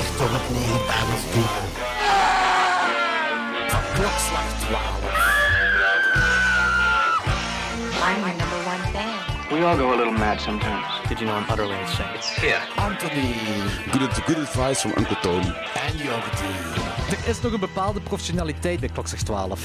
[0.00, 1.44] Geserveerd door het legendarische duo.
[3.68, 4.78] Van klokslag 12.
[8.08, 9.58] I'm your number one fan.
[9.58, 10.86] We all go a little mad sometimes.
[11.08, 12.48] Did you know I'm utterly insane?
[12.48, 12.84] Yeah.
[12.86, 13.34] Anthony
[13.90, 15.52] Good, good advice van Uncle Tony.
[15.86, 16.52] en Jordi.
[17.10, 19.60] Er is nog een bepaalde professionaliteit bij klokslag 12.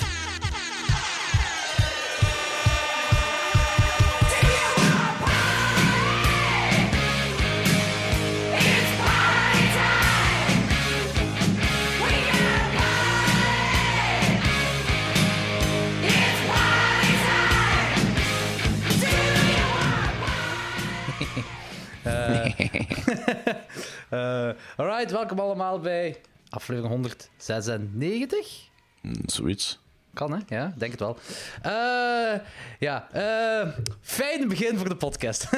[25.05, 26.15] Alright, welkom allemaal bij
[26.49, 28.70] aflevering 196.
[29.01, 29.79] Mm, Zoiets.
[30.13, 30.55] Kan hè?
[30.55, 31.17] Ja, denk het wel.
[31.61, 32.39] Eh,
[32.79, 33.67] ja, eh
[34.01, 35.48] fijn begin voor de podcast.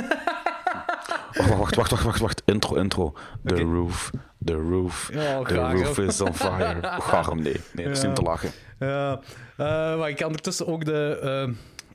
[1.39, 2.41] Oh, wacht, wacht, wacht, wacht, wacht.
[2.45, 3.13] Intro, intro.
[3.43, 4.11] The roof,
[4.45, 6.81] the roof, Ja, the roof is on fire.
[6.81, 7.61] Oh, Garm, nee.
[7.73, 8.51] Nee, dat is niet te lachen.
[8.79, 9.19] Ja,
[9.57, 11.19] eh, maar ik kan ondertussen ook de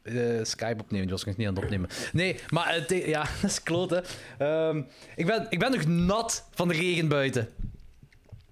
[0.03, 1.07] eh, eh, Skype opnemen.
[1.07, 1.91] Die was nog niet aan het opnemen.
[2.13, 4.05] Nee, maar het, ja, dat is klote.
[4.39, 4.83] Ehm
[5.17, 7.49] ik, ben, ik ben nog nat van de regen buiten.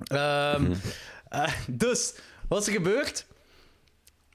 [0.04, 0.72] Ehm,
[1.28, 2.14] eh, dus,
[2.48, 3.26] wat is er gebeurd?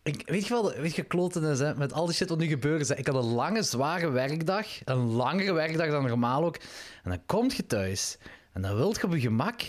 [0.03, 1.75] Ik, weet je wel, weet je, kloten is, hè?
[1.75, 4.67] met al die shit wat nu gebeurt, is, hè, ik had een lange, zware werkdag.
[4.83, 6.55] Een langere werkdag dan normaal ook.
[7.03, 8.17] En dan kom je thuis.
[8.53, 9.61] En dan wilt je op je gemak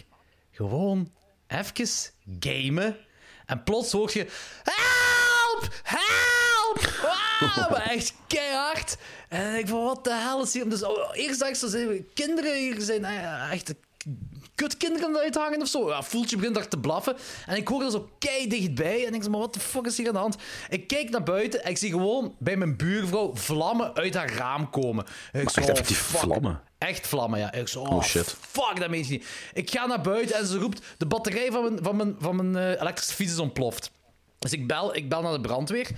[0.50, 1.12] gewoon
[1.47, 1.89] even
[2.41, 2.97] gamen.
[3.47, 4.27] En plots hoor je...
[4.62, 5.80] Help!
[5.83, 7.06] Help!
[7.70, 8.97] Maar echt keihard.
[9.29, 10.69] En ik van, wat de hel is hier?
[10.69, 11.79] Dus oh, eerst dacht ik, zo
[12.15, 13.75] kinderen hier zijn eh, echt
[14.55, 15.89] kutkinderen aan het uithangen of zo.
[15.89, 17.17] Ja, voeltje begint daar te blaffen.
[17.47, 19.07] En ik hoor dat zo kei dichtbij.
[19.07, 20.36] En ik zeg, maar wat de fuck is hier aan de hand?
[20.69, 24.70] Ik kijk naar buiten en ik zie gewoon bij mijn buurvrouw vlammen uit haar raam
[24.70, 25.05] komen.
[25.33, 26.18] Ik zo, echt fuck.
[26.20, 26.61] vlammen?
[26.79, 27.53] Echt vlammen, ja.
[27.53, 28.36] Ik zo, oh, Oh, shit.
[28.41, 29.27] Fuck, dat meent je niet.
[29.55, 32.57] Ik ga naar buiten en ze roept, de batterij van mijn, van mijn, van mijn
[32.57, 33.91] eh, elektrische fiets is ontploft.
[34.39, 35.91] Dus ik bel, ik bel naar de brandweer.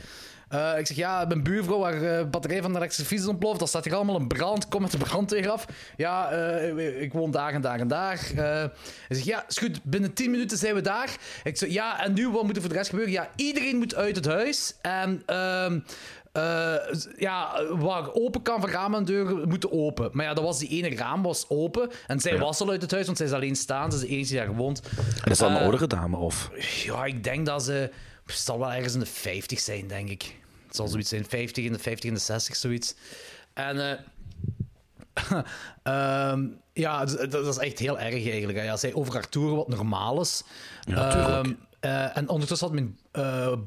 [0.49, 3.59] Eh, ik zeg, ja, mijn buurvrouw, haar eh, batterij van de elektrische fiets is ontploft.
[3.59, 4.69] Dat staat hier allemaal in brand.
[4.69, 5.65] Kom met de brandweer af.
[5.97, 8.21] Ja, eh, ik woon daar en daar en daar.
[8.35, 8.71] Hij
[9.09, 9.83] zegt, ja, is goed.
[9.83, 11.17] Binnen 10 minuten zijn we daar.
[11.45, 13.13] Ik zeg, ja, en nu, wat moet er voor de rest gebeuren?
[13.13, 14.75] Ja, iedereen moet uit het huis.
[14.83, 15.23] En...
[15.27, 15.79] ehm
[16.33, 16.75] eh,
[17.17, 20.11] ja, waar open kan van ramen en deuren moeten open.
[20.13, 21.91] Maar ja, dat was die ene raam was open.
[22.07, 22.39] En zij Ja.
[22.39, 23.93] was al uit het huis, want zij is alleen staan.
[23.93, 24.83] Ze is de enige die daar woont.
[25.25, 26.51] En is dat een oudere dame, of?
[26.85, 27.91] Ja, ik denk dat ze...
[28.29, 30.35] Het zal wel ergens in de 50 zijn, denk ik.
[30.67, 32.95] Het zal zoiets zijn, 50 in de 50 in de 60, zoiets.
[33.53, 33.81] En...
[33.81, 33.99] eh,
[35.83, 38.59] ehm, ja, dat, dat is echt heel erg eigenlijk.
[38.59, 38.65] hè.
[38.65, 40.43] Ja, zij over haar toeren wat normaal is.
[40.81, 41.11] Ja.
[41.39, 42.99] Ehm, eh, en ondertussen had mijn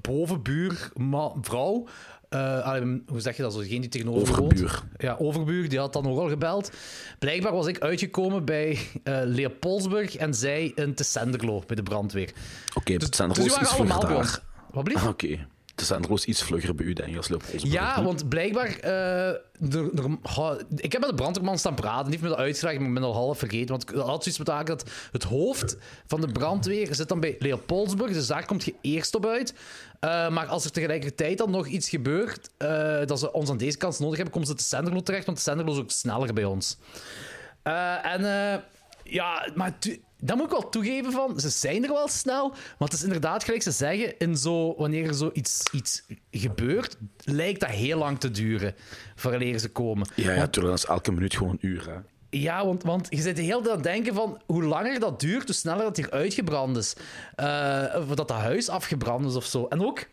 [0.02, 1.88] bovenbuurvrouw...
[2.30, 3.54] eh, allee, hoe zeg je dat?
[3.54, 4.54] Zo, degene die tegenover woont.
[4.54, 4.84] Overbuur.
[4.98, 6.72] Ja, overbuur, die had dan nogal gebeld.
[7.20, 12.32] Blijkbaar was ik uitgekomen bij eh Leopoldsburg en zij in Tessenderlo bij de brandweer.
[12.76, 14.42] Oké, zijn dus die waren allemaal daar.
[14.72, 14.94] Wat?
[14.94, 15.48] Ah, oké.
[15.76, 17.62] Het zijn roos iets vlugger bij u, denk ik, als Leopold.
[17.72, 18.68] Ja, want blijkbaar...
[18.80, 19.40] eh, er-
[19.96, 22.04] er- ha, ik heb met de brandweerman staan praten.
[22.04, 23.68] Die heeft me dat uitgelegd, maar ik ben al half vergeten.
[23.70, 25.78] Want ik had zoiets met maken dat het hoofd
[26.08, 28.14] van de brandweer zit dan bij Leopoldsburg.
[28.14, 29.54] Dus daar komt je eerst op uit.
[30.00, 33.78] Eh, maar als er tegelijkertijd dan nog iets gebeurt, eh, dat ze ons aan deze
[33.78, 35.26] kant nodig hebben, komen ze te Senderlo terecht.
[35.26, 36.78] Want de Senderlo is ook sneller bij ons.
[37.64, 38.60] Eh, en eh,
[39.04, 42.88] ja, maar tu- dat moet ik wel toegeven van, ze zijn er wel snel, maar
[42.88, 47.70] het is inderdaad gelijk ze zeggen, in zo, wanneer er zoiets iets gebeurt, lijkt dat
[47.70, 48.76] heel lang te duren,
[49.16, 50.08] vooraleer ze komen.
[50.16, 50.48] Ja, ja.
[50.48, 52.00] Dat is elke minuut gewoon een uur, hè.
[52.30, 55.20] Ja, want, want je zit de hele tijd aan het denken van hoe langer dat
[55.20, 56.96] duurt, hoe sneller dat hier uitgebrand is.
[57.36, 59.66] Eh, of dat dat huis afgebrand is of zo.
[59.70, 60.08] En ook,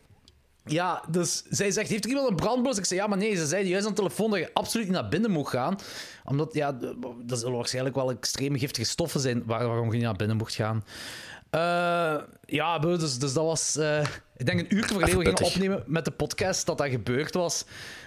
[0.70, 2.82] ja, dus zij zegt, heeft er iemand een brandblusser?
[2.82, 4.96] Ik zei, ja, maar nee, ze zei juist aan de telefoon dat je absoluut niet
[4.96, 5.78] naar binnen moet gaan.
[6.25, 6.78] Omdat, ja,
[7.25, 10.54] dat zullen waarschijnlijk wel extreem giftige stoffen zijn waar, waarom je niet naar binnen mocht
[10.54, 10.84] gaan.
[11.50, 14.00] Eh, ja, dus, dus dat was, eh,
[14.36, 17.64] ik denk een uur voordat we gingen opnemen met de podcast dat dat gebeurd was.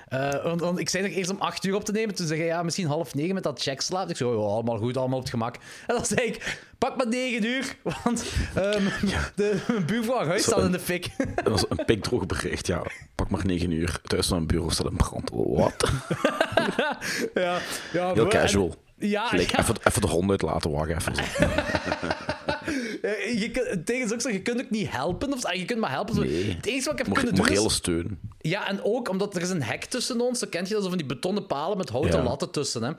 [0.08, 2.16] Eh, want, want ik zei er eerst om acht uur op te nemen.
[2.16, 4.10] Toen zei hij, ja, misschien half negen met dat checkslaap.
[4.10, 5.56] Ik zei, oh, allemaal goed, allemaal op het gemak.
[5.88, 8.84] En dan zei ik, pak maar negen uur, want ehm,
[9.36, 11.08] de mijn buurvrouw huis staat in de fik.
[11.44, 12.82] Dat was een pikdroog bericht, ja.
[13.16, 14.00] Pak maar 9 uur.
[14.04, 15.30] Thuis naar een bureau staat in brand.
[15.34, 15.92] Wat?
[17.34, 17.60] ja,
[17.94, 18.76] ja, Heel en- casual.
[18.98, 19.60] Ja, Gelijk, ja.
[19.60, 21.16] even, even de hond uitlaten, wacht even.
[21.16, 21.24] zo.
[23.02, 25.34] Eh, je, het ding is ook zo, je kunt ook niet helpen.
[25.34, 26.20] Of, ah, je kunt maar helpen.
[26.20, 26.54] Nee.
[26.56, 27.74] Het enige wat ik heb kunnen doen is...
[27.74, 28.20] Steun.
[28.42, 30.40] Ja, en ook omdat er is een hek tussen ons.
[30.40, 32.24] Dan kent je dat zo van die betonnen palen met houten Ja.
[32.24, 32.84] latten tussen.
[32.84, 32.92] Hè.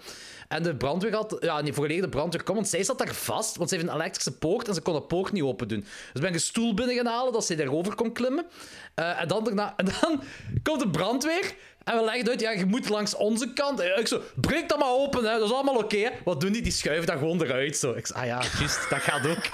[0.53, 1.37] En de brandweer had...
[1.41, 3.57] Ja, voordat de brandweer kwam, want zij zat daar vast.
[3.57, 5.81] Want ze heeft een elektrische poort en ze kon de poort niet open doen.
[6.13, 8.47] Dus ben ik een stoel binnen gaan halen, dat ze daarover kon klimmen.
[8.95, 10.23] Eh, en, dan en dan
[10.63, 11.55] komt de brandweer...
[11.85, 13.81] En we leggen uit, ja, je moet langs onze kant.
[13.81, 15.39] En ik zo, breek dat maar open, hè.
[15.39, 16.11] dat is allemaal oké.
[16.25, 16.63] Wat doen die?
[16.63, 17.93] Die schuiven dat gewoon eruit, zo.
[17.93, 19.45] Ik zei, ah ja, juist, dat gaat ook.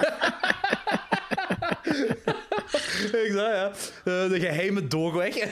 [3.26, 3.70] ik zei, ja,
[4.04, 5.36] eh, de geheime doorweg.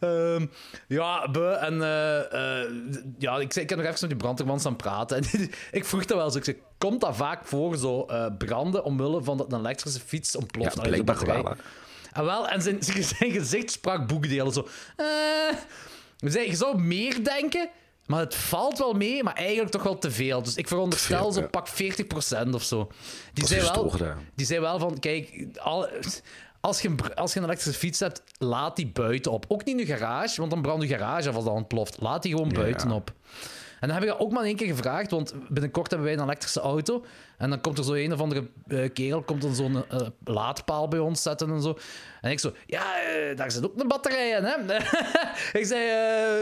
[0.00, 0.46] Ehm,
[0.86, 2.70] ja, be, en eh, eh,
[3.18, 5.16] ja, ik, zei, ik heb nog even met die brandweerman staan praten.
[5.16, 6.38] En ik vroeg dat wel zo.
[6.38, 8.06] Ik zei, komt dat vaak voor, zo
[8.38, 10.74] branden, omwille van dat een elektrische fiets ontploft?
[10.74, 11.52] Ja, blijkbaar wel, hè.
[12.12, 12.82] En wel, en zijn,
[13.18, 14.52] zijn gezicht sprak boekdelen.
[14.52, 14.68] Zo.
[16.16, 17.70] Je zou meer denken,
[18.10, 20.42] maar het valt wel mee, maar eigenlijk toch wel te veel.
[20.42, 21.46] Dus ik veronderstel Te veel, zo ja.
[21.46, 21.68] pak
[22.48, 22.90] 40% of zo.
[23.32, 23.92] Die zei, wel,
[24.34, 25.88] die zei wel van, kijk, al,
[26.60, 29.44] als, je, als je een elektrische fiets hebt, laat die buiten op.
[29.48, 32.00] Ook niet in je garage, want dan brandt je garage af als dat ontploft.
[32.00, 33.12] Laat die gewoon buiten op.
[33.80, 36.24] En dan heb ik dat ook maar één keer gevraagd, want binnenkort hebben wij een
[36.24, 37.04] elektrische auto.
[37.38, 40.88] En dan komt er zo een of andere eh, kerel, komt dan zo'n eh, laadpaal
[40.88, 41.78] bij ons zetten en zo.
[42.20, 44.76] En ik zo, ja, eh, daar zit ook een batterij in, hè?
[45.60, 45.80] ik zei,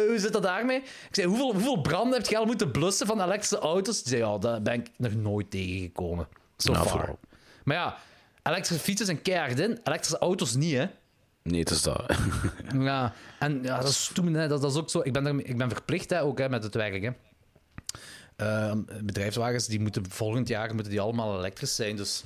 [0.08, 0.76] hoe zit dat daarmee?
[0.78, 4.02] Ik zei, hoeveel, hoeveel branden heb je al moeten blussen van elektrische auto's?
[4.02, 6.28] Die zei, ja, daar ben ik nog nooit tegengekomen.
[6.56, 6.98] So Nou, far.
[6.98, 7.18] vooral.
[7.64, 7.96] Maar ja,
[8.42, 10.86] elektrische fietsen zijn keihard in, elektrische auto's niet, hè?
[11.42, 12.04] Nee, het is dat.
[12.78, 14.48] Ja, en ja, dat is stoem, hè.
[14.48, 15.00] Dat, dat is ook zo.
[15.02, 17.02] Ik ben, er, ik ben verplicht hè, ook hè, met het werk.
[17.02, 17.10] Hè.
[18.38, 21.96] Eh, bedrijfswagens die moeten volgend jaar moeten die allemaal elektrisch zijn.
[21.96, 22.24] Dus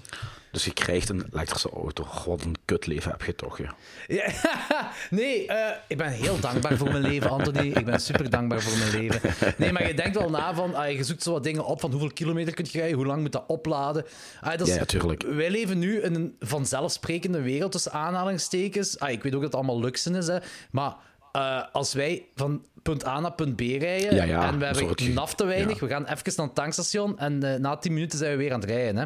[0.51, 2.05] Dus je krijgt een elektrische auto.
[2.05, 3.75] God, wat een kutleven heb je toch, ja.
[4.07, 4.33] Ja,
[5.11, 7.67] nee, eh, ik ben heel dankbaar voor mijn leven, Anthony.
[7.69, 9.21] Ik ben super dankbaar voor mijn leven.
[9.57, 11.91] Nee, maar je denkt wel na van, ah, je zoekt zo wat dingen op van
[11.91, 14.05] hoeveel kilometer kun je rijden, hoe lang moet dat opladen.
[14.41, 15.23] Ah, dat is- Ja, ja, tuurlijk.
[15.23, 18.99] Wij leven nu in een vanzelfsprekende wereld tussen aanhalingstekens.
[18.99, 20.39] Ah, ik weet ook dat het allemaal luxe is, hè,
[20.71, 20.95] maar
[21.33, 25.15] eh, als wij van punt A naar punt B rijden Ja, ja, en we hebben
[25.15, 25.87] naf te weinig, ja.
[25.87, 28.61] we gaan even naar het tankstation en eh, na 10 minuten zijn we weer aan
[28.61, 28.97] het rijden.
[28.97, 29.03] Hè.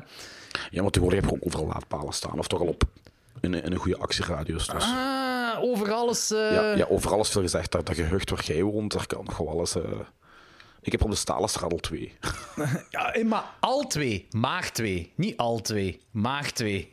[0.71, 2.39] Ja, want tegenwoordig heb je gewoon overal laadpalen staan.
[2.39, 2.83] Of toch al op
[3.41, 4.67] in een, in een goede actieradius.
[4.67, 4.83] Dus.
[4.85, 6.31] Ah, overal is...
[6.31, 9.25] eh, Ja, ja, overal is veel gezegd dat, dat gehucht waar jij woont, daar kan
[9.25, 9.75] nog wel alles...
[9.75, 9.83] eh,
[10.83, 12.13] Ik heb op de Stalenstraat 2.
[12.91, 14.27] Ja, eh, maar al twee.
[14.31, 15.13] Maar twee.
[15.17, 16.01] Niet al twee.
[16.11, 16.93] Maar twee.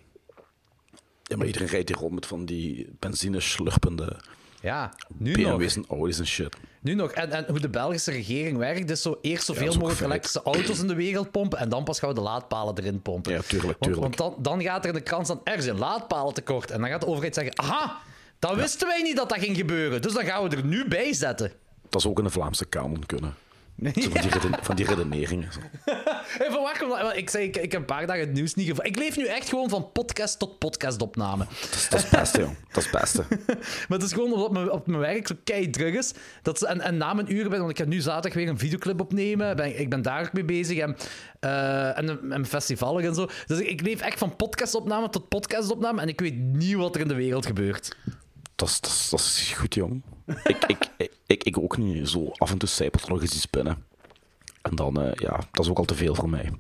[1.24, 4.20] Ja, maar iedereen rijdt hier rond met van die benzine slurpende
[4.62, 5.58] Ja, nu nog.
[5.58, 6.56] BMW's en Audi's en shit.
[6.84, 7.12] Nu nog.
[7.12, 10.80] En, en hoe de Belgische regering werkt, is zo eerst zoveel dat mogelijk elektrische auto's
[10.80, 13.34] in de wereld pompen en dan pas gaan we de laadpalen erin pompen.
[13.34, 14.18] Ja, tuurlijk, Want, tuurlijk.
[14.18, 16.72] want dan, dan gaat er in de krant staan, er zijn laadpalen tekort.
[16.72, 17.98] En dan gaat de overheid zeggen, aha,
[18.40, 20.02] dat wisten wij niet dat dat ging gebeuren.
[20.02, 21.52] Dus dan gaan we er nu bij zetten.
[21.90, 23.36] Dat zou ook in de Vlaamse kanon kunnen.
[23.78, 25.52] Zo van, die reden- van die redeneringen.
[25.54, 25.60] zo.
[26.38, 27.02] Hey, van waar komt dat?
[27.02, 28.90] Want Ik, zei, ik, ik heb een paar dagen het nieuws niet gevolgd.
[28.90, 31.46] Ik leef nu echt gewoon van podcast tot podcastopname.
[31.62, 32.50] Dat is, dat is het beste, joh.
[32.72, 33.24] Dat is het beste.
[33.88, 36.14] Maar het is gewoon omdat mijn, op mijn werk zo kei druk is.
[36.42, 38.58] Dat ze, en, en na mijn uren ben, want ik ga nu zaterdag weer een
[38.58, 39.56] videoclip opnemen.
[39.56, 40.78] Ben, ik ben daar ook mee bezig.
[40.78, 40.96] En,
[41.40, 43.28] eh en, een- en festivalen en zo.
[43.46, 46.02] Dus ik, ik leef echt van podcastopname tot podcastopname.
[46.02, 47.98] En ik weet niet wat er in de wereld gebeurt.
[48.64, 50.02] Dat is, dat is, goed, jong.
[50.44, 52.10] Ik, ik, ik, ik, ik ook niet.
[52.10, 53.86] Zo af en toe zijpelt er nog eens iets binnen.
[54.62, 56.52] En dan, eh, ja, dat is ook al te veel voor mij.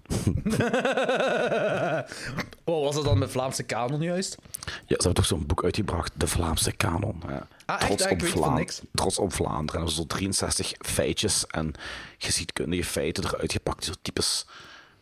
[2.65, 4.37] Oh, was dat dan met Vlaamse kanon juist?
[4.65, 7.21] Ja, ze hebben toch zo'n boek uitgebracht, De Vlaamse Kanon.
[7.27, 7.47] Ja.
[7.65, 7.99] Ah, echt?
[7.99, 8.81] Ja, ik weet van Vlaam- niks.
[8.93, 9.81] Trots op Vlaanderen.
[9.81, 11.71] En er zijn zo 63 feitjes en
[12.17, 13.83] geschiedkundige feiten eruit gepakt.
[13.83, 14.45] Zo types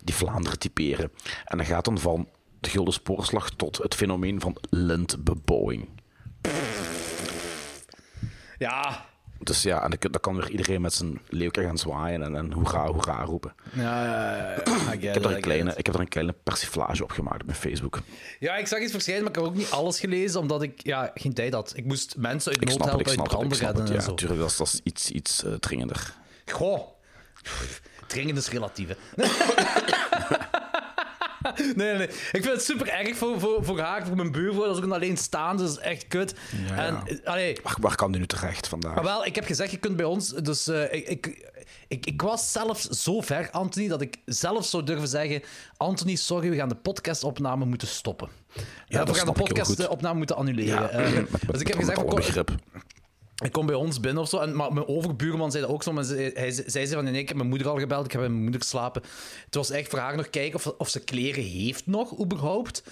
[0.04, 1.12] die Vlaanderen typeren.
[1.46, 2.28] En dat gaat dan van
[2.60, 5.88] de Gulden Spoorslag tot het fenomeen van lintbebouwing.
[8.58, 9.06] Ja.
[9.44, 12.86] Dus ja, en dan kan weer iedereen met zijn leeuwke gaan zwaaien en, en hoera,
[12.88, 13.54] hoera roepen.
[13.74, 17.04] Ja, ja, ja, Ik heb, er I een kleine, ik heb er een kleine persiflage
[17.04, 18.00] op gemaakt op mijn Facebook.
[18.40, 21.12] Ja, ik zag iets verschijnen, maar ik heb ook niet alles gelezen, omdat ik ja,
[21.14, 21.74] geen tijd had.
[21.76, 24.10] Ik moest mensen uit nood helpen, uit branden redden en Ja, zo.
[24.10, 26.14] natuurlijk, dat is, iets, iets eh, dringender.
[26.46, 26.82] Goh.
[28.08, 28.88] Dringend is relatief.
[31.76, 32.08] Nee, nee.
[32.08, 34.64] Ik vind het super erg voor, voor, voor haar, voor mijn buurvrouw.
[34.66, 36.34] Dat is ook een alleenstaande, dat is echt kut.
[36.76, 38.96] En, eh, allee, Waar, waar kan die nu terecht vandaag?
[38.96, 40.30] maar wel, ik heb gezegd, je kunt bij ons...
[40.30, 41.52] Dus eh, ik, ik,
[41.88, 45.42] ik, ik was zelfs zo ver, Anthony, dat ik zelf zou durven zeggen...
[45.78, 48.30] Anthony, sorry, we gaan de podcastopname moeten stoppen.
[48.88, 50.90] Ja, Eh, we gaan de podcastopname moeten annuleren.
[51.52, 52.02] Dus ik heb gezegd...
[53.42, 54.38] ik kom bij ons binnen of zo.
[54.38, 55.92] En, maar mijn overbuurman zei dat ook zo.
[55.94, 58.06] Maar ze- hij, zij zei van, nee, ik heb mijn moeder al gebeld.
[58.06, 59.02] Ik heb mijn moeder geslapen.
[59.46, 62.84] Het was echt voor haar nog kijken of, of ze kleren heeft nog, überhaupt.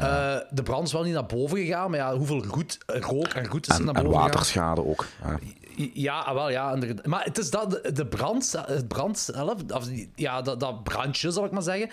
[0.00, 1.90] Eh, de brand is wel niet naar boven gegaan.
[1.90, 4.32] Maar ja, hoeveel roet, rook en roet is er En, naar en boven gegaan?
[4.32, 5.06] waterschade ook.
[5.24, 5.38] Ja.
[5.94, 6.72] Ja, ah, wel, ja.
[6.72, 7.06] inderdaad.
[7.06, 9.84] Maar het is dat, de- de brand, het brand zelf, of
[10.14, 11.90] ja, dat, dat brandje, zal ik maar zeggen.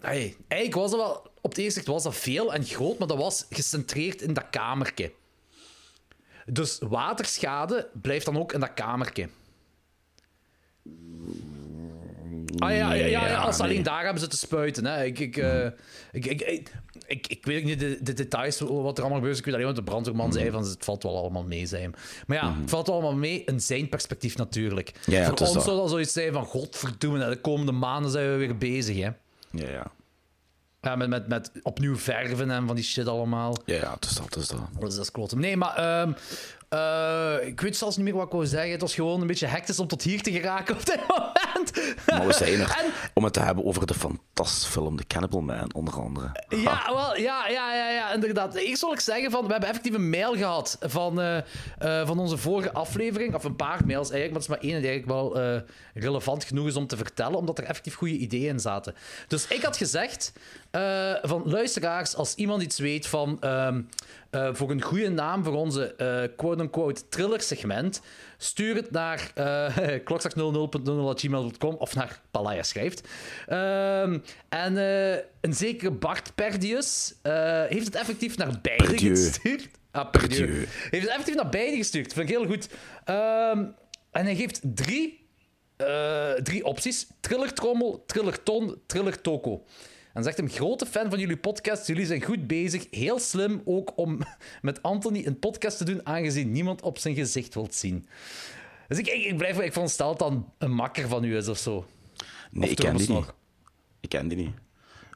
[0.00, 3.08] Hey, eigenlijk was dat wel, op het eerste zicht was dat veel en groot, maar
[3.08, 5.12] dat was gecentreerd in dat kamertje.
[6.50, 9.28] Dus waterschade blijft dan ook in dat kamertje.
[12.58, 13.70] Ah ja, ja, ja, als ze nee.
[13.70, 14.84] alleen daar hebben zitten spuiten.
[14.84, 15.04] Hè.
[15.04, 15.64] Ik, ik, eh,
[16.12, 16.72] ik, ik, ik,
[17.06, 19.32] ik, ik weet ook niet de, de details wat er allemaal gebeurt.
[19.32, 19.38] is.
[19.38, 21.92] Ik weet alleen wat de brandweerman zei van het valt wel allemaal mee, zei hem.
[22.26, 24.92] Maar ja, het valt wel allemaal mee in zijn perspectief natuurlijk.
[25.06, 28.58] Ja, Voor ons zou dat zoiets zijn van godverdomme, de komende maanden zijn we weer
[28.58, 28.96] bezig.
[28.96, 29.10] Hè.
[29.50, 29.92] Ja, ja.
[30.80, 33.56] Ja, met, met, met opnieuw verven en van die shit allemaal.
[33.64, 34.60] Ja, het is dat, het is dat.
[34.78, 35.40] Dat is, dat is kloten.
[35.40, 36.12] Nee, maar ehm,
[36.68, 38.70] eh, ik weet zelfs niet meer wat ik wou zeggen.
[38.70, 41.57] Het was gewoon een beetje hectisch om tot hier te geraken op dit moment.
[42.06, 45.40] Maar we zijn er En- om het te hebben over de fantastische film The Cannibal
[45.40, 46.30] Man, onder andere.
[46.48, 48.54] Ja, wel, ja, ja, ja, ja, inderdaad.
[48.54, 52.18] Eerst zal ik zeggen, van, we hebben effectief een mail gehad van, eh, eh, van
[52.18, 53.34] onze vorige aflevering.
[53.34, 55.60] Of een paar mails eigenlijk, maar het is maar één die eigenlijk wel eh,
[55.94, 58.94] relevant genoeg is om te vertellen, omdat er effectief goede ideeën in zaten.
[59.28, 60.32] Dus ik had gezegd
[61.22, 63.80] van luisteraars, als iemand iets weet van ehm,
[64.30, 65.94] eh, voor een goede naam voor onze
[66.36, 68.00] quote-unquote thriller-segment,
[68.38, 73.08] stuur het naar uh, klokslag00.00.gmail.com of naar Palaya schrijft.
[73.46, 74.18] Ehm,
[74.48, 79.16] en eh, een zekere Bart Perdius eh, heeft het effectief naar beide Perdieu.
[79.16, 79.68] gestuurd.
[79.90, 80.46] Ah, Perdieu.
[80.46, 80.66] Perdieu.
[80.90, 82.12] Heeft het effectief naar beide gestuurd.
[82.12, 82.68] Vind ik heel goed.
[83.04, 83.64] Ehm,
[84.10, 85.26] en hij geeft drie,
[85.76, 87.06] eh, drie opties.
[87.20, 89.64] Triller Trommel, Triller Ton, Triller Toko.
[90.18, 91.86] En zegt hem, grote fan van jullie podcast.
[91.86, 92.86] Jullie zijn goed bezig.
[92.90, 94.18] Heel slim ook om
[94.62, 98.08] met Anthony een podcast te doen, aangezien niemand op zijn gezicht wilt zien.
[98.88, 101.58] Dus ik, ik, ik blijf ik veronderstel dat dan een makker van u is of
[101.58, 101.86] zo.
[102.50, 103.32] Nee, Of ik ken die niet.
[104.00, 104.54] Ik ken die niet.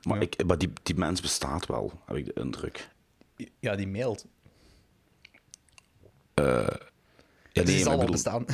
[0.03, 2.89] Maar, ik, maar die, die mens bestaat wel, heb ik de indruk.
[3.59, 4.27] Ja, die mailt.
[6.35, 6.79] Ja,
[7.53, 8.45] die nee, zal wel bestaan.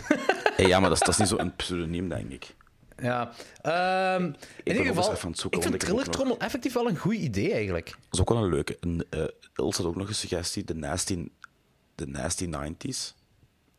[0.57, 2.55] Hey, ja, maar dat is, dat is niet zo'n pseudoniem, denk ik.
[3.03, 3.33] Ja.
[3.63, 6.39] Ehm, in ieder geval, even zoeken, ik vind want ik heb ook Triller nog- Trommel
[6.39, 7.87] effectief wel een goed idee eigenlijk.
[7.87, 8.77] Dat is ook wel een leuke.
[8.81, 9.25] En, eh
[9.55, 11.29] Els had ook nog een suggestie, de Nasty,
[11.95, 13.15] de nasty 90s.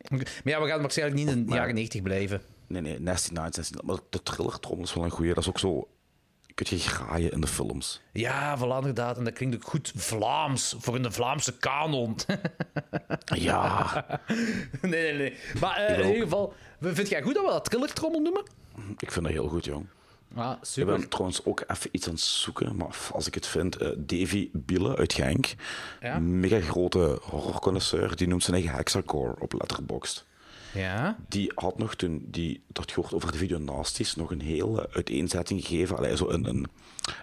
[0.10, 2.42] Maar ja, we gaan waarschijnlijk niet in de jaren 90 blijven.
[2.68, 3.70] Nee, nee, Nasty 90s.
[3.86, 5.34] Maar de thriller-trommel is wel een goeie.
[5.34, 5.88] Dat is ook zo...
[6.68, 8.02] Je graaien in de films.
[8.14, 9.18] Ja, voilà, inderdaad.
[9.18, 12.16] En dat klinkt ook goed Vlaams, voor in de Vlaamse kanon.
[13.26, 14.06] Ja,
[14.82, 15.34] nee, nee, nee.
[15.60, 18.44] Maar eh, Ik in ieder geval, vind jij goed dat we dat trillertrommel noemen?
[18.98, 19.86] ik vind dat heel goed, jong.
[20.36, 20.98] Ah, Ik super.
[21.00, 24.50] ben trouwens ook even iets aan het zoeken, maar als ik het vind, eh, Davy
[24.54, 25.54] Biele uit Genk,
[26.02, 26.20] Ja?
[26.20, 30.26] mega grote horrorconnoisseur, die noemt zijn eigen hexacore op Letterboxd.
[30.74, 31.18] Ja.
[31.28, 34.96] Die had nog toen die dat gehoord over de video Nasties nog een hele eh,
[34.96, 35.98] uiteenzetting gegeven.
[35.98, 36.68] Allee, zo een, een,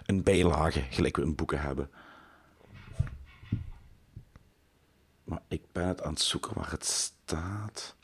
[0.05, 1.89] een bijlage, gelijk we in boeken hebben.
[5.23, 7.95] Maar ik ben het aan het zoeken waar het staat.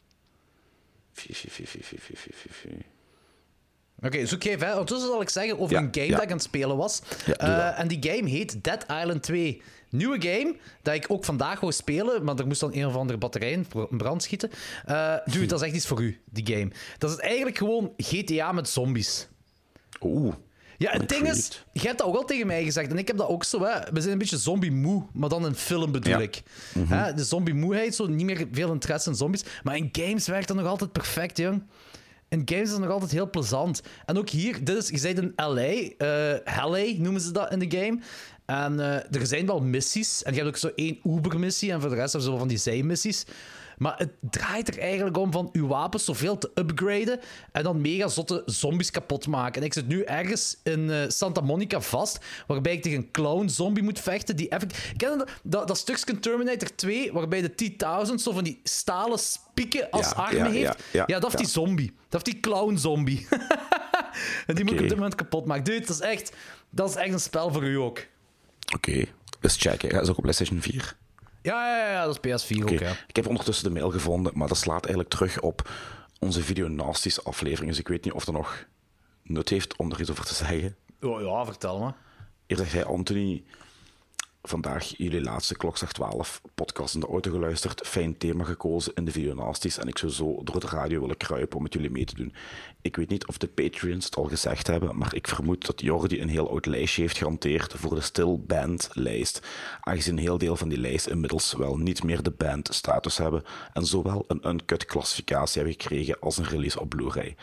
[3.97, 4.71] Oké, okay, zoek jij.
[4.71, 7.01] Ondertussen zal ik zeggen over een game dat ik aan het spelen was.
[7.25, 9.61] Ja, eh, en die game heet Dead Island 2.
[9.93, 13.17] Nieuwe game, dat ik ook vandaag wou spelen, maar er moest dan een of andere
[13.17, 14.49] batterij in brand schieten.
[14.85, 16.71] Eh dude, dat is echt iets voor u, die game.
[16.97, 19.27] Dat is eigenlijk gewoon GTA met zombies.
[20.01, 20.33] Oeh.
[20.77, 22.91] Ja, het ding is, je hebt dat ook al tegen mij gezegd.
[22.91, 23.63] En ik heb dat ook zo.
[23.63, 23.79] Hè.
[23.91, 26.19] We zijn een beetje zombie-moe, maar dan in film bedoel Ja.
[26.19, 26.43] ik.
[26.87, 29.43] Hè, de zombie-moeheid, zo niet meer veel interesse in zombies.
[29.63, 31.63] Maar in games werkt dat nog altijd perfect, jong.
[32.29, 33.81] In games is het nog altijd heel plezant.
[34.05, 35.55] En ook hier, dit is, je bent in LA.
[36.45, 37.99] eh LA noemen ze dat in de game.
[38.61, 40.23] En eh, er zijn wel missies.
[40.23, 41.71] En je hebt ook zo één Uber-missie.
[41.71, 43.25] En voor de rest hebben ze wel van die zijmissies.
[43.77, 47.19] Maar het draait er eigenlijk om van uw wapens zoveel te upgraden
[47.51, 49.61] en dan mega zotte zombies kapot maken.
[49.61, 53.83] En ik zit nu ergens in eh, Santa Monica vast, waarbij ik tegen een clown-zombie
[53.83, 54.35] moet vechten.
[54.35, 54.69] Die even...
[54.97, 59.89] Ken je dat, dat, stukje Terminator 2, waarbij de T-1000 zo van die stalen spieken
[59.89, 60.83] als Ja, armen ja, heeft?
[60.91, 61.93] ja, ja, dat is die zombie.
[62.09, 63.27] Dat is die clown-zombie.
[64.47, 65.63] en die moet ik op dit moment kapot maken.
[65.63, 66.33] Dude, dat is echt,
[66.69, 68.11] dat is echt een spel voor u ook.
[68.75, 69.05] Oké,
[69.41, 69.89] eens checken.
[69.89, 70.95] Hij is ook op PlayStation 4.
[71.41, 72.73] Ja, ja, ja, dat is PS4 Oké.
[72.73, 72.95] ook, ja.
[73.07, 75.69] Ik heb ondertussen de mail gevonden, maar dat slaat eigenlijk terug op
[76.19, 77.69] onze Video Nasties aflevering.
[77.69, 78.65] Dus ik weet niet of dat nog
[79.23, 80.75] nut heeft om er iets over te zeggen.
[81.01, 81.93] Oh, ja, vertel me.
[82.47, 83.43] Hier zegt hij, Anthony,
[84.47, 87.87] vandaag jullie laatste Klokslag 12 podcast in de auto geluisterd.
[87.87, 91.17] Fijn thema gekozen in de Video Nasties en ik zou zo door de radio willen
[91.17, 92.33] kruipen om met jullie mee te doen.
[92.81, 96.21] Ik weet niet of de Patreons het al gezegd hebben, maar ik vermoed dat Jordi
[96.21, 99.47] een heel oud lijstje heeft gehanteerd voor de Still Band lijst.
[99.81, 103.43] Aangezien een heel deel van die lijst inmiddels wel niet meer de band status hebben
[103.73, 107.35] en zowel een uncut klassificatie hebben gekregen als een release op Blu-ray.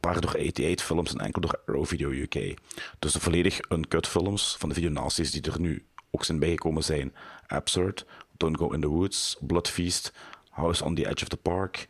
[0.00, 2.54] Paar door 88 films en enkel door Arrow Video UK.
[2.98, 7.14] Dus de volledig uncut films van de videonasties die er nu ook zijn bijgekomen zijn.
[7.46, 10.12] Absurd, Don't Go in the Woods, Blood Feast,
[10.50, 11.86] House on the Edge of the Park,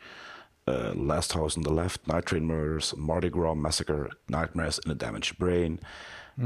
[0.65, 4.95] uh, Last House on the Left, Night Train Murders, Mardi Gras Massacre, Nightmares in a
[4.95, 5.79] Damaged Brain.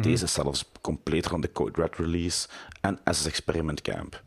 [0.01, 2.47] Deze zelfs completer dan de Code Red release.
[2.81, 4.21] En SS Experiment Camp.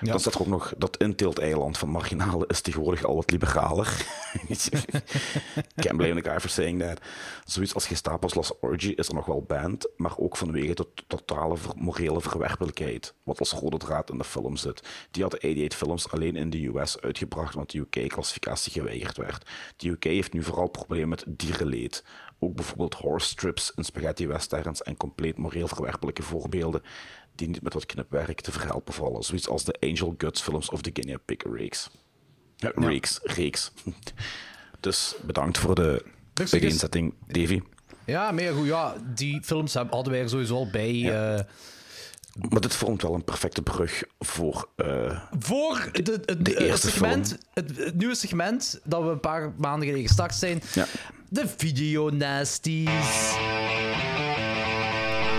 [0.00, 4.06] Dan staat er ook nog dat inteelt-eiland van Marginale is tegenwoordig al wat liberaler.
[5.82, 7.00] Can't blame the guy for saying that.
[7.44, 11.56] Zoiets als Gestapo's Lost Orgy is er nog wel banned, maar ook vanwege de totale
[11.76, 14.82] morele verwerpelijkheid, wat als rode draad in de film zit.
[15.10, 19.50] Die hadden 88 films alleen in de US uitgebracht, want de UK-klassificatie geweigerd werd.
[19.76, 22.04] De UK heeft nu vooral problemen met dierenleed.
[22.38, 26.82] Ook bijvoorbeeld horse strips in spaghetti westerns en compleet moreel verwerpelijke voorbeelden
[27.38, 29.22] die niet met wat knipwerk te verhelpen vallen.
[29.22, 31.90] Zoiets als de Angel Guts films of de Guinea Pig reeks.
[32.56, 33.72] Ja, reeks, reeks.
[34.80, 36.04] Dus bedankt voor de
[36.50, 37.60] bijeenzetting, Davy.
[38.06, 38.66] Ja, meer goed.
[38.66, 40.94] Ja, die films hebben- hadden wij er sowieso al bij.
[41.02, 41.40] eh,
[42.50, 44.68] Maar dit vormt wel een perfecte brug voor...
[44.76, 50.06] eh, voor de, eerste segment, het, het nieuwe segment dat we een paar maanden geleden
[50.06, 50.62] gestart zijn.
[50.74, 50.86] Ja.
[51.28, 53.34] De Video Nasties.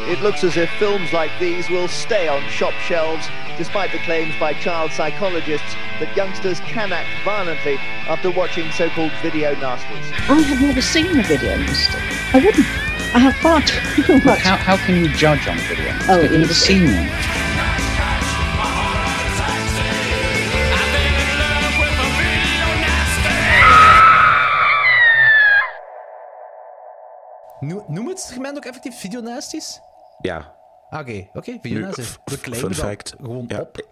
[0.08, 3.27] It looks as if films like these will stay on shop shelves,
[3.58, 7.75] despite the claims by child psychologists that youngsters can act violently
[8.08, 10.12] after watching so-called video nasties.
[10.29, 11.98] I have never seen a video nasty.
[12.34, 12.65] I wouldn't.
[13.13, 14.39] I have far too much.
[14.39, 15.94] How, how can you judge on video?
[16.08, 16.53] Oh, You've never easy.
[16.53, 17.10] seen them.
[27.60, 29.82] No- Noem het segment ook effectief Video Nasties?
[30.21, 30.57] Ja,
[30.89, 31.59] Oké, oké,
[32.41, 33.13] claimen fun fact.
[33.21, 33.88] gewoon Ja, op.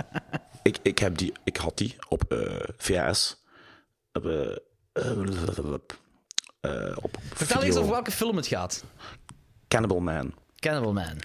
[0.62, 3.42] ik, ik, heb die, ik had die op eh VHS.
[4.12, 4.56] Op, eh,
[6.60, 8.84] eh, op Vertel eens over welke film het gaat.
[9.68, 10.34] Cannibal Man.
[10.56, 11.16] Cannibal Man.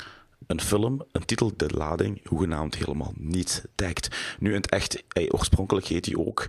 [0.48, 4.16] Een film, een titel de lading hoegenaamd helemaal niet dekt.
[4.40, 6.48] Nu in het echt, eh, oorspronkelijk heet die ook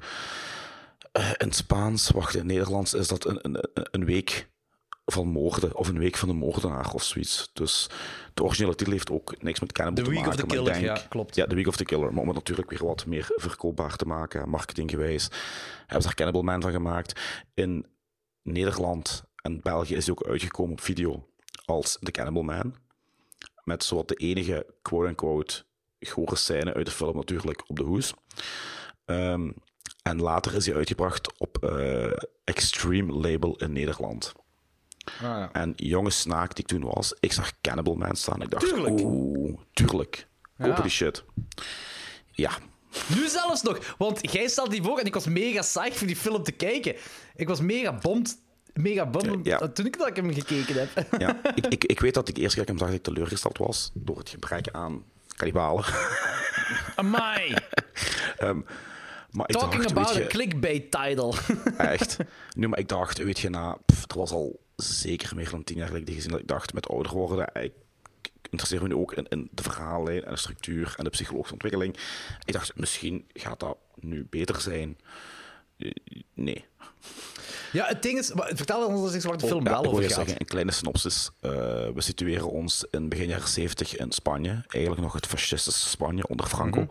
[1.12, 4.48] in het Spaans, wacht, in het Nederlands is dat een, een- een week
[5.12, 7.50] van moorden, of een week van de moordenaar of zoiets.
[7.52, 7.86] Dus
[8.34, 10.48] de originele titel heeft ook niks met cannibal The te Week of maken.
[10.48, 11.34] the maar ik Killer, denk- ja, klopt.
[11.34, 12.12] Ja, The Week of the Killer.
[12.12, 15.28] Maar om het natuurlijk weer wat meer verkoopbaar te maken, marketinggewijs,
[15.78, 17.20] hebben ze daar Cannibal Man van gemaakt.
[17.54, 17.86] In
[18.42, 21.28] Nederland en België is die ook uitgekomen op video
[21.64, 22.74] als The Cannibal Man.
[23.64, 25.64] Met zowat de enige quote-unquote
[26.00, 28.14] gore scène uit de film natuurlijk op de hoes.
[29.04, 29.50] Ehm,
[30.02, 32.10] en later is hij uitgebracht op eh,
[32.44, 34.32] Extreme Label in Nederland.
[35.52, 38.42] En jonge snaak die ik toen was, ik zag Cannibal Man staan.
[38.42, 39.00] Ik dacht, Tuurlijk.
[39.00, 40.26] oeh, tuurlijk.
[40.58, 40.80] Kopen Ja.
[40.82, 41.24] die shit.
[42.32, 42.50] Ja,
[43.16, 46.16] Nu zelfs nog, want jij stelde die voor en ik was mega psyched voor die
[46.16, 46.94] film te kijken.
[47.36, 48.40] Ik was mega bomd,
[48.72, 49.68] mega bomd Ja.
[49.68, 51.20] toen ik dat ik hem gekeken heb.
[51.20, 51.40] ja.
[51.54, 53.90] ik, ik, ik weet dat ik eerst keer dat ik hem zag, ik teleurgesteld was
[53.94, 55.02] door het gebrek aan
[55.36, 55.84] kannibalen.
[56.96, 57.54] Amai.
[59.30, 61.32] Maar ik Talking dacht, about a clickbait title.
[61.76, 62.16] Echt.
[62.56, 65.76] Nu, maar ik dacht, weet je, na, pff, er was al zeker meer dan tien
[65.76, 67.72] jaar geleden gezien dat ik dacht, met ouder worden, ik
[68.50, 71.96] interesseer me nu ook in, in de verhaallijn en de structuur en de psychologische ontwikkeling.
[72.44, 74.98] Ik dacht, misschien gaat dat nu beter zijn.
[76.34, 76.64] Nee.
[77.72, 80.12] ja, het ding is, vertel ons eens waar de film Oh, wel over gaat.
[80.12, 81.30] zeggen, een kleine synopsis.
[81.40, 81.50] Eh,
[81.94, 84.64] we situeren ons in begin jaren 70 in Spanje.
[84.68, 86.80] Eigenlijk nog het fascistische Spanje onder Franco.
[86.80, 86.90] Mhm.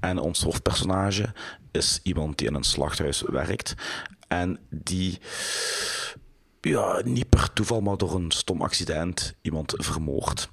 [0.00, 1.32] En ons hoofdpersonage
[1.70, 3.74] is iemand die in een slachthuis werkt.
[4.28, 5.18] En die
[6.64, 10.48] ja, niet per toeval, maar door een stom accident iemand vermoordt.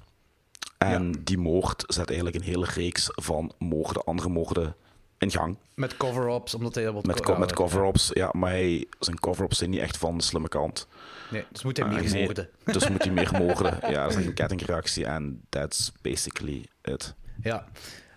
[0.78, 4.74] En die moord zet eigenlijk een hele reeks van moorden, andere moorden
[5.18, 5.56] in gang.
[5.74, 7.06] Met cover-ups, omdat hij wat...
[7.06, 10.48] Met, co- met cover-ups, ja, maar hij, zijn cover-ups zijn niet echt van de slimme
[10.48, 10.86] kant.
[11.30, 12.48] Nee, dus moet hij meer Aangezien- moorden.
[12.64, 13.78] Dus moet hij meer moorden.
[13.90, 17.14] Ja, dat is echt een kettingreactie en that's basically it.
[17.42, 17.66] Ja.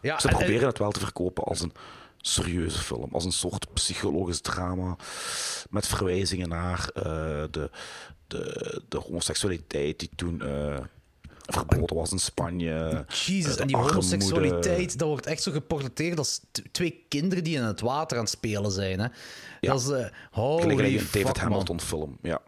[0.02, 1.72] ja Ze en- proberen het wel te verkopen als een
[2.28, 4.96] serieuze film, als een soort psychologisch drama
[5.70, 7.04] met verwijzingen naar eh,
[7.52, 7.70] de,
[8.28, 10.78] de, de homoseksualiteit die toen eh,
[11.46, 13.06] verboden was in Spanje.
[13.08, 13.96] Jezus, eh, en die armoede.
[13.96, 18.34] homoseksualiteit, dat wordt echt zo geportretteerd als twee kinderen die in het water aan het
[18.34, 19.00] spelen zijn.
[19.00, 19.08] Hè?
[19.62, 19.72] Ja.
[19.72, 20.10] Dat is...
[20.32, 21.38] holy Gelijk een David man.
[21.38, 22.42] Hamilton film, ja.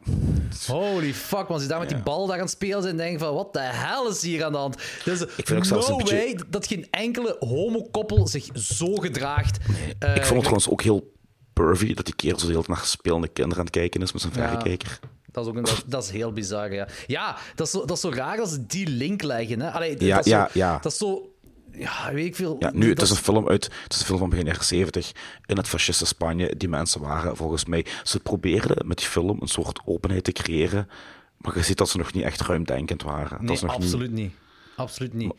[0.68, 1.48] Holy fuck, man.
[1.48, 3.54] Als je daar met die bal daar aan het spelen zijn en denken van, wat
[3.54, 4.76] de hel is hier aan de hand?
[5.04, 9.58] Dus vind ook zelfs no een beetje- way dat geen enkele homokoppel zich zo gedraagt.
[10.00, 11.14] Eh, Ik vond het trouwens ook heel
[11.54, 14.12] pervy dat die kerel zo de hele tijd naar spelende kinderen aan het kijken is
[14.12, 15.00] met zijn verrekijker.
[15.32, 16.88] Dat is, ook een, dat, dat is heel bizar, ja.
[17.08, 19.70] Ja, dat is zo, dat is zo raar als ze die link leggen, hè.
[19.72, 20.80] Allee, Ja, dat is ja, zo, ja.
[20.82, 21.32] Dat is zo...
[21.78, 22.56] Ja, weet ik veel.
[22.60, 25.12] Ja, nu, het is een film uit, het is een film van begin jaren 70
[25.46, 26.58] in het fasciste Spanje.
[26.58, 30.90] Die mensen waren volgens mij, ze probeerden met die film een soort openheid te creëren,
[31.38, 33.38] maar je ziet dat ze nog niet echt ruimdenkend waren.
[33.38, 34.24] Nee, dat is nog absoluut niet.
[34.24, 34.34] niet.
[34.76, 35.34] Absoluut niet.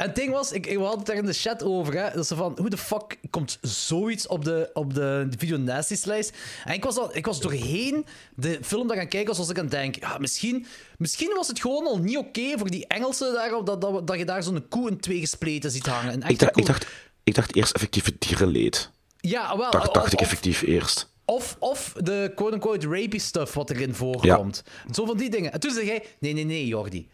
[0.00, 2.26] En het ding was, ik, ik hadden het daar in de chat over, hè, dat
[2.26, 6.36] ze van, hoe de fuck komt zoiets op de, op de, de video nasties lijst?
[6.64, 9.66] En ik was, al, ik was doorheen de film daar gaan kijken, zoals ik aan
[9.66, 10.66] denk, ja, misschien,
[10.98, 14.24] misschien was het gewoon al niet oké voor die Engelsen daarop, dat, dat, dat je
[14.24, 16.12] daar zo'n koe in twee gespleten ziet hangen.
[16.12, 16.62] Een Ik dacht, koe.
[16.62, 16.86] ik dacht,
[17.24, 18.90] ik dacht eerst effectief het dierenleed.
[19.20, 19.70] Ja, wel.
[19.70, 21.12] Dacht, dacht of, ik effectief eerst.
[21.24, 24.62] Of, of de quote-unquote rapey stuff wat erin voorkomt.
[24.90, 25.52] Zo van die dingen.
[25.52, 27.08] En toen zei jij, nee, nee, nee, Jordi.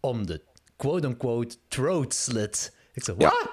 [0.00, 0.40] Om de
[0.80, 2.72] quote-unquote throat slit.
[2.92, 3.14] Ik Ja.
[3.16, 3.50] wat?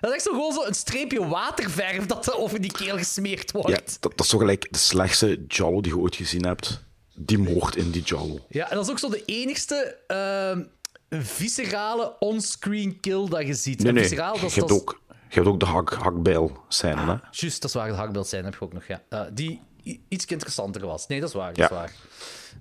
[0.00, 3.52] Dat is echt zo gewoon zo een streepje waterverf dat er over die keel gesmeerd
[3.52, 3.68] wordt.
[3.68, 6.84] Ja, Ja, dat, dat is zo gelijk de slechtste Jallo die je ooit gezien hebt.
[7.14, 8.38] Die moord in die Jallo.
[8.48, 10.62] en dat is ook zo de enigste ehm,
[11.22, 13.78] viscerale onscreen kill dat je ziet.
[13.78, 14.02] Nee, En nee.
[14.02, 17.14] visceraal, dat je, hebt dat ook, je hebt ook de hak, hakbijl scène, hè?
[17.30, 17.86] Juist, dat is waar.
[17.86, 19.02] Het hakbeeld zijn heb ik ook nog, ja.
[19.08, 19.60] Eh, die
[20.08, 21.06] iets interessanter was.
[21.06, 21.48] Nee, dat is waar.
[21.52, 21.64] Dat Ja.
[21.64, 21.92] is waar.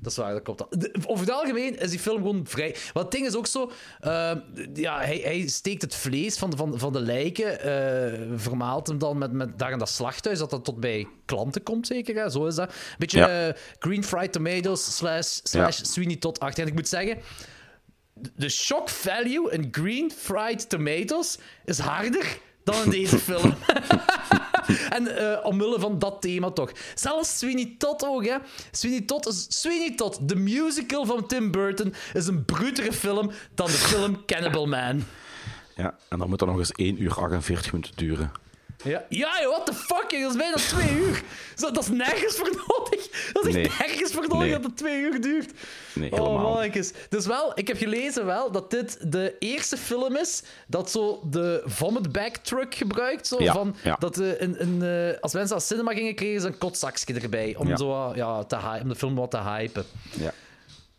[0.02, 0.66] Dat is waar, dat klopt.
[0.82, 2.76] De- over het algemeen is die film gewoon vrij...
[2.94, 3.72] Want het ding is ook zo...
[4.00, 4.32] eh,
[4.74, 8.98] ja, hij, hij steekt het vlees van, de- van, van de lijken, eh, vermaalt hem
[8.98, 12.16] dan met, met daar in dat slachthuis, dat dat tot bij klanten komt, zeker.
[12.16, 12.30] Hè?
[12.30, 12.74] Zo is dat.
[12.98, 13.48] Beetje Ja.
[13.48, 16.64] eh, green fried tomatoes slash, slash Sweeney Todd achter.
[16.64, 17.18] En ik moet zeggen...
[18.36, 22.40] De shock value in green fried tomatoes is harder
[22.72, 23.54] dan in deze film.
[24.98, 26.72] En eh, omwille van dat thema toch.
[26.96, 28.36] Zelfs Sweeney Todd ook, hè.
[28.72, 29.46] Sweeney Todd is...
[29.50, 34.66] Sweeney Todd, de musical van Tim Burton, is een brutere film dan de film Cannibal
[34.66, 35.04] Man.
[35.76, 38.32] Ja, en dan moet dat nog eens 1 uur 48 minuten duren.
[38.84, 41.24] Ja, ja joh, what the fuck, joh, dat is bijna twee uur.
[41.56, 43.32] Zo, dat is nergens voor nodig.
[43.34, 43.88] Dat is echt Nee.
[43.88, 44.52] nergens voor nodig Nee.
[44.52, 45.52] dat het twee uur duurt.
[45.94, 46.50] Nee, Oh, helemaal.
[46.50, 46.92] mannetjes.
[47.10, 51.62] Dus wel, ik heb gelezen wel dat dit de eerste film is dat zo de
[51.66, 53.28] vomit bag truck gebruikt.
[53.28, 53.96] Zo, Ja, van, ja.
[54.00, 54.82] Dat eh, een, een,
[55.14, 57.56] eh, als mensen naar cinema gingen, kregen ze een kotzakje erbij.
[57.58, 57.78] Om, Ja.
[57.78, 59.86] zo, wat, ja, te om de film wat te hypen.
[60.18, 60.34] Ja.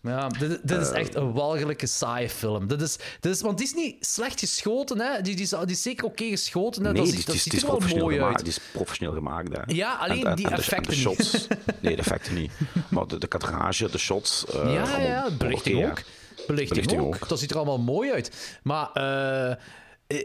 [0.02, 2.66] Ja, dit, dit is echt een walgelijke, saaie film.
[2.66, 5.20] Dit is, dit is, want die is niet slecht geschoten, hè.
[5.22, 6.84] Die, die, is, die is zeker oké geschoten.
[6.84, 6.92] Hè.
[6.92, 8.36] Nee, dat die, dat ziet is er wel professioneel mooi gemaakt.
[8.36, 8.44] uit.
[8.44, 9.62] Die is professioneel gemaakt, hè.
[9.66, 11.18] Ja, alleen En- en- die en de- en effecten de niet.
[11.26, 11.46] shots.
[11.80, 12.50] Nee, de effecten niet.
[12.88, 14.46] Maar de, de kadrage, de shots...
[14.46, 16.02] eh, Ja, ja, belichting ook.
[16.46, 17.14] Belichting, Belichting ook.
[17.14, 17.28] ook.
[17.28, 18.58] Dat ziet er allemaal mooi uit.
[18.62, 19.56] Maar eh,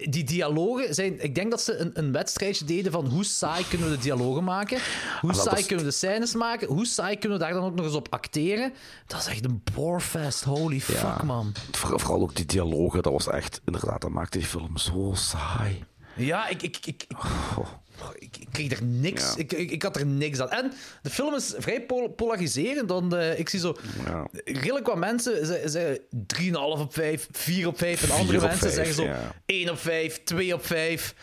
[0.09, 1.23] die dialogen zijn...
[1.23, 4.43] Ik denk dat ze een, een wedstrijdje deden van hoe saai kunnen we de dialogen
[4.43, 4.79] maken?
[5.21, 6.67] Hoe Ah, saai is- kunnen we de scènes maken?
[6.67, 8.73] Hoe saai kunnen we daar dan ook nog eens op acteren?
[9.07, 10.43] Dat is echt een borefest.
[10.43, 11.53] Holy fuck, man.
[11.71, 13.61] Voor- Vooral ook die dialogen, dat was echt...
[13.65, 15.83] Inderdaad, dat maakte die film zo saai.
[16.15, 17.17] Ja, ik, ik, ik, ik,
[17.57, 17.67] Oh.
[18.19, 19.21] ik, ik kreeg er niks.
[19.23, 19.33] Ja.
[19.37, 20.49] Ik, ik, ik had er niks aan.
[20.49, 22.87] En de film is vrij pol- polariserend.
[22.89, 23.75] Dan, eh, ik zie zo
[24.05, 24.27] Ja.
[24.45, 28.03] redelijk wat mensen ze- zeggen 3,5 op 5, 4 op 5.
[28.03, 29.31] En andere mensen zeggen zo ja.
[29.45, 31.15] 1 op 5, 2 op 5.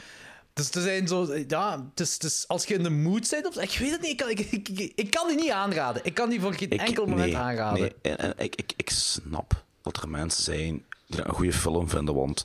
[0.55, 3.79] Dus er zijn zo, ja, het is, als je in de mood bent, of, ik
[3.79, 6.05] weet het niet, ik kan, ik, ik, ik, ik kan die niet aanraden.
[6.05, 7.81] Ik kan die voor geen Ik- enkel moment nee, aanraden.
[7.81, 11.89] Nee, en, en ik, ik, ik snap dat er mensen zijn die een goede film
[11.89, 12.45] vinden, want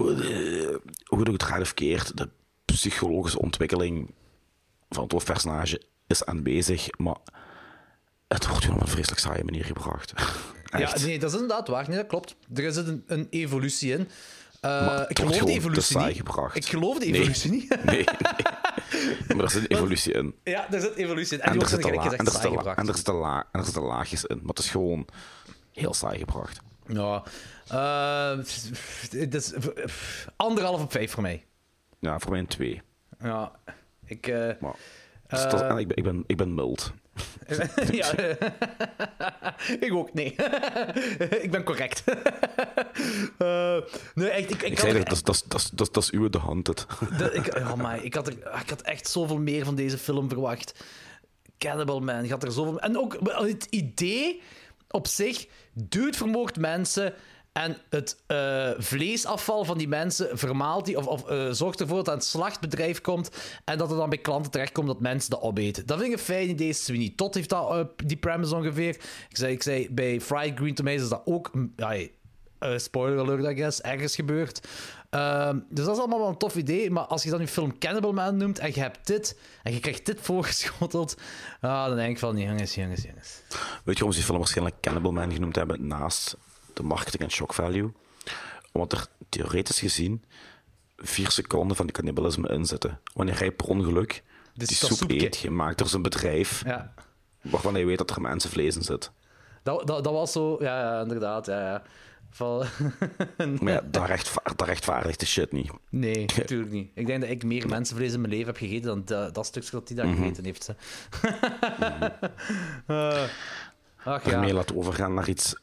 [0.00, 2.28] hoe de- hoe het draait of keert, de
[2.64, 4.10] psychologische ontwikkeling
[4.88, 7.16] van het hoofdpersonage is aanwezig, maar
[8.28, 10.12] het wordt gewoon op een vreselijk saaie manier gebracht.
[10.78, 11.88] Ja, nee, dat is inderdaad waar.
[11.88, 12.36] Nee, dat klopt.
[12.54, 14.00] Er zit een, een evolutie in.
[14.60, 16.16] Eh, Maar het ik geloof de evolutie saai niet.
[16.16, 16.56] gebracht.
[16.56, 17.14] Ik geloof de Nee.
[17.20, 17.68] evolutie niet.
[17.84, 18.04] Nee, nee.
[19.36, 20.34] Maar er zit een evolutie in.
[20.44, 21.42] Ja, er zit evolutie in.
[21.42, 22.88] En, En er wordt zitten gelijk la- en gezegd saai zitten la- gebracht.
[22.88, 25.06] en zitten la- en er zitten laagjes in, maar het is gewoon
[25.72, 26.60] heel saai gebracht.
[26.88, 27.22] Ja.
[27.68, 28.38] eh,
[29.18, 29.52] het is
[30.36, 31.44] anderhalf op vijf voor mij.
[32.00, 32.82] Ja, voor mij een twee.
[33.20, 33.52] Ja.
[34.06, 34.26] Ik...
[34.26, 34.74] eh, Maar,
[35.28, 35.68] dus dat is- Eh.
[35.70, 36.92] en ik, ben, ik, ben, ik ben mild.
[37.92, 38.12] ja.
[39.86, 40.26] ik ook, nee.
[41.44, 42.04] ik ben correct.
[43.38, 43.76] Eh,
[44.14, 46.28] nee, echt, ik, ik, zei er dat, dat, is- dat, dat, is- dat, dat uw
[46.28, 46.86] The Hunted.
[47.18, 50.28] De- ik, oh my, ik, had er, ik had echt zoveel meer van deze film
[50.28, 50.84] verwacht.
[51.58, 52.80] Cannibal Man, ik had er zoveel...
[52.80, 54.42] En ook het idee
[54.90, 57.14] op zich, dude vermoord mensen
[57.52, 62.06] en het eh, vleesafval van die mensen vermaalt die, of, of eh, zorgt ervoor dat
[62.06, 63.30] het aan het slachtbedrijf komt
[63.64, 65.86] en dat het dan bij klanten terechtkomt dat mensen dat opeten.
[65.86, 66.72] Dat vind ik een fijn idee.
[66.72, 68.94] Sweeney Todd heeft dat, eh, die premise ongeveer.
[69.28, 71.50] Ik zei, ik zei, bij Fried Green Tomatoes dat ook...
[71.76, 71.96] Ja,
[72.58, 74.68] eh, spoiler alert, I guess, ergens gebeurd.
[75.10, 76.90] Ehm, dus dat is allemaal wel een tof idee.
[76.90, 79.80] Maar als je dan je film Cannibal Man noemt en je hebt dit en je
[79.80, 81.16] krijgt dit voorgeschoteld,
[81.60, 83.40] ah, dan denk ik van, jongens, jongens, jongens.
[83.48, 86.36] Weet je waarom ze die film waarschijnlijk Cannibal Man genoemd hebben naast
[86.74, 87.92] de marketing en shock value?
[88.72, 90.24] Omdat er theoretisch gezien
[90.96, 93.00] vier seconden van die cannibalisme in zitten.
[93.14, 94.22] Wanneer hij per ongeluk
[94.54, 95.24] Dus die soep soepje.
[95.26, 96.94] eet, gemaakt door zijn bedrijf, Ja.
[97.42, 99.10] waarvan hij weet dat er mensenvlees in zit.
[99.62, 101.82] Dat, dat, dat was zo, ja, ja inderdaad, ja, ja.
[103.60, 105.70] Maar ja, dat, rechtva- dat rechtvaardigt de shit niet.
[105.90, 106.90] nee, natuurlijk niet.
[106.94, 109.70] Ik denk dat ik meer mensenvlees in mijn leven heb gegeten dan dat, dat stukje
[109.70, 110.16] dat hij daar Mhm.
[110.22, 110.68] gegeten heeft.
[114.04, 114.30] Ach ja.
[114.30, 115.54] Daarmee laten we overgaan naar iets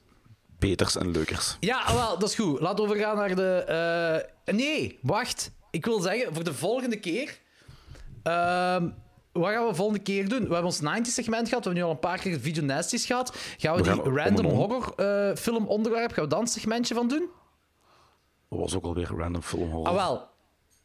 [0.60, 1.58] beters en leukers.
[1.60, 2.60] Ja, ah, wel, dat is goed.
[2.60, 3.64] Laten we overgaan naar de.
[4.46, 5.52] eh, Nee, wacht.
[5.72, 7.38] Ik wil zeggen, voor de volgende keer.
[8.24, 8.90] ehm,
[9.42, 10.48] wat gaan we de volgende keer doen?
[10.48, 11.64] We hebben ons 90-segment gehad.
[11.64, 13.36] We hebben nu al een paar keer Video Nasties gehad.
[13.58, 16.94] Gaan we, We die gaan random horror eh, film onderwerp, gaan we dan een segmentje
[16.94, 17.30] van doen?
[18.50, 19.88] Dat was ook alweer random film horror.
[19.88, 20.28] Ah, wel.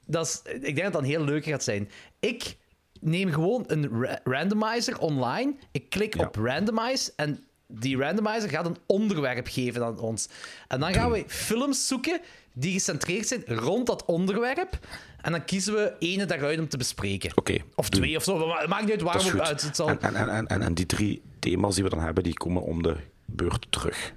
[0.06, 1.90] dat is, ik denk dat dat een heel leuke gaat zijn.
[2.20, 2.56] Ik
[3.00, 5.54] neem gewoon een ra- randomizer online.
[5.72, 6.26] Ik klik Ja.
[6.26, 10.28] op randomize en die randomizer gaat een onderwerp geven aan ons.
[10.68, 12.20] En dan gaan we films zoeken
[12.52, 14.78] die gecentreerd zijn rond dat onderwerp.
[15.20, 17.30] En dan kiezen we ene daaruit om te bespreken.
[17.34, 18.46] Oké, Of twee of zo.
[18.46, 19.62] maar Het maakt niet uit is we uit.
[19.62, 19.88] Het zal...
[19.88, 22.82] En, en, en, en, en die drie thema's die we dan hebben, die komen om
[22.82, 24.12] de beurt terug.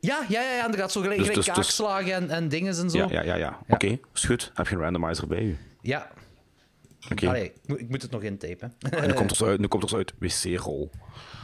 [0.00, 0.64] Ja, ja, ja, ja.
[0.66, 2.98] En er gaat zo gelijk, Dus- gelijk dus- dus- kaakslagen en, en dingen en zo.
[2.98, 3.34] Ja, ja, ja.
[3.34, 3.58] ja.
[3.68, 4.50] Oké, is goed.
[4.54, 5.56] Heb je een randomizer bij u?
[5.80, 6.10] Ja.
[7.10, 7.28] Oké.
[7.28, 8.74] Allee, ik moet- het nog intypen.
[8.90, 10.90] En nu komt er zo uit, nu komt er zo uit wc-rol.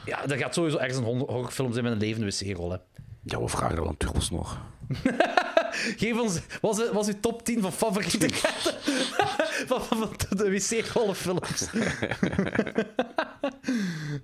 [0.04, 2.76] Ja, er gaat sowieso ergens een horrorfilm zijn met een levende wc-rol.
[3.22, 4.60] Ja, we vragen dat aan Turbos nog.
[5.96, 8.74] Geef ons, was, het- was uw top 10 van favoriete katten?
[9.70, 11.68] van, van, van de wc-rollenfilms.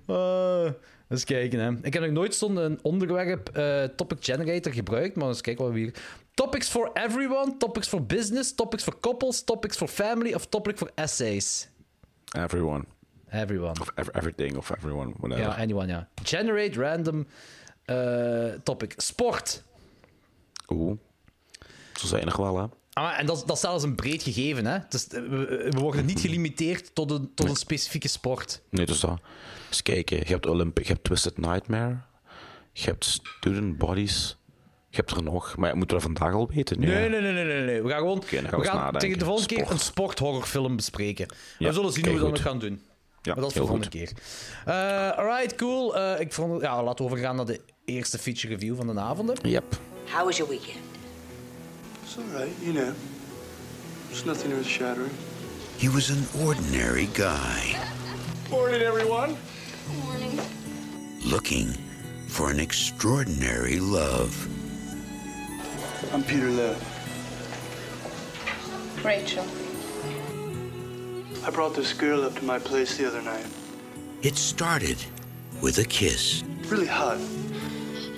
[0.09, 0.65] uh,
[1.09, 1.71] eens kijken, hè.
[1.81, 5.79] Ik heb nog nooit zo'n onderwerp eh, topic generator gebruikt, maar eens kijken wat we
[5.79, 5.93] hier...
[6.33, 10.91] Topics for everyone, topics for business, topics for couples, topics for family of topic for
[10.95, 11.67] essays.
[12.31, 12.83] Everyone.
[13.29, 13.79] Everyone.
[13.81, 15.13] Of ev- everything of everyone.
[15.17, 15.43] Whatever.
[15.43, 16.07] Ja, anyone, ja.
[16.23, 17.27] Generate random
[17.85, 18.93] eh, topic.
[18.97, 19.63] Sport.
[20.67, 20.97] Oeh.
[21.99, 22.65] Zo zijn er wel, hè.
[22.93, 24.77] Ah, maar- en dat, dat is zelfs een breed gegeven, hè?
[24.89, 28.61] Dus, eh, we, we worden niet gelimiteerd tot een, tot een specifieke sport.
[28.69, 29.19] Nee, dus dat.
[29.67, 30.17] Eens kijken.
[30.17, 31.97] Je hebt Olympic, je hebt Twisted Nightmare.
[32.73, 34.37] Je hebt Student Bodies.
[34.89, 35.55] Je hebt er nog.
[35.57, 36.79] Maar ja, moeten we dat vandaag al weten?
[36.79, 37.61] Nee, nee, nee, nee, nee.
[37.61, 37.81] nee.
[37.83, 38.99] We gaan gewoon we gaan nadenken.
[38.99, 39.79] tegen de volgende keer Sport.
[39.79, 41.25] een sporthorrorfilm bespreken.
[41.59, 42.81] Ja, we zullen zien hoe we dat nog gaan doen.
[43.21, 44.11] Ja, maar dat is voor de volgende keer.
[44.65, 45.97] Eh alright, cool.
[45.97, 49.35] Eh, ik vond, ja, laten we overgaan naar de eerste feature review van de avonden.
[49.41, 49.79] Yep.
[50.11, 50.94] How was your weekend?
[52.17, 52.93] It's all right, you know.
[54.09, 55.11] It's nothing earth shattering.
[55.77, 57.75] He was an ordinary guy
[58.49, 59.35] Morning, everyone.
[60.05, 60.39] Morning.
[61.25, 61.73] Looking
[62.27, 64.47] for an extraordinary love.
[66.13, 66.77] I'm Peter Lev.
[69.03, 69.45] Rachel.
[71.45, 73.45] I brought this girl up to my place the other night.
[74.21, 75.03] It started
[75.61, 77.17] with a kiss, Really hot.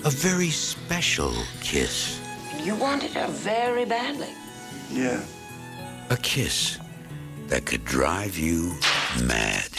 [0.05, 2.19] a very special kiss,
[2.67, 4.33] You wanted her very badly.
[4.91, 5.21] Yeah.
[6.09, 6.79] a kiss
[7.47, 8.73] that could drive you
[9.23, 9.69] mad.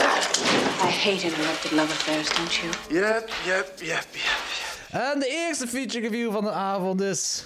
[0.00, 2.70] I hate interrupted love affairs, don't you?
[2.90, 4.40] Yep, yep, yep, yep, yep.
[4.90, 7.44] En de eerste feature review van de avond is.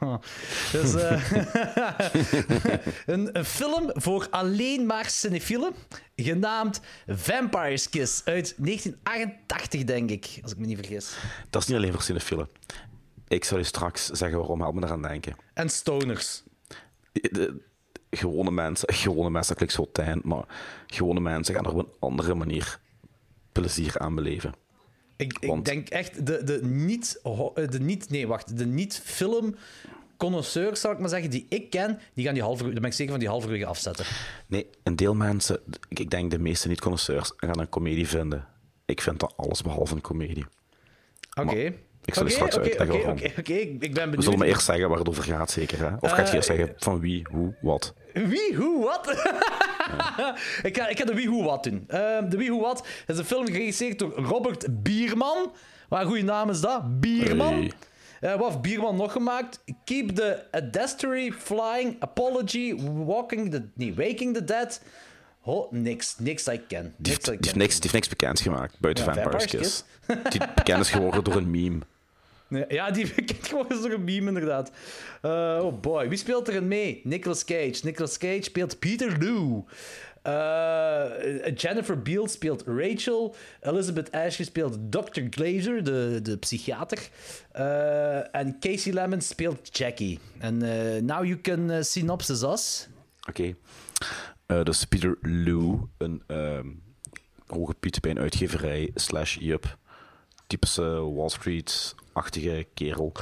[0.72, 1.32] dus, eh,
[3.06, 5.74] een, een film voor alleen maar cinefielen.
[6.16, 10.38] Genaamd Vampire's Kiss uit 1988, denk ik.
[10.42, 11.16] Als ik me niet vergis.
[11.50, 12.48] Dat is niet alleen voor cinefielen.
[13.32, 15.36] Ik zal je straks zeggen waarom, help me eraan denken.
[15.54, 16.42] En stoners.
[17.12, 17.60] De,
[18.10, 20.44] gewone mensen, gewone mensen, dat klinkt zo tijn, maar
[20.86, 22.80] gewone mensen gaan er op een andere manier
[23.52, 24.54] plezier aan beleven.
[25.16, 27.20] Ik, ik Want- denk echt, de, de niet...
[27.22, 28.58] eh, De niet nee, wacht.
[28.58, 29.54] De niet-film...
[30.16, 32.92] Connoisseurs, zou ik maar zeggen, die ik ken, die gaan die halve, daar ben ik
[32.92, 34.04] zeker van die halverwege afzetten.
[34.46, 38.46] Nee, een deel mensen, ik, denk de meeste niet-connoisseurs, gaan een komedie vinden.
[38.84, 40.44] Ik vind dat alles behalve een komedie.
[41.40, 41.74] Oké.
[42.04, 43.12] Ik zal Oké, straks uitleggen waarom.
[43.12, 44.14] Oké, ik ik ben benieuwd.
[44.16, 45.78] We zullen maar eerst zeggen waar het over gaat, zeker.
[45.78, 45.94] Hè?
[46.00, 47.94] Of gaat je eerst Eh, zeggen van wie, hoe, wat?
[48.12, 49.08] Wie, hoe, wat?
[50.68, 51.84] ik, ga, ik ga de wie, hoe, wat doen.
[51.88, 55.52] Ehm, de wie, hoe, wat is een film geregisseerd door Robert Bierman.
[55.88, 57.00] Wat een goede naam is dat?
[57.00, 57.54] Bierman.
[57.54, 57.72] Hey.
[58.20, 59.64] Eh, wat heeft Bierman nog gemaakt?
[59.84, 63.62] Keep the Adversary Flying, Apology, Walking the...
[63.74, 64.80] Nee, Waking the Dead.
[65.44, 66.14] Oh, niks.
[66.18, 66.94] Niks dat ik ken.
[66.96, 69.84] Die Niks die ik heeft niks, die heeft niks bekend gemaakt buiten Ja, Vampire's Vampire's
[70.06, 70.30] Kiss.
[70.30, 71.78] Die bekend is geworden door een meme.
[72.68, 74.70] Ja, die bekend geworden is door een meme, inderdaad.
[75.22, 77.00] Eh, oh boy, wie speelt erin mee?
[77.04, 77.80] Nicolas Cage.
[77.82, 79.64] Nicolas Cage speelt Peter Lou.
[80.22, 83.34] Eh, Jennifer Beal speelt Rachel.
[83.60, 85.22] Elizabeth Ashley speelt Dr.
[85.30, 87.08] Glazer, de, de psychiater.
[87.52, 90.18] Eh, en Casey Lemon speelt Jackie.
[90.38, 90.56] En
[91.06, 92.88] now you can synopsis us.
[93.28, 93.54] Oké.
[94.46, 96.68] Eh, dus Peter Lou, een ehm
[97.46, 99.78] hoge piet bij uitgeverij, slash Jup.
[100.52, 103.12] Typische Wall Street-achtige kerel.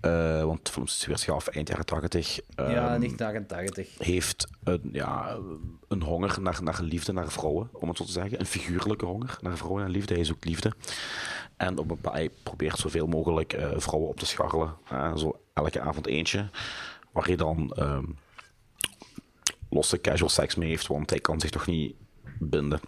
[0.00, 2.36] Eh, want de film is weer af eind jaren 80.
[2.36, 3.98] ja, Ehm, 1988.
[3.98, 5.38] heeft een, ja,
[5.88, 8.40] een honger naar, naar liefde, naar vrouwen, om het zo te zeggen.
[8.40, 10.14] Een figuurlijke honger naar vrouwen en liefde.
[10.14, 10.72] Hij zoekt liefde.
[11.56, 14.74] En op een, hij probeert zoveel mogelijk eh, vrouwen op te scharrelen.
[14.88, 16.48] Eh, zo elke avond eentje.
[17.12, 18.04] Waar hij dan ehm,
[19.70, 21.94] losse casual seks mee heeft, want hij kan zich toch niet
[22.38, 22.80] binden.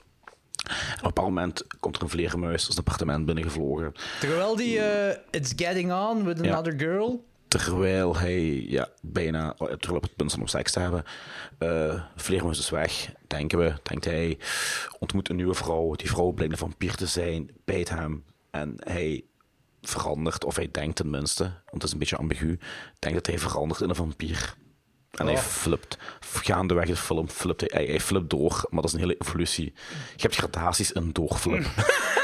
[0.70, 3.92] En op een bepaald moment komt er een vleermuis zijn appartement binnengevlogen.
[4.20, 6.52] Terwijl die eh, It's Getting On with Ja.
[6.52, 7.28] Another Girl...
[7.48, 11.04] Terwijl hij ja, bijna terwijl op het punt stond om seks te hebben.
[11.58, 13.72] eh Vleermuis is weg, denken we.
[13.82, 14.38] Denkt hij,
[14.98, 15.94] ontmoet een nieuwe vrouw.
[15.94, 18.24] Die vrouw blijkt een vampier te zijn, bijt hem.
[18.50, 19.24] En hij
[19.82, 22.58] verandert, of hij denkt tenminste, want het is een beetje ambigu,
[22.98, 24.54] denkt dat hij verandert in een vampier.
[25.10, 25.40] En hij Oh.
[25.40, 25.98] flipt.
[26.20, 27.70] Gaandeweg de film flipt hij.
[27.72, 29.64] Hij, hij flipt door, maar dat is een hele evolutie.
[30.16, 31.64] Je hebt gradaties in doorflip.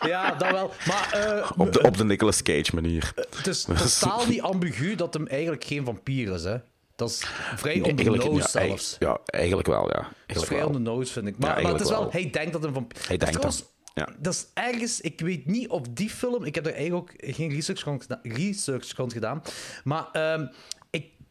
[0.00, 0.72] Ja, dat wel.
[0.86, 3.12] Maar eh, op, de, op de Nicolas Cage manier.
[3.36, 3.62] het is
[4.00, 6.56] totaal niet ambigu dat hem eigenlijk geen vampier is, hè.
[6.96, 7.24] Dat is
[7.56, 8.96] vrij on the nose ja, zelfs.
[8.98, 10.08] Ja, eigenlijk wel, ja.
[10.26, 10.66] Dat is vrij wel.
[10.66, 11.38] on the nose, vind ik.
[11.38, 13.06] Maar, Ja, maar het is wel, hij denkt dat een vampier...
[13.06, 13.64] Hij denkt Trouwens.
[13.94, 14.08] Ja.
[14.18, 17.50] Dat is ergens, ik weet niet of die film, ik heb er eigenlijk ook geen
[17.50, 19.42] research rond research rond gedaan
[19.84, 20.46] maar ehm,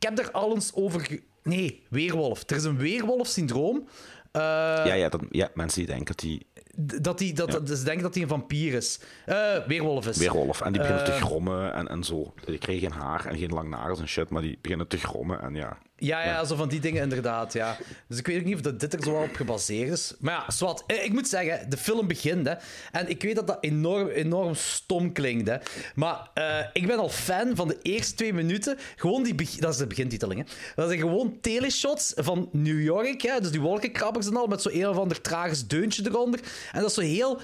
[0.03, 1.19] ik heb er al eens over.
[1.43, 2.43] Nee, weerwolf.
[2.49, 3.87] Er is een weerwolf-syndroom.
[4.31, 4.41] eh,
[4.85, 6.41] Ja, ja, dat, ja, mensen die denken dat hij
[6.87, 8.99] d- Dat hij dat, dat- ze denken dat hij een vampier is.
[9.25, 10.17] Eh, weerwolf is.
[10.17, 12.33] weerwolf en die beginnen te Eh, grommen en, en zo.
[12.45, 15.41] Die krijgen geen haar en geen lang nagels en shit, maar die beginnen te grommen
[15.41, 15.77] en ja.
[16.03, 17.77] Ja, ja, zo van die dingen inderdaad, ja.
[18.07, 20.13] Dus ik weet ook niet of dat dit er zo wel op gebaseerd is.
[20.19, 20.83] Maar ja, zwart.
[20.87, 22.53] Eh, Ik moet zeggen, de film begint, hè.
[22.91, 25.57] En ik weet dat dat enorm, enorm stom klinkt, hè.
[25.95, 28.77] Maar eh, ik ben al fan van de eerste twee minuten.
[28.95, 29.35] Gewoon die...
[29.59, 30.53] Dat is de begintiteling, hè.
[30.75, 33.39] Dat zijn gewoon teleshots van New York, hè.
[33.39, 36.39] Dus die wolkenkrabbers en al, met zo'n een of ander tragisch deuntje eronder.
[36.71, 37.39] En dat is zo heel...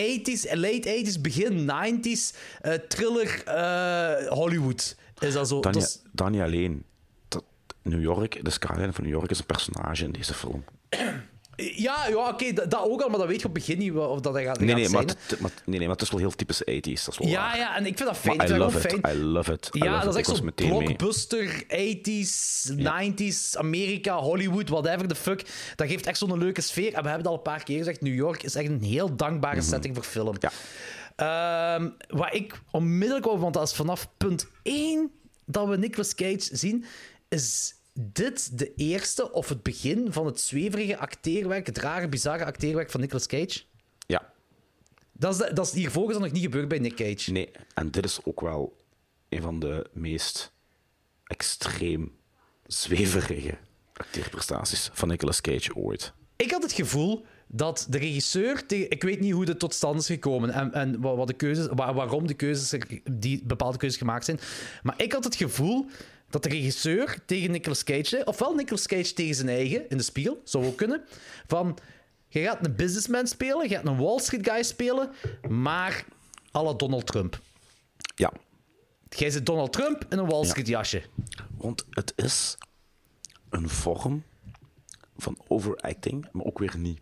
[0.00, 3.42] 80s, late 80s, begin 90s, eh, thriller,
[4.28, 4.96] Hollywood.
[5.18, 5.60] Is dat zo?
[5.60, 6.84] Dan, Dat is- dan niet alleen.
[7.84, 10.64] Dat New York, de skyline van New York is een personage in deze film.
[11.56, 13.92] Ja, ja oké, dat, dat ook al, maar dat weet je op het begin niet
[13.92, 16.20] of dat hij gaat, Nee, nee, maar, het, maar, nee, nee, maar het is wel
[16.20, 17.04] heel typisch 80s.
[17.04, 17.56] Dat is wel ja, waar.
[17.56, 18.36] ja, en ik vind dat fijn.
[18.36, 19.00] Maar ik I dat love it.
[19.00, 19.16] fijn.
[19.16, 19.70] I love it.
[19.74, 20.68] I ja, love dat is echt zo'n mee.
[20.68, 25.46] blockbuster, 80s, 90s, Amerika, Hollywood, whatever the fuck.
[25.76, 26.94] Dat geeft echt zo'n leuke sfeer.
[26.94, 29.16] En we hebben het al een paar keer gezegd, New York is echt een heel
[29.16, 30.34] dankbare setting voor film.
[30.38, 30.50] Ja.
[31.16, 35.10] Ehm, waar ik onmiddellijk over, want dat is vanaf punt 1
[35.46, 36.84] dat we Nicolas Cage zien,
[37.34, 42.90] is dit de eerste of het begin van het zweverige acteerwerk, het rare, bizarre acteerwerk
[42.90, 43.62] van Nicolas Cage?
[44.06, 44.32] Ja,
[45.12, 47.30] Dat is, de- dat is hiervoor is nog niet gebeurd bij Nick Cage.
[47.32, 47.50] nee.
[47.74, 48.84] En dit is ook wel
[49.28, 50.52] een van de meest
[51.24, 52.12] extreem
[52.66, 53.58] zweverige
[53.92, 56.12] acteerprestaties van Nicolas Cage ooit.
[56.36, 58.64] Ik had het gevoel dat de regisseur...
[58.68, 61.66] Ik weet niet hoe dit tot stand is gekomen en, en wa- wat de keuzes,
[61.70, 64.40] waar- waarom de keuzes, die bepaalde keuzes gemaakt zijn.
[64.82, 65.86] Maar ik had het gevoel
[66.34, 68.04] dat de regisseur tegen Nicolas Cage...
[68.04, 71.04] zei, Ofwel Nicolas Cage tegen zijn eigen, in de spiegel, zou ook kunnen.
[71.46, 71.78] Van,
[72.28, 75.10] je gaat een businessman spelen, je gaat een Wall Street guy spelen,
[75.48, 76.04] maar
[76.52, 77.40] la Donald Trump.
[78.16, 78.32] Ja,
[79.08, 81.02] Jij zit Donald Trump in een Wall Street jasje.
[81.56, 82.56] want het is
[83.50, 84.22] een vorm
[85.16, 87.00] van overacting, maar ook weer niet.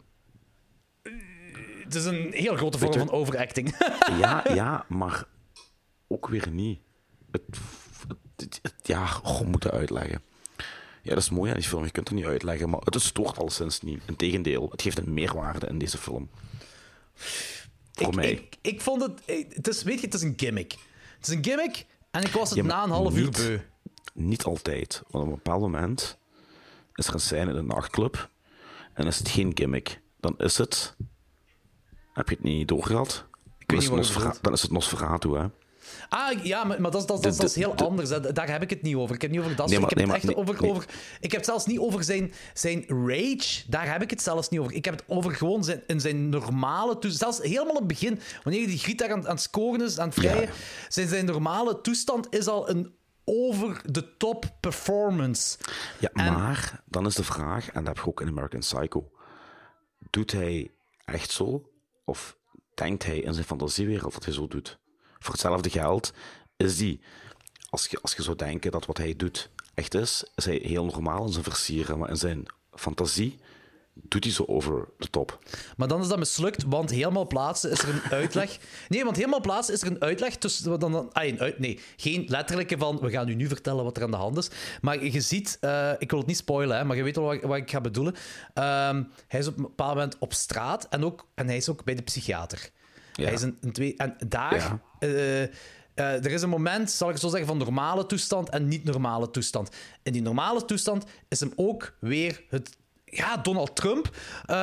[1.85, 3.77] Het is een heel grote vorm van overacting.
[4.21, 5.25] Ja, ja, maar
[6.07, 6.81] ook weer niet.
[7.31, 7.59] Het-
[8.83, 10.23] ja, goh, hoe moet dat uitleggen?
[11.03, 11.85] Ja, dat is mooi aan die film.
[11.85, 14.03] Je kunt het niet uitleggen, maar het stoort alleszins niet.
[14.07, 16.31] Integendeel, het geeft een meerwaarde in deze film.
[17.93, 18.31] Voor ik, mij.
[18.31, 19.21] Ik, ik vond het...
[19.25, 20.73] ik- het is, weet je, het is een gimmick.
[21.19, 23.59] Het is een gimmick en ik was het Ja, na een half uur niet- beu.
[24.15, 25.03] Niet altijd.
[25.11, 26.19] Want op een bepaald moment
[26.95, 28.31] is er een scène in een nachtclub
[28.95, 30.01] en is het geen gimmick.
[30.21, 30.97] Dan is het...
[32.13, 33.25] Heb je het niet doorgehad?
[33.67, 35.47] Dan is, wat het dan is het Nosferatu, hè?
[36.15, 38.11] Ah, ja, maar, maar dat, is- dat, dat, is- dat is heel de- anders.
[38.11, 38.33] hè.
[38.33, 39.15] Daar heb ik het niet over.
[39.15, 39.95] Ik heb het niet over dat Nee, soort.
[39.95, 40.85] maar- ik heb het echt over, over...
[41.21, 43.63] Ik heb het zelfs niet over zijn, zijn rage.
[43.67, 44.73] Daar heb ik het zelfs niet over.
[44.73, 47.35] Ik heb het over gewoon zijn, in zijn normale toestand.
[47.35, 50.15] Zelfs helemaal het begin, wanneer die Griet daar aan, aan het scoren is, aan het
[50.19, 50.43] vrijen.
[50.43, 50.49] Ja.
[50.89, 52.95] Zijn, zijn normale toestand is al een
[53.25, 55.59] over-the-top performance.
[56.01, 59.11] Ja, En- maar dan is de vraag, en dat heb je ook in American Psycho.
[60.11, 60.71] Doet hij
[61.05, 61.71] echt zo?
[62.05, 62.37] Of
[62.75, 64.79] denkt hij in zijn fantasiewereld dat hij zo doet?
[65.23, 66.13] Voor hetzelfde geld
[66.57, 67.01] is die,
[67.71, 70.85] als je, als je zou denken dat wat hij doet echt is, is hij heel
[70.85, 73.41] normaal in zijn versieren, maar in zijn fantasie
[73.95, 75.39] doet hij zo over de top.
[75.77, 78.59] Maar dan is dat mislukt, want helemaal plaatsen is er een uitleg.
[78.89, 80.81] Nee, want helemaal plaatsen is er een uitleg tussen.
[80.81, 82.99] Dan, dan, ah, uit, nee, geen letterlijke van.
[83.01, 84.51] We gaan u nu vertellen wat er aan de hand is.
[84.81, 87.43] Maar je ziet, eh, ik wil het niet spoilen, hè, maar je weet wel wat,
[87.43, 88.15] wat ik ga bedoelen.
[88.55, 91.85] Ehm, hij is op een bepaald moment op straat en, ook, en hij is ook
[91.85, 92.71] bij de psychiater.
[93.13, 93.25] Ja.
[93.25, 94.55] Hij is een, een twee, en daar.
[94.57, 94.81] Ja.
[94.99, 95.43] eh,
[95.95, 99.69] er is een moment, zal ik zo zeggen, van normale toestand en niet-normale toestand.
[100.03, 102.77] In die normale toestand is hem ook weer het.
[103.05, 104.11] Ja, Donald Trump.
[104.47, 104.55] eh,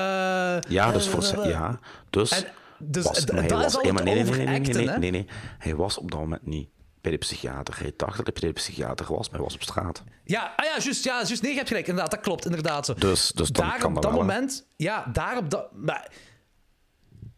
[0.69, 2.45] Ja, dus voor ja, dus, en-
[2.77, 4.97] dus was, dat is was, al het maar nee, nee, nee, nee, nee, nee, hè?
[4.97, 5.25] nee, nee,
[5.57, 6.69] hij was op dat moment niet
[7.01, 7.79] bij de psychiater.
[7.79, 10.03] Hij dacht dat hij bij de psychiater was, maar hij was op straat.
[10.23, 11.41] Ja, ah ja, juist, ja, juist.
[11.41, 11.87] Nee, je hebt gelijk.
[11.87, 12.45] Inderdaad, dat klopt.
[12.45, 12.93] Inderdaad zo.
[12.93, 15.67] Dus- dus dan daar kan op dat dat moment, ja, daar op dat.
[15.75, 16.11] Maar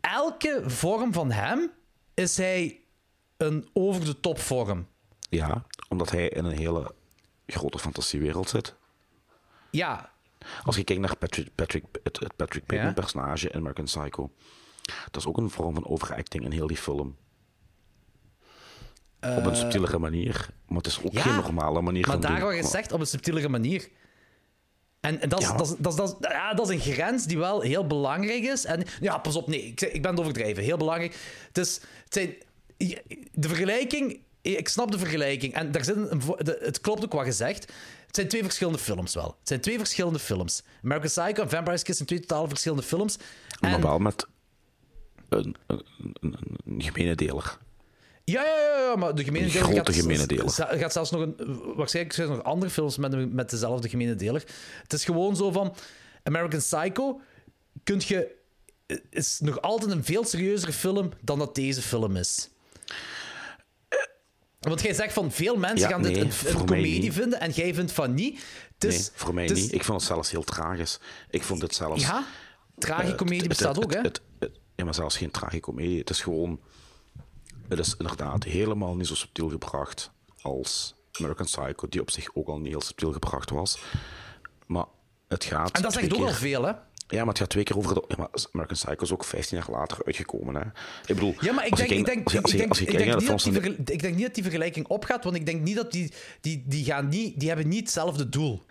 [0.02, 1.72] elke vorm van hem
[2.14, 2.80] is hij
[3.38, 4.88] een over de top vorm.
[5.30, 6.93] Ja, omdat hij in een hele
[7.47, 8.76] grote fantasiewereld zit.
[9.72, 10.12] Ja,
[10.64, 12.93] Als je kijkt naar Patrick, Patrick, het, het Patrick Bateman Ja.
[12.93, 14.32] personage in American Psycho,
[15.12, 17.18] dat is ook een vorm van overacting in heel die film.
[19.22, 20.49] op een subtielere manier.
[20.68, 23.08] Maar het is ook ja, geen normale manier Maar van daar je zegt, op een
[23.08, 23.89] subtielere manier.
[25.02, 26.93] En, dat, is, Ja, maar- dat, is, dat, is, dat, is, ja, dat is een
[26.93, 28.66] grens die wel heel belangrijk is.
[28.66, 30.64] En ja, pas op, nee, ik, ik ben het overdrijven.
[30.64, 31.16] Heel belangrijk.
[31.47, 32.34] Het, is, het zijn,
[33.32, 35.54] de vergelijking, ik snap de vergelijking.
[35.54, 36.22] En daar zit een,
[36.60, 37.62] het klopt ook wat gezegd.
[38.08, 39.36] Het zijn twee verschillende films wel.
[39.39, 40.64] Het zijn twee verschillende films.
[40.84, 43.18] American Psycho en Vampire's Kiss zijn twee totaal verschillende films.
[43.60, 44.28] Maar En- wel met
[45.30, 45.84] een, een,
[46.22, 46.36] een,
[46.66, 47.58] een gemene deler.
[48.32, 50.52] Ja, ja, ja, ja, maar de gemene deler grote gaat, gemene deler.
[50.52, 51.36] gaat zelfs nog een...
[51.76, 54.44] Waarschijnlijk zijn er nog andere films met, met dezelfde gemene deler.
[54.82, 55.76] Het is gewoon zo van...
[56.24, 57.22] American Psycho
[57.84, 58.36] kunt je...
[59.10, 62.50] is nog altijd een veel serieuzere film dan dat deze film is.
[64.60, 67.74] Want jij zegt van veel mensen Ja, gaan dit een, een comedie vinden en jij
[67.74, 68.44] vindt van niet.
[68.74, 69.74] Het is, nee, voor mij het niet.
[69.74, 71.00] Ik vond het zelfs heel tragisch.
[71.30, 72.02] Ik vond dit zelfs...
[72.02, 72.26] Ja,
[72.78, 73.98] tragicomedie het- bestaat het- ook, hè?
[74.02, 76.00] het- het- het- ja, maar zelfs geen tragicomedie.
[76.00, 76.60] Het is gewoon...
[77.72, 80.12] Het is inderdaad helemaal niet zo subtiel gebracht
[80.42, 83.80] als American Psycho, die op zich ook al niet heel subtiel gebracht was.
[84.66, 84.86] Maar
[85.28, 85.72] het gaat...
[85.72, 86.72] En dat zegt ook al veel, hè?
[87.08, 88.04] Ja, maar het gaat twee keer over de...
[88.08, 90.62] Ja, maar American Psycho is ook 15 jaar later uitgekomen, hè.
[90.62, 91.36] Ik bedoel...
[91.40, 94.16] Ja, maar ik denk, ik denk, ik denk, ik niet dat die vergel- ik denk
[94.16, 97.40] niet dat die vergelijking opgaat, want ik denk niet dat die, die, die gaan niet,
[97.40, 98.62] die hebben niet hetzelfde doel.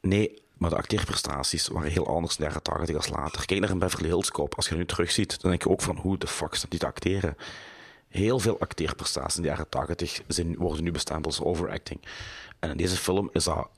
[0.00, 3.46] Nee, maar de acteerprestaties waren heel anders in de jaren 80 als later.
[3.46, 4.54] Kijk naar een Beverly Hills Cop.
[4.54, 6.86] Als je nu terugziet, dan denk je ook van hoe de fuck staat die te
[6.86, 7.36] acteren.
[8.10, 12.00] Heel veel acteerprestaties in de jaren 80 zijn, worden nu bestempeld als overacting.
[12.58, 13.68] En in deze film is dat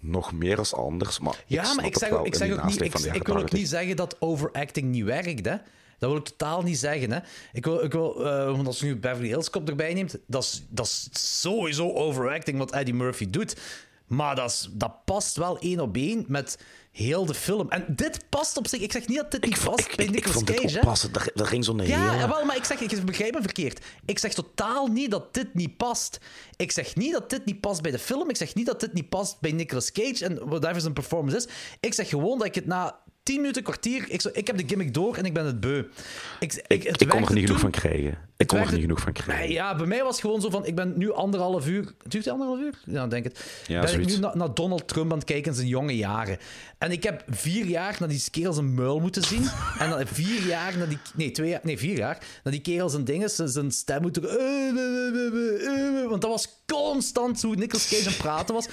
[0.00, 1.18] nog meer als anders.
[1.18, 3.40] Maar Ja, snap maar ik zeg, ook, ik, zeg ook niet, ik, ik wil ook
[3.40, 3.58] 80.
[3.58, 5.56] niet zeggen dat overacting niet werkt, hè.
[5.98, 7.18] Dat wil ik totaal niet zeggen, hè.
[7.52, 10.42] Ik wil, ik wil eh, want als je nu Beverly Hills Cop erbij neemt, dat
[10.42, 11.08] is, dat is
[11.40, 13.56] sowieso overacting wat Eddie Murphy doet.
[14.06, 16.58] Maar dat, is, dat past wel één op één met
[16.96, 17.70] heel de film.
[17.70, 18.80] En dit past op zich.
[18.80, 21.10] Ik zeg niet dat dit niet past Ik, bij ik, ik Nicolas vond Cage, passen.
[21.34, 22.28] Er ging zo'n Ja, hele...
[22.28, 23.84] wel, maar ik zeg, ik begrijp me verkeerd.
[24.04, 26.18] Ik zeg totaal niet dat dit niet past.
[26.56, 28.30] Ik zeg niet dat dit niet past bij de film.
[28.30, 31.48] Ik zeg niet dat dit niet past bij Nicolas Cage en whatever zijn performance is.
[31.80, 34.04] Ik zeg gewoon dat ik het na 10 minuten, kwartier.
[34.08, 35.82] Ik, zo, ik heb de gimmick door en ik ben het beu.
[36.40, 38.18] Ik, Ik, het ik kon er niet genoeg van krijgen.
[38.36, 39.44] Ik kon er niet genoeg van krijgen.
[39.44, 41.84] Nee, ja, bij mij was het gewoon zo van: ik ben nu anderhalf uur.
[42.08, 42.74] Duurt het anderhalf uur?
[42.84, 43.44] Ja, denk het.
[43.66, 46.38] Ja, ben ik nu na- naar Donald Trump aan het kijken in zijn jonge jaren.
[46.78, 49.42] En ik heb vier jaar naar die kerel zijn muil moeten zien.
[49.78, 50.98] en dan vier jaar naar die.
[51.14, 51.60] Nee, twee jaar.
[51.62, 52.18] Nee, vier jaar.
[52.44, 54.22] Naar die kerel zijn dingen, zijn- zijn stem moeten.
[56.08, 58.66] Want dat was constant hoe Nicolas Cage aan praten was.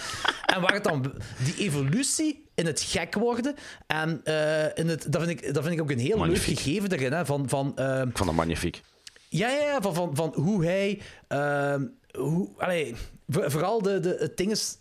[0.45, 1.13] En waar het dan.
[1.43, 3.55] Die evolutie in het gek worden.
[3.87, 6.47] En eh, in het, dat, vind ik, dat vind ik ook een heel Magnifiek.
[6.47, 7.11] leuk gegeven erin.
[7.13, 7.49] Hè, van.
[7.49, 8.81] van ehm, Ik vond dat magnifiek.
[9.29, 11.01] ja, ja, ja van, van, van hoe hij.
[11.27, 11.85] ehm,
[12.17, 12.95] hoe, allee,
[13.27, 14.77] voor- vooral de, de, het ding is.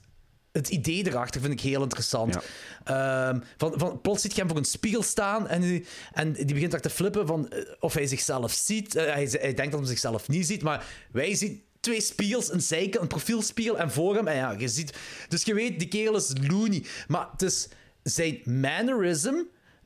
[0.53, 2.39] Het idee erachter vind ik heel interessant.
[2.85, 6.45] Ehm, van, van, plots ziet je hem voor een spiegel staan en, die- en die
[6.47, 8.95] begint daar te flippen van eh, of hij zichzelf ziet.
[8.97, 12.61] Eh, hij, hij denkt dat hij zichzelf niet ziet, maar wij zien twee spiegels, een
[12.61, 14.26] zijkant, een profielspiegel en voor hem.
[14.28, 14.93] En ja, je ziet,
[15.28, 16.85] dus je weet, die kerel is loony.
[17.09, 17.68] Maar het is
[18.03, 19.35] zijn mannerism.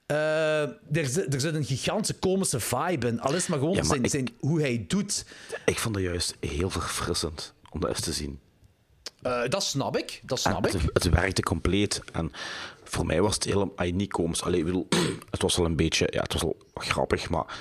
[0.06, 3.20] eh, er, zit, er zit een gigantische komische vibe in.
[3.20, 5.24] Al is het maar gewoon Ja, maar zijn, ik- zijn, hoe hij doet.
[5.64, 8.38] Ik vond dat juist heel verfrissend om dat eens te zien.
[9.22, 10.20] Eh, dat snap ik.
[10.24, 10.72] Dat En snap ik.
[10.72, 12.00] het, het werkte compleet.
[12.12, 12.32] En
[12.84, 14.42] voor mij was het helemaal niet komisch.
[14.42, 14.86] Allee, ik bedoel,
[15.30, 16.06] het was wel een beetje...
[16.10, 17.58] Ja, het was wel grappig, maar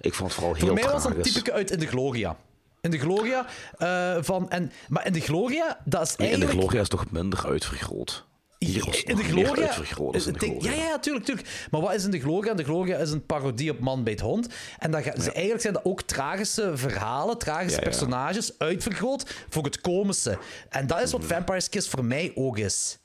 [0.00, 1.32] ik vond het vooral heel Voor mij was dat tragisch.
[1.32, 2.36] typisch uit In de Gloria.
[2.80, 3.46] In de Gloria
[3.78, 4.50] eh, van...
[4.50, 6.60] En, maar in de Gloria, dat is Nee, en de eigenlijk...
[6.60, 8.24] Gloria is toch minder uitvergroot?
[8.58, 9.66] Hier was het in de Gloria.
[9.66, 11.66] uitvergroot in de ding- ja, ja, tuurlijk, tuurlijk.
[11.70, 12.54] Maar wat is in de Gloria?
[12.54, 14.48] De Gloria is een parodie op Man bij het Hond.
[14.78, 17.88] En dat ze- eigenlijk zijn dat ook tragische verhalen, tragische Ja, ja.
[17.90, 20.38] personages, uitvergroot voor het komische.
[20.68, 21.30] En dat is wat Mhm.
[21.32, 22.98] Vampire's Kiss voor mij ook is.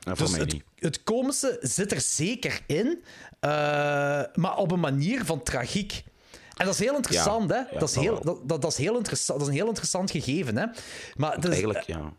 [0.00, 3.02] Voor Dus het, het komische zit er zeker in,
[3.40, 3.50] eh,
[4.34, 6.04] maar op een manier van tragiek.
[6.58, 7.72] En dat is heel interessant, Ja, hè?
[7.74, 10.56] ja, dat, is heel, dat, dat, is heel interessant, dat is een heel interessant gegeven,
[10.56, 10.66] hè?
[11.16, 12.12] Maar is, Eigenlijk, ja.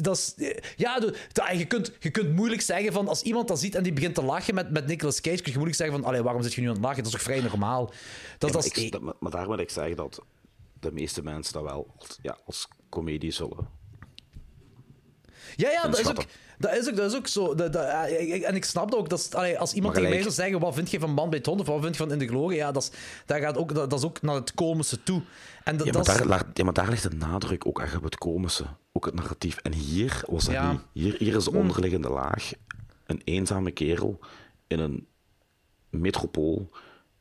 [0.00, 0.34] dat is,
[0.76, 3.82] ja, de- de- je, kunt, je kunt moeilijk zeggen van als iemand dat ziet en
[3.82, 6.42] die begint te lachen met, met Nicolas Cage, kun je moeilijk zeggen van allee, waarom
[6.42, 6.96] zit je nu aan het lachen?
[6.98, 7.84] Dat is toch vrij normaal?
[7.86, 10.22] Dat, Ja, dat maar, is, ik, dat- maar- maar daar wil ik zeggen dat
[10.80, 13.68] de meeste mensen dat wel ja, als comedie zullen.
[15.58, 16.24] Ja, ja, dat is, ook,
[16.58, 17.54] dat, is ook, dat is ook zo.
[17.54, 17.74] Dat,
[18.10, 19.08] ik- en ik snap dat ook.
[19.08, 21.40] Dat is, allee, als iemand tegen mij zou zeggen, wat vind je van Man bij
[21.42, 22.56] Hond of wat vind je van In de Gloria?
[22.66, 22.90] Ja, dat is,
[23.26, 25.22] dat gaat ook, dat, dat is ook naar het komische toe.
[25.64, 28.02] En dat, Ja maar, daar, la- ja, maar daar ligt de nadruk ook echt op
[28.02, 28.64] het komische.
[28.92, 29.56] Ook het narratief.
[29.56, 30.64] En hier was dat Ja.
[30.64, 30.70] Hm.
[30.70, 30.80] niet.
[30.92, 32.50] Hier, hier is de onderliggende laag.
[33.06, 34.18] Een eenzame kerel
[34.66, 35.06] in een
[35.90, 36.70] metropool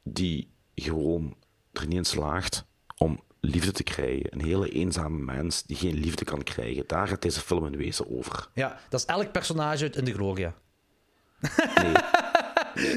[0.04, 1.36] die gewoon
[1.72, 2.66] er niet in slaagt
[2.98, 4.34] om liefde te krijgen.
[4.34, 6.84] Een hele eenzame mens die geen liefde kan krijgen.
[6.88, 8.50] Daar gaat deze film in wezen over.
[8.54, 10.54] ja, dat is elk personage uit In de Gloria.
[11.40, 11.94] Nee,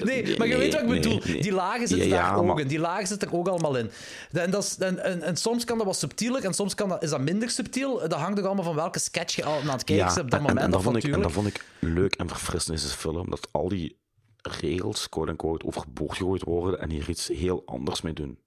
[0.24, 1.20] nee, maar je weet wat ik bedoel.
[1.20, 2.68] Die lagen zitten Ja, daar ja, ook in.
[2.68, 3.90] Die lagen zitten er ook allemaal in.
[4.32, 7.02] En, dat is, en, en, en soms kan dat wat subtieler en soms kan dat,
[7.02, 7.98] is dat minder subtiel.
[7.98, 10.40] Dat hangt er allemaal van welke sketch je al aan het kijken bent op dat
[10.40, 10.64] en, moment.
[10.64, 13.30] en, dat of vond ik, en dat vond ik leuk en verfrissend in deze film.
[13.30, 13.98] Dat al die
[14.42, 18.38] regels, quote-unquote, overboord gegooid worden en hier iets heel anders mee doen.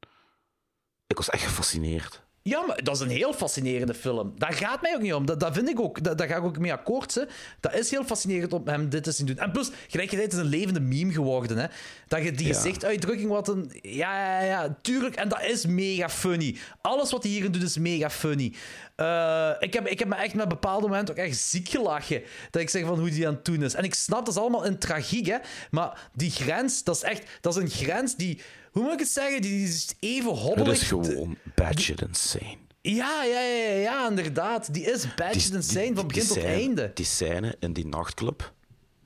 [1.14, 2.22] Ik was echt gefascineerd.
[2.42, 4.34] Ja, maar dat is een heel fascinerende film.
[4.38, 5.26] Daar gaat mij ook niet om.
[5.26, 6.04] Dat, dat vind ik ook.
[6.04, 7.16] Dat, daar ga ik ook mee akkoord.
[7.16, 7.22] Hè.
[7.60, 9.38] Dat is heel fascinerend om hem dit te zien doen.
[9.38, 11.58] En plus, gelijkertijd is een levende meme geworden.
[11.58, 11.66] Hè.
[12.08, 12.54] Dat je die Ja.
[12.54, 13.72] gezichtsuitdrukking, wat een.
[13.82, 15.16] Ja, ja, ja, tuurlijk.
[15.16, 16.58] En dat is mega funny.
[16.82, 18.54] Alles wat hij hierin doet is mega funny.
[18.96, 22.22] Eh, ik, heb, ik heb me echt met bepaalde momenten ook echt ziek gelachen.
[22.52, 23.74] Dat ik zeg van hoe die aan het doen is.
[23.74, 25.38] En ik snap, dat is allemaal in tragiek, hè.
[25.72, 27.24] Maar die grens, dat is echt.
[27.42, 28.42] Dat is een grens die.
[28.74, 29.42] Hoe moet ik het zeggen?
[29.42, 30.82] Die is even hobbelig.
[30.82, 32.58] is gewoon batshit insane.
[32.82, 34.74] Ja, ja, ja, ja, ja, inderdaad.
[34.74, 36.92] Die is badged insane van begin tot scène, einde.
[36.94, 38.54] Die scène in die nachtclub,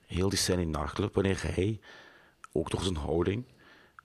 [0.06, 1.80] heel die scène in die nachtclub, wanneer hij
[2.52, 3.46] ook door zijn houding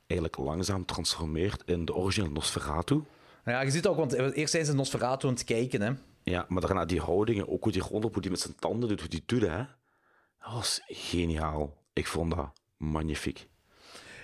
[0.07, 3.03] eigenlijk langzaam transformeert in de originele Nosferatu.
[3.45, 5.93] Ja, je ziet ook, want eerst zijn ze Nosferatu aan het kijken, hè.
[6.23, 9.01] Ja, maar daarna die houdingen, ook hoe die rondop, hoe die met zijn tanden doet,
[9.01, 9.57] hoe die doet, hè.
[10.39, 11.77] Dat was geniaal.
[11.93, 13.49] Ik vond dat magnifiek.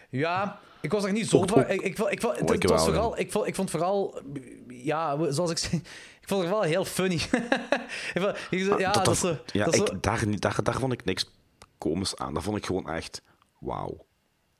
[0.08, 1.68] Ja, ik was er niet zo van.
[1.68, 4.20] Ik, ik, vond- ik, vond- het, Oh, het was vooral, ik, vond, ik vond vooral,
[4.68, 5.76] ja, zoals ik zei,
[6.22, 7.18] ik vond het wel heel funny.
[8.14, 11.04] Vond- ik- ja, dat, dat, is zo- ja, dat ik, daar, daar, daar vond ik
[11.04, 11.30] niks
[11.78, 12.34] komisch aan.
[12.34, 13.22] Dat vond ik gewoon echt
[13.60, 14.06] wauw.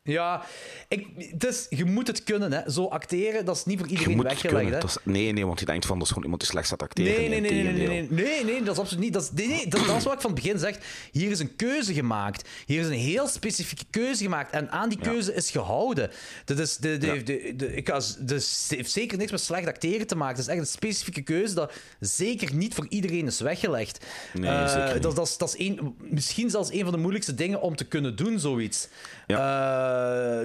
[0.09, 0.43] Ja,
[0.89, 2.71] ik, het is, je moet het kunnen, hè.
[2.71, 4.85] Zo acteren, dat is niet voor iedereen weggelegd, hè.
[4.85, 7.13] Is- nee, nee, want je denkt van dat is gewoon iemand die slecht staat acteren.
[7.31, 9.13] Nee, nee, nee, nee, nee, nee, nee, dat is absoluut niet.
[9.13, 10.79] Dat is, nee, nee, dat, dat is wat ik van het begin zeg.
[11.13, 12.49] Hier is een keuze gemaakt.
[12.67, 14.51] Hier is een heel specifieke keuze gemaakt.
[14.53, 16.11] En aan die keuze is gehouden.
[16.45, 17.15] Dat is, de, de, Ja.
[17.23, 20.37] de, de, ik was, dus het heeft zeker niks met slecht acteren te maken.
[20.37, 24.05] Het is echt een specifieke keuze dat zeker niet voor iedereen is weggelegd.
[24.35, 25.03] Nee, Eh, zeker niet.
[25.03, 27.85] Dat, dat, is, dat is een, misschien zelfs een van de moeilijkste dingen om te
[27.85, 28.89] kunnen doen, zoiets.
[29.27, 29.37] Eh,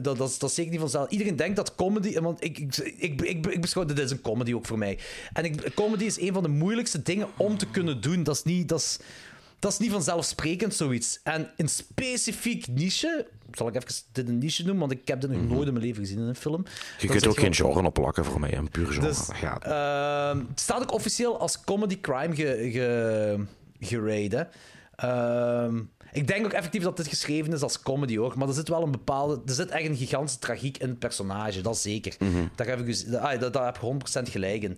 [0.01, 1.09] dat, dat, is, dat is zeker niet vanzelf.
[1.09, 2.19] Iedereen denkt dat comedy...
[2.19, 3.85] Want ik, ik, ik, ik, ik beschouw...
[3.85, 4.99] Dit is een comedy ook voor mij.
[5.33, 8.23] En ik, comedy is een van de moeilijkste dingen om te kunnen doen.
[8.23, 8.69] Dat is niet...
[8.69, 8.99] Dat is,
[9.59, 11.19] dat is niet vanzelfsprekend, zoiets.
[11.23, 13.27] En een specifiek niche...
[13.51, 14.87] Zal ik even dit een niche noemen?
[14.87, 16.61] Want ik heb dit nog nooit in mijn leven gezien in een film.
[16.61, 16.71] Mhm.
[16.99, 19.07] Je Dat kunt ook geen genre op plakken voor mij, een puur genre.
[19.07, 19.63] Dus, dat niet.
[19.63, 23.45] Ehm, het staat ook officieel als comedy crime ge, ge,
[23.79, 25.67] gerate, hè.
[26.13, 28.83] Ik denk ook effectief dat dit geschreven is als comedy hoor, maar er zit wel
[28.83, 29.41] een bepaalde.
[29.45, 32.15] Er zit echt een gigantische tragiek in het personage, dat zeker.
[32.19, 32.47] Mhm.
[32.55, 34.77] Daar heb ik dus, ah, daar, daar heb je 100% gelijk in.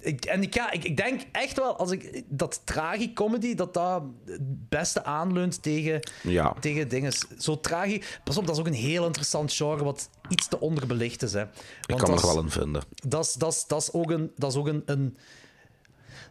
[0.00, 4.02] Ik, en ik, ja, ik, ik denk echt wel als ik, dat tragicomedy dat dat
[4.24, 6.54] het beste aanleunt tegen, Ja.
[6.60, 7.12] tegen dingen.
[7.38, 8.20] Zo tragisch.
[8.24, 11.32] Pas op, dat is ook een heel interessant genre wat iets te onderbelicht is.
[11.32, 11.42] Hè.
[11.42, 12.82] Ik kan dat er wel in vinden.
[13.08, 15.16] dat is, dat is, dat is ook, een, dat is ook een, een...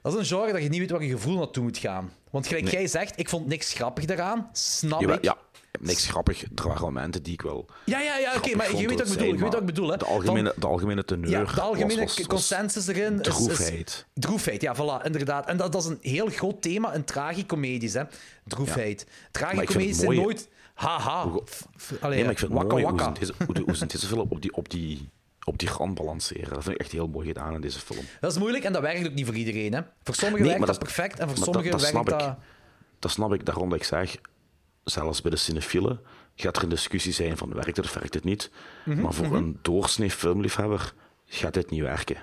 [0.06, 2.12] Dat is een genre dat je niet weet waar je gevoel naartoe moet gaan.
[2.32, 4.50] Want gelijk jij zegt, ik vond niks grappig daaraan.
[4.52, 5.24] Snap Jawel, ik.
[5.24, 5.38] ja,
[5.80, 6.42] niks grappig.
[6.42, 7.66] Er waren momenten die ik wel.
[7.86, 9.26] ja, ja, ja, oké, maar je weet wat ik bedoel.
[9.28, 9.98] Je weet wat ik maar bedoel, hè.
[9.98, 11.30] De algemene, de algemene teneur.
[11.30, 13.34] Ja, de algemene was, was, was consensus erin is- is...
[13.36, 14.06] droefheid.
[14.14, 15.48] droefheid, ja, voilà, inderdaad.
[15.48, 18.04] En dat, dat is een heel groot thema in tragicomedies, hè.
[18.44, 19.08] Droefheid.
[19.32, 20.50] Tragicomedies zijn nooit...
[20.74, 21.22] Haha.
[21.22, 21.42] Allee,
[22.02, 23.86] Nee, maar ik vind het wakka mooi hoe wakka.
[23.88, 25.10] deze film op die, op, die,
[25.46, 26.54] op die rand balanceren.
[26.54, 28.06] Dat vind ik echt heel mooi gedaan in deze film.
[28.20, 29.82] Dat is moeilijk en dat werkt ook niet voor iedereen, hè.
[30.04, 32.10] Voor sommigen Nee, werkt dat, dat- perfect en voor maar dat- sommigen dat werkt snap
[32.10, 32.20] ik.
[32.28, 32.38] dat...
[33.00, 34.16] Dat snap ik, daarom dat ik zeg,
[34.84, 36.00] zelfs bij de cinefielen
[36.36, 38.52] gaat er een discussie zijn van werkt het of werkt het niet.
[38.86, 40.94] Mhm, maar voor een doorsnee filmliefhebber
[41.26, 42.18] gaat dit niet werken.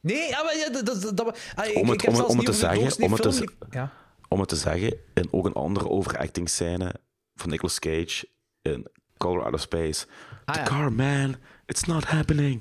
[0.00, 3.12] Nee, ja, maar ja, dat, dat, dat, ah, Om het, om, het te zeggen, om
[3.12, 3.92] het te, film- Ja.
[4.28, 6.94] om het te zeggen, in ook een andere overacting scène
[7.34, 8.28] van Nicolas Cage
[8.62, 10.06] in Colorado Space.
[10.44, 10.66] Ah, The ja.
[10.66, 11.36] car, man,
[11.66, 12.60] it's not happening.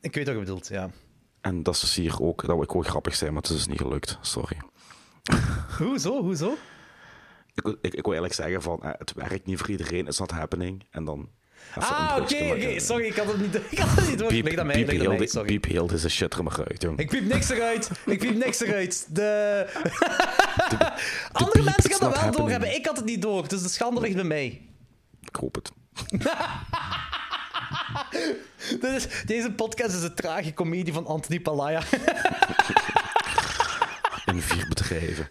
[0.00, 0.90] Ik weet wat je bedoelt, ja.
[1.40, 3.56] En dat is dus hier ook, dat wil ik ook grappig zijn, maar het is
[3.56, 4.18] dus niet gelukt.
[4.20, 4.56] Sorry.
[5.78, 6.56] Hoezo, hoezo?
[7.54, 10.18] Ik, wil- ik, ik wil eigenlijk zeggen van, eh, het werkt niet voor iedereen, it's
[10.18, 10.86] not happening.
[10.90, 11.28] En dan...
[11.74, 12.78] Ah, oké.
[12.80, 14.58] Sorry, ik had het niet, ik had het niet door.
[14.58, 15.46] Aan mij, piep, heel mij, de- sorry.
[15.58, 16.98] piep heel deze shit er maar uit, jong.
[16.98, 17.90] Ik piep niks eruit.
[18.06, 19.14] Ik piep niks eruit.
[19.14, 19.66] De...
[21.32, 22.36] Andere mensen gaan dat wel happening.
[22.36, 22.74] doorhebben.
[22.74, 24.62] Ik had het niet door, dus de schande ligt bij mij.
[25.20, 25.70] Ik hoop het.
[28.80, 31.82] Is, deze podcast is een trage comedie van Anthony Palaya.
[34.26, 35.28] In vier bedrijven.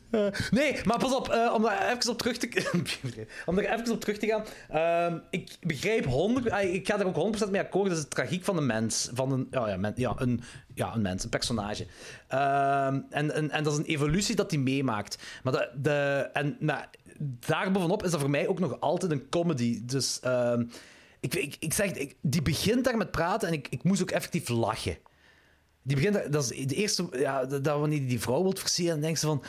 [0.52, 2.70] Nee, maar pas op, eh, om daar even op terug te,
[3.46, 4.44] om daar even op terug te gaan.
[4.70, 7.90] Ehm, ik begrijp 100, ah, ik ga daar ook 100% mee akkoord.
[7.90, 9.10] Dat is de tragiek van een mens.
[9.14, 10.42] Van een, ja, ja, men- ja, een,
[10.74, 11.86] ja, een mens, een personage.
[12.28, 15.18] Ehm, en, en, en dat is een evolutie dat hij meemaakt.
[15.44, 16.90] Maar, de, de, en, maar
[17.20, 19.80] daarbovenop is dat voor mij ook nog altijd een comedy.
[19.86, 20.64] Dus ehm,
[21.20, 24.50] ik, ik, zeg, ik- die begint daar met praten en ik, ik moest ook effectief
[24.50, 24.98] lachen.
[25.82, 29.02] Die begint, dat is de eerste, ja, dat dat wanneer die vrouw wilt versieren, dan
[29.04, 29.44] denkt ze van...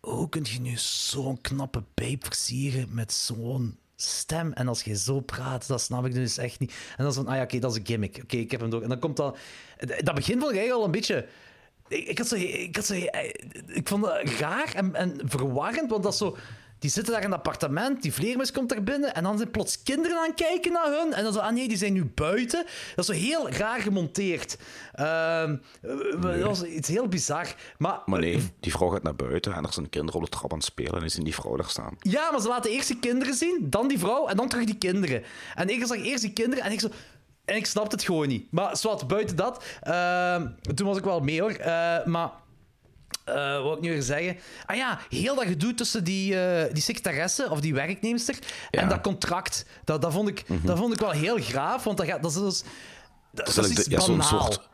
[0.00, 4.52] hoe kun je nu zo'n knappe pijp versieren met zo'n stem?
[4.52, 6.70] En als je zo praat, dat snap ik dus echt niet.
[6.70, 8.18] En dan is van, ah ja, oké, dat is een gimmick.
[8.22, 8.82] Oké, ik heb hem door.
[8.82, 9.38] En dan komt dat...
[9.78, 11.26] Dat begin vond ik eigenlijk al een beetje...
[11.88, 12.94] Ik, ik, had ik, had zo,
[13.66, 16.36] ik vond het raar en, en verwarrend, want dat is zo...
[16.84, 19.82] Die zitten daar in een appartement, die vleermuis komt er binnen en dan zijn plots
[19.82, 21.12] kinderen aan het kijken naar hun.
[21.12, 22.64] En dan zo, ah nee, die zijn nu buiten.
[22.94, 24.58] Dat is zo heel raar gemonteerd.
[24.92, 25.56] Ehm,
[26.20, 27.54] Dat was iets heel bizar.
[27.78, 30.52] Maar, Maar nee, die vrouw gaat naar buiten en er zijn kinderen op de trap
[30.52, 31.96] aan het spelen en is in die vrouw daar staan.
[32.00, 34.78] Ja, maar ze laten eerst die kinderen zien, dan die vrouw en dan terug die
[34.78, 35.22] kinderen.
[35.54, 36.88] En ik zag eerst die kinderen en ik zo...
[37.44, 38.52] En ik snapte het gewoon niet.
[38.52, 39.64] Maar zwart, buiten dat...
[39.82, 41.50] ehm, toen was ik wel mee, hoor.
[41.50, 42.30] Eh, maar...
[43.24, 44.36] eh, wat ik nu weer zeggen?
[44.66, 48.38] Ah ja, heel dat gedoe tussen die, eh die secretaresse of die werknemster
[48.70, 49.64] en dat contract.
[49.84, 52.62] Dat, dat, vond ik, dat vond ik wel heel graaf, want dat, gaat, dat is...
[53.30, 54.68] Dat is, dat is ja, zo'n soort-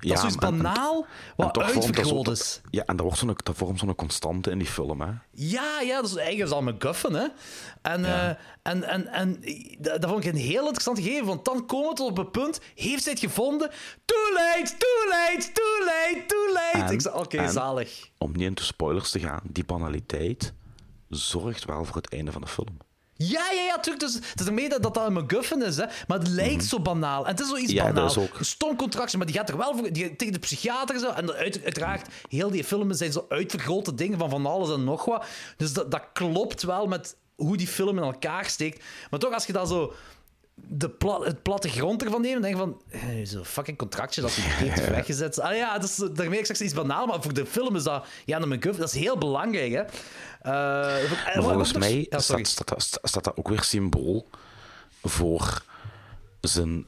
[0.00, 2.60] dat is en- banaal, wat uitvergroot is.
[2.70, 5.10] Ja, en dat, wordt zo'n, dat vormt zo'n constante in die film, hè.
[5.30, 7.26] Ja, ja, dat is eigenlijk al McGuffin, hè.
[7.82, 8.28] En, eh,
[8.62, 9.40] en, en, en
[9.78, 12.30] dat, dat vond ik een heel interessant gegeven, want dan komen we tot op het
[12.32, 13.70] punt, heeft zij het gevonden?
[14.04, 16.78] Too late, too late, too late, too late.
[16.86, 18.10] En- ik zei, oké, zalig.
[18.18, 20.52] Om niet into spoilers te gaan, die banaliteit
[21.08, 22.76] zorgt wel voor het einde van de film.
[23.22, 24.04] Ja, ja, ja, tuurlijk.
[24.04, 25.84] Dus, het is ermee dat dat een McGuffin is, hè.
[26.06, 27.24] Maar het lijkt zo banaal.
[27.24, 27.76] En het is zoiets Mhm.
[27.76, 28.10] Ja, dat banaal.
[28.10, 28.36] is ook.
[28.40, 29.92] Stom contractje, maar die gaat er wel voor...
[29.92, 31.10] Die, tegen de psychiater en zo.
[31.10, 35.04] En uit, uiteraard, heel die filmen zijn zo uitvergrote dingen van van alles en nog
[35.04, 35.24] wat.
[35.56, 38.84] Dus dat, dat klopt wel met hoe die film in elkaar steekt.
[39.10, 39.92] Maar toch, als je dat zo...
[40.54, 42.82] De pla- het platte grond ervan neemt, denk je van...
[42.90, 45.40] eh, Zo'n fucking contractje dat hij heeft weggezet.
[45.40, 48.04] Ah ja, dat is, daarmee ik zeg iets banaal, maar voor de film is dat...
[48.24, 49.82] Ja, een McGuffin, dat is heel belangrijk, hè.
[50.40, 54.28] Eh, en Maar volgens mij staat, staat, staat, staat dat ook weer symbool
[55.02, 55.64] voor
[56.40, 56.86] zijn,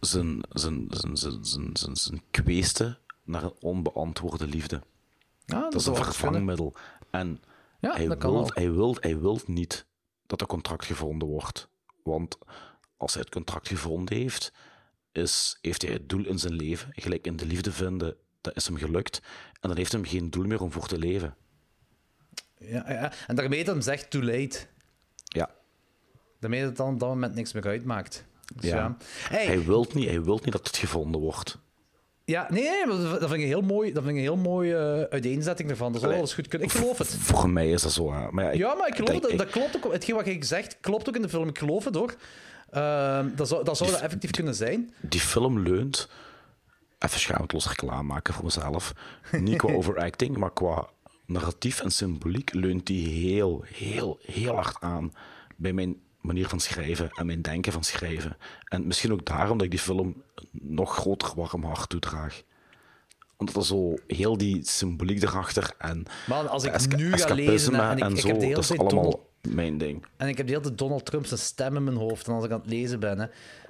[0.00, 4.82] zijn, zijn, zijn, zijn, zijn, zijn, zijn kweeste naar een onbeantwoorde liefde.
[5.44, 6.74] Ja, Dat is een vervangmiddel.
[7.10, 7.42] En
[7.80, 8.50] Ja, hij, dat kan wil, wel.
[8.54, 9.86] hij, wil, hij wil niet
[10.26, 11.68] dat dat contract gevonden wordt.
[12.02, 12.38] Want
[12.96, 14.52] als hij het contract gevonden heeft,
[15.12, 16.88] is, heeft hij het doel in zijn leven.
[16.90, 19.20] Gelijk in de liefde vinden, dat is hem gelukt.
[19.60, 21.36] En dan heeft hij geen doel meer om voor te leven.
[22.58, 24.58] Ja, ja, en daarmee dat hem zegt too late.
[25.24, 25.50] Ja.
[26.40, 28.24] Daarmee dat het dan op dat moment niks meer uitmaakt.
[28.54, 28.76] Dus ja.
[28.76, 28.96] Ja.
[29.28, 31.58] Hey, Hij, wil niet, hij wil niet dat het gevonden wordt.
[32.24, 34.76] ja, nee, nee, dat vind ik een heel mooi, dat vind ik een heel mooie
[34.76, 35.92] eh, uiteenzetting ervan.
[35.92, 36.68] Dat Allee, alles goed kunnen.
[36.68, 37.08] Ik geloof het.
[37.18, 38.12] Voor mij is dat zo.
[38.12, 38.30] hè.
[38.30, 39.92] Maar ja, ik, Ja, maar ik geloof ik- Dat klopt ook.
[39.92, 41.48] Hetgeen wat je zegt, klopt ook in de film.
[41.48, 42.14] Ik geloof het hoor.
[42.70, 44.94] Ehm, dat zou dat, zou dat effectief kunnen zijn.
[45.00, 46.08] die film leunt,
[46.98, 48.92] even schaamteloos reclame maken voor mezelf,
[49.32, 50.88] niet qua overacting, maar qua
[51.32, 55.12] narratief en symboliek leunt die heel, heel, heel hard aan
[55.56, 58.36] bij mijn manier van schrijven en mijn denken van schrijven.
[58.64, 60.22] En misschien ook daarom dat ik die film
[60.52, 62.42] nog groter warm hart toedraag.
[63.36, 67.74] Omdat er zo heel die symboliek erachter en Man, als ik esca- nu ga lezen
[67.74, 70.06] en ik- en ik zo, heb de hele dat is allemaal Donald- mijn ding.
[70.16, 72.26] En ik heb de hele tijd Donald Trump zijn stem in mijn hoofd.
[72.26, 73.26] En als ik aan het lezen ben, hè,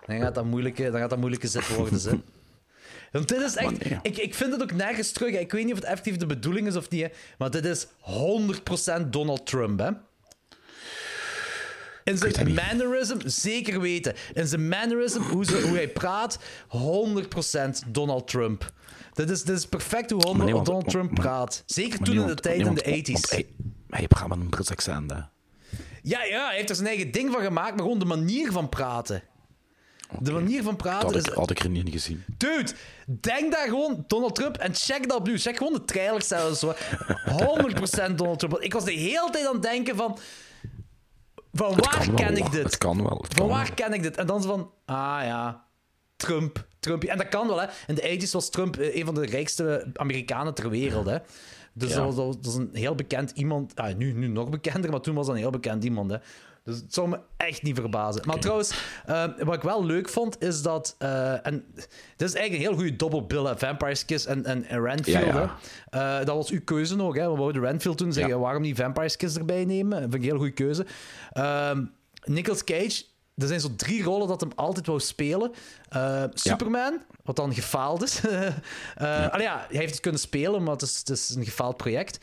[0.06, 2.00] dan gaat dat moeilijke, dan gaat dat moeilijke zit worden.
[3.12, 3.88] Want dit is echt...
[3.88, 3.98] Nee.
[4.02, 5.34] Ik, ik vind het ook nergens terug.
[5.34, 7.02] Ik weet niet of het effectief de bedoeling is of niet.
[7.02, 9.90] Hè, maar dit is 100% Donald Trump, hè.
[12.04, 14.14] In zijn mannerism, zeker weten.
[14.34, 16.38] In zijn mannerism, hoe, ze, hoe hij praat,
[16.68, 18.72] 100% Donald Trump.
[19.12, 21.62] Dit is, dit is perfect hoe nee, want- Donald Trump maar- praat.
[21.66, 23.30] Zeker toen nee, in de tijd nee, in de want 80s.
[23.30, 23.46] Hij,
[23.88, 25.16] hij praat met een Brits accent, hè.
[26.02, 28.68] Ja, ja, hij heeft er zijn eigen ding van gemaakt, maar gewoon de manier van
[28.68, 29.22] praten.
[30.20, 31.24] De manier van praten had is...
[31.24, 32.24] ik, had ik er niet in gezien.
[32.36, 32.72] Dude,
[33.06, 35.36] denk daar gewoon Donald Trump en check dat opnieuw.
[35.38, 36.58] Check gewoon de trailers zelfs.
[36.58, 36.74] Zo.
[36.74, 38.58] 100% Donald Trump.
[38.60, 40.18] Ik was de hele tijd aan het denken van...
[41.52, 42.62] Van waar wel, ken ik dit?
[42.62, 43.18] Het kan wel.
[43.22, 43.74] Het Van kan waar wel.
[43.74, 44.16] ken ik dit?
[44.16, 44.70] En dan van...
[44.84, 45.64] Ah ja,
[46.16, 46.66] Trump.
[46.80, 47.04] Trump.
[47.04, 47.66] En dat kan wel, hè.
[47.86, 51.16] In de 80s was Trump eh, een van de rijkste Amerikanen ter wereld, hè.
[51.72, 51.96] Dus Ja.
[52.04, 53.76] dat, was, dat een heel bekend iemand.
[53.76, 56.16] Ah, nu, nu nog bekender, maar toen was dat een heel bekend iemand, hè.
[56.68, 58.22] Dus het zou me echt niet verbazen.
[58.26, 58.72] Maar trouwens,
[59.06, 60.94] eh, wat ik wel leuk vond, is dat...
[60.98, 61.64] eh, en
[62.16, 63.58] dit is eigenlijk een heel goede double bill, hè.
[63.58, 65.56] Vampire's Kiss en, en, en Renfield, Ja.
[65.90, 67.30] Eh, dat was uw keuze ook, hè.
[67.30, 68.38] We wouden Renfield toen zeggen, Ja.
[68.40, 69.90] waarom niet Vampire's Kiss erbij nemen?
[69.90, 70.86] Dat vind ik een heel goede keuze.
[71.32, 71.84] Ehm
[72.24, 73.04] Nicolas Cage,
[73.36, 75.52] er zijn zo drie rollen dat hem altijd wou spelen.
[75.88, 78.20] Eh, Superman, wat dan gefaald is.
[78.98, 82.18] Ja, hij heeft het kunnen spelen, maar het is, het is een gefaald project.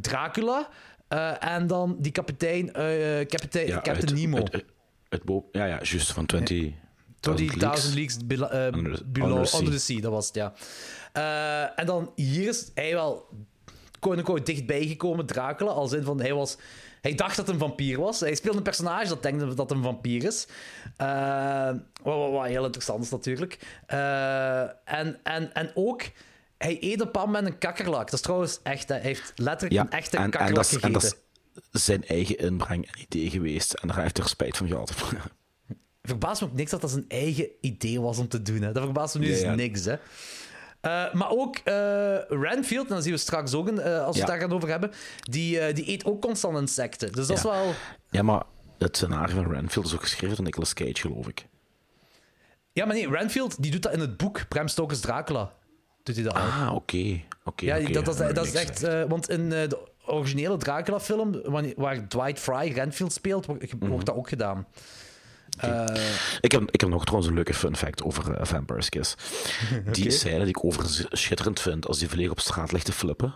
[0.00, 0.68] Dracula.
[1.08, 4.42] Eh, en dan die kapitein, eh, kapitein Ja, Captain Nemo.
[5.08, 6.72] uit bo- ja, ja, juist van 20.
[7.20, 8.16] Door die 1000 Thousand Leagues.
[8.16, 9.58] Leagues Below, eh, Under the- below- Under the Sea.
[9.58, 10.52] Under the Sea, dat was het, ja.
[11.12, 13.28] Eh, en dan hier is hij wel
[14.00, 16.56] quote-unquote dichtbij gekomen, Dracula, als in van hij was...
[17.00, 18.20] Hij dacht dat hij een vampier was.
[18.20, 20.46] Hij speelde een personage dat denkt dat hij een vampier is.
[20.96, 23.58] Wat, wat, wat heel interessant is natuurlijk.
[23.86, 26.02] En, en, en ook...
[26.58, 28.04] Hij eet een pan met een kakkerlak.
[28.04, 30.70] Dat is trouwens echt, hij heeft letterlijk Ja, een echte en, en, kakkerlak dat is,
[30.70, 31.00] gegeten.
[31.00, 31.16] en
[31.54, 33.72] dat is zijn eigen inbreng en idee geweest.
[33.72, 34.92] En daar heeft hij er spijt van gehad.
[36.02, 38.62] verbaast me ook niks dat dat zijn eigen idee was om te doen.
[38.62, 38.72] Hè.
[38.72, 39.54] Dat verbaast me nu Ja, ja.
[39.54, 39.84] niks.
[39.84, 39.94] Hè.
[40.80, 44.30] Eh, maar ook eh Renfield, en dan zien we straks ook eh, als we het
[44.30, 44.90] daar gaan over hebben,
[45.20, 47.12] die, die eet ook constant insecten.
[47.12, 47.72] Dus dat is wel...
[48.10, 48.42] Ja, maar
[48.78, 51.46] het scenario van Renfield is ook geschreven door Nicolas Cage, geloof ik.
[52.72, 55.52] Ja, maar nee, Renfield die doet dat in het boek Bram Stoker's Dracula.
[56.04, 56.34] Doet hij dat.
[56.34, 57.20] Ah, oké.
[57.44, 57.64] Oké.
[57.64, 58.82] ja, dat, dat, dat is echt...
[58.82, 61.40] eh, want in eh, de originele Dracula-film,
[61.76, 63.88] waar Dwight Fry Renfield speelt, wordt, Mhm.
[63.90, 64.66] wordt dat ook gedaan.
[65.58, 65.84] Eh,
[66.40, 69.14] Ik heb, ik heb nog trouwens een leuke fun fact over Vampire's Kiss.
[69.92, 73.34] Die scène die ik overigens schitterend vind als die volledig op straat ligt te flippen.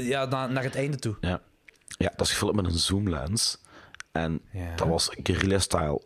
[0.00, 1.16] ja, na- naar het einde toe.
[1.20, 1.40] Ja,
[1.88, 3.58] ja dat is gefilmd met een zoomlens.
[4.12, 4.74] En Ja.
[4.76, 6.02] dat was guerrilla-style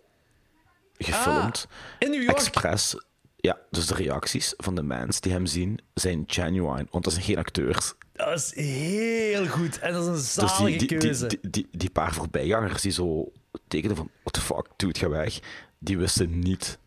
[0.99, 1.67] gefilmd.
[1.99, 2.37] In New York.
[2.37, 2.97] Expres.
[3.45, 7.25] Ja, dus de reacties van de mensen die hem zien zijn genuine, want dat zijn
[7.25, 7.95] geen acteurs.
[8.13, 9.79] Dat is heel goed.
[9.79, 11.27] En dat is een Dus zalige die, die, die, keuze.
[11.27, 13.33] die, die, die paar voorbijgangers die zo
[13.69, 15.39] tekenen van, what the fuck, dude, ga weg.
[15.79, 16.79] Die wisten niet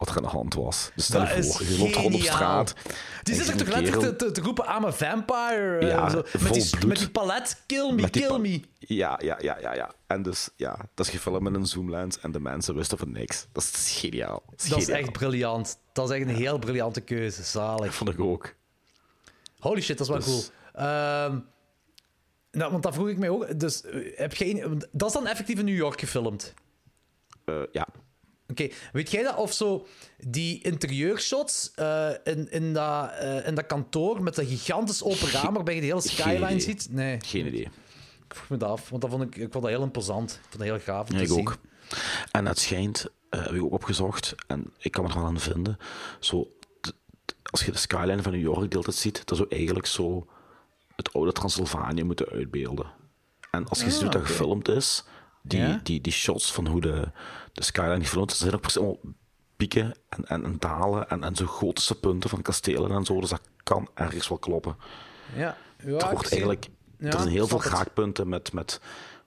[0.00, 0.90] wat er aan de hand was.
[0.94, 2.74] Dus stel Dat je voor, je loopt rond op straat.
[3.22, 6.08] Die zit je er toch letterlijk te, kerel- te, te roepen, I'm a vampire.
[6.10, 6.22] zo.
[6.44, 8.60] met, die, met die palet, kill me, kill me.
[8.78, 9.90] Ja, ja, ja, ja, ja.
[10.06, 13.46] En dus, ja, dat is gefilmd met een zoomlens en de mensen wisten van niks.
[13.52, 14.42] Dat is geniaal.
[14.50, 15.02] Dat is, Dat is geniaal.
[15.02, 15.78] echt briljant.
[15.92, 17.42] Dat is echt een heel briljante keuze.
[17.42, 17.84] Zalig.
[17.86, 18.54] Dat vond ik ook.
[19.58, 20.84] Holy shit, dat is wel Dus- cool.
[20.84, 21.38] Ehm,
[22.50, 23.58] nou, want dat vroeg ik mij ook.
[23.60, 24.34] Dus, eh, heb
[24.68, 26.54] want dat is dan effectief in New York gefilmd.
[27.44, 27.86] Eh, ja.
[28.50, 29.86] Oké, weet jij dat of zo
[30.26, 35.54] die interieurshots eh, in, in, dat, eh, in dat kantoor met dat gigantisch open raam
[35.54, 36.86] waarbij je de hele skyline ziet?
[36.90, 37.68] Nee, Geen idee.
[38.28, 40.30] ik vroeg me dat af, want dat vond ik, ik vond dat heel imposant.
[40.30, 41.40] Ik vond dat heel gaaf om Ja, te ik zien.
[41.40, 41.56] ook.
[42.32, 45.78] En het schijnt, eh, heb ik ook opgezocht, en ik kan er wel aan vinden,
[46.20, 46.52] zo,
[47.50, 50.26] als je de skyline van New York deelt ziet, dat zou eigenlijk zo
[50.96, 52.86] het oude Transylvanië moeten uitbeelden.
[53.50, 55.04] En als je ziet hoe dat gefilmd is,
[55.42, 55.80] die, Ja?
[55.82, 57.10] die, die shots van hoe de,
[57.52, 59.00] de skyline er zijn ook precies allemaal
[59.56, 63.30] pieken en, en, en dalen en, en zo gotische punten van kastelen en zo, dus
[63.30, 64.76] dat kan ergens wel kloppen.
[65.34, 67.80] Ja, ja er wordt eigenlijk, ja, er zijn heel veel snap het.
[67.80, 68.80] raakpunten met, met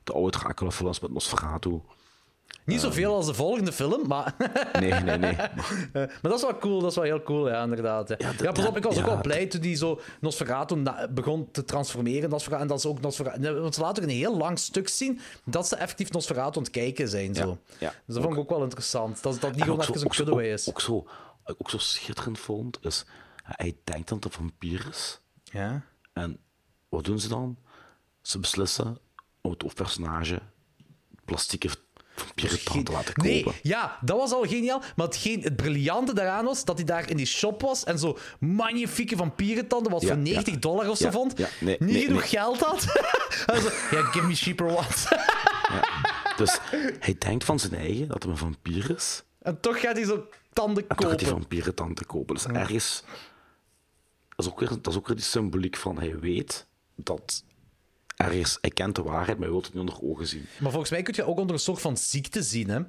[0.03, 1.81] de oude Dracula-films, met Nosferatu.
[2.65, 4.35] Niet zoveel als de volgende film, maar,
[4.79, 5.35] Nee, nee, nee.
[5.93, 6.79] maar dat is wel cool.
[6.79, 8.09] Dat is wel heel cool, ja, inderdaad.
[8.09, 11.51] Ja, Ja, ja, pas op, ik was ook wel blij toen die zo Nosferatu begon
[11.51, 12.29] te transformeren.
[12.29, 13.53] Nosferatu, en dat is ook Nosferatu.
[13.53, 16.71] Want ze laten ook een heel lang stuk zien dat ze effectief Nosferatu aan het
[16.71, 17.35] kijken zijn.
[17.35, 17.57] Zo.
[17.79, 19.23] ja, dus dat vond ik ook wel interessant.
[19.23, 20.69] Dat dat niet gewoon even een cutaway is.
[20.69, 21.07] Ook zo,
[21.57, 23.05] ook zo schitterend vond, is
[23.43, 25.19] hij denkt dat het een vampier is.
[25.43, 25.81] Ja.
[26.13, 26.39] En
[26.89, 27.57] wat doen ze dan?
[28.21, 28.97] Ze beslissen
[29.41, 30.41] om het hoofdpersonage
[31.25, 31.69] plastieke
[32.83, 33.31] te laten kopen.
[33.31, 34.81] Nee, ja, dat was al geniaal.
[34.95, 38.17] Maar hetgeen, het briljante daaraan was dat hij daar in die shop was en zo
[38.39, 40.59] magnifieke vampierentanden, wat Ja, voor 90 ja.
[40.59, 42.29] dollar of zo Ja, vond, nee, niet nee, genoeg nee.
[42.29, 42.83] geld had.
[43.45, 45.05] Hij zo, ja, give me cheaper ones.
[46.37, 46.59] Dus
[46.99, 49.23] hij denkt van zijn eigen dat hij een vampier is.
[49.41, 51.41] en toch gaat hij zo tanden En toch gaat hij kopen.
[51.41, 52.35] vampierentanden kopen.
[52.35, 53.03] Dus ergens...
[54.35, 57.43] Dat is, ook weer, dat is ook weer die symboliek van hij weet dat
[58.15, 58.57] ergens...
[58.61, 60.45] Hij kent de waarheid, maar hij wil het niet onder ogen zien.
[60.59, 62.79] Maar volgens mij kun je ook onder een soort van ziekte zien, hè.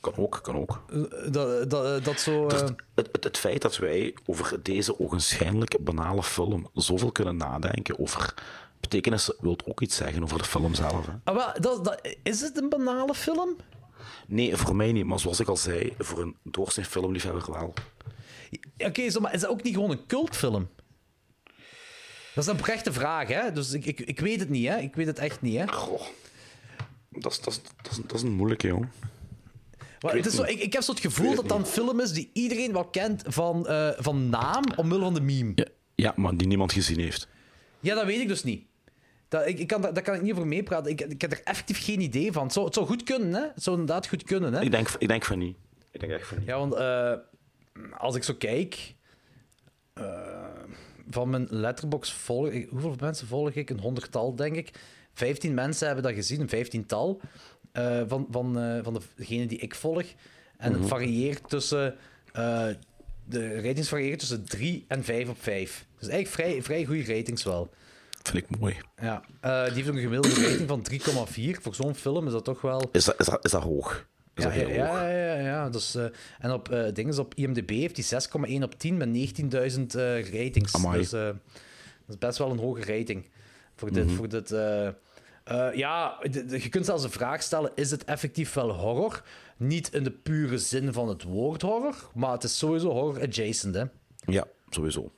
[0.00, 0.84] Kan ook, kan ook.
[1.32, 2.46] Dat, dat, dat zo...
[2.48, 7.36] Dus eh, het, het, het feit dat wij over deze ogenschijnlijk banale film zoveel kunnen
[7.36, 8.34] nadenken over
[8.80, 11.06] betekenissen, wil ook iets zeggen over de film zelf.
[11.06, 11.12] Hè?
[11.24, 13.56] ah, wel, dat, dat, is het een banale film?
[14.26, 17.74] Nee, voor mij niet, maar zoals ik al zei, voor een doorsnee filmliefhebber wel.
[18.78, 20.68] Oké, zo, maar is dat ook niet gewoon een cultfilm?
[22.36, 23.52] Dat is een oprechte vraag, hè?
[23.52, 24.78] Dus ik, ik, ik weet het niet, hè?
[24.78, 25.68] Ik weet het echt niet, hè?
[25.68, 26.00] Goh,
[27.10, 28.80] dat is, dat is, dat is, dat is een moeilijke, joh.
[30.00, 32.00] Maar weet het is zo, ik, ik heb zo het gevoel dat dat een film
[32.00, 35.52] is die iedereen wel kent van, eh, van naam, omwille van de meme.
[35.54, 35.64] Ja,
[35.94, 37.28] ja, maar die niemand gezien heeft.
[37.80, 38.66] Ja, dat weet ik dus niet.
[39.28, 40.90] Dat, ik, ik kan, daar daar kan ik niet over meepraten.
[40.90, 42.42] Ik, ik heb er effectief geen idee van.
[42.42, 43.40] Het zou, het zou goed kunnen, hè?
[43.54, 44.60] Het zou inderdaad goed kunnen, hè?
[44.60, 45.56] Ik denk, ik denk van niet.
[45.90, 46.46] Ik denk echt van niet.
[46.46, 47.12] Ja, want eh,
[47.98, 48.94] als ik zo kijk...
[49.92, 50.04] eh,
[51.10, 52.68] van mijn letterbox volg ik...
[52.70, 53.70] Hoeveel mensen volg ik?
[53.70, 54.70] Een honderdtal, denk ik.
[55.12, 57.20] Vijftien mensen hebben dat gezien, een vijftiental.
[57.72, 60.04] eh van, van, eh, van degene die ik volg.
[60.56, 61.94] En het varieert tussen...
[62.32, 62.68] eh,
[63.28, 65.86] de ratings variëren tussen 3 en 5 op 5.
[65.98, 67.70] Dus eigenlijk vrij, vrij goede ratings wel.
[68.22, 68.76] Vind ik mooi.
[69.00, 70.86] Ja, die heeft een gemiddelde rating van
[71.56, 71.60] 3,4.
[71.62, 72.88] Voor zo'n film is dat toch wel...
[72.92, 74.06] Is dat, is dat, is dat hoog?
[74.36, 74.96] Is Ja, dat heel ja, hoog?
[74.98, 75.68] ja, ja, ja.
[75.70, 76.04] Dus, eh,
[76.38, 80.74] en op, eh dingen, op IMDb heeft hij 6,1 op 10 met 19.000 eh, ratings.
[80.74, 80.98] Amai.
[80.98, 81.34] Dus dat
[82.08, 83.28] is best wel een hoge rating
[83.74, 84.06] voor dit.
[84.06, 84.14] Mhm.
[84.14, 84.48] Voor dit
[85.74, 86.18] ja,
[86.48, 89.22] je kunt zelfs de vraag stellen: is het effectief wel horror?
[89.56, 93.74] Niet in de pure zin van het woord horror, maar het is sowieso horror adjacent.
[93.74, 93.84] Hè?
[94.26, 95.12] Ja, sowieso.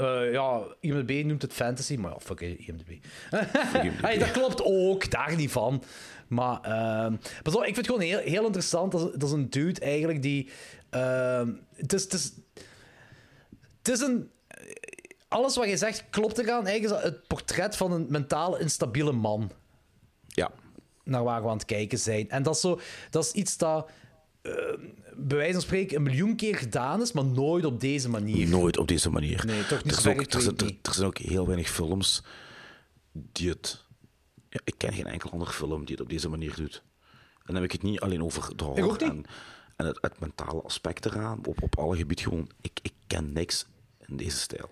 [0.00, 2.90] Eh, ja, IMDb noemt het fantasy, maar ja, fuck IMDb.
[4.06, 5.82] hey, dat klopt ook, daar niet van.
[6.28, 8.92] Maar ehm, pas op, ik vind het gewoon heel, heel interessant.
[8.92, 10.50] Dat is, dat is een dude eigenlijk die...
[10.90, 12.32] ehm, het, is, het, is,
[13.78, 14.30] het is een...
[15.28, 16.66] Alles wat je zegt klopt eraan.
[16.66, 19.50] Eigenlijk is het portret van een mentaal instabiele man.
[20.26, 20.50] Ja.
[21.04, 22.30] Naar waar we aan het kijken zijn.
[22.30, 22.80] En dat is, zo,
[23.10, 23.90] dat is iets dat...
[24.42, 24.52] eh,
[25.16, 28.48] bij wijze van spreken een miljoen keer gedaan is, maar nooit op deze manier.
[28.48, 29.42] Nooit op deze manier.
[29.46, 31.70] Nee, toch niet er, zijn ook, er, zijn, weet er, er zijn ook heel weinig
[31.70, 32.22] films
[33.12, 33.84] die het...
[34.48, 36.82] Ja, ik ken geen enkel andere film die het op deze manier doet.
[37.38, 39.24] En dan heb ik het niet alleen over de horror en,
[39.76, 42.50] en het, het mentale aspect eraan, op, op alle gebieden gewoon.
[42.60, 43.66] Ik, ik ken niks
[44.06, 44.68] in deze stijl.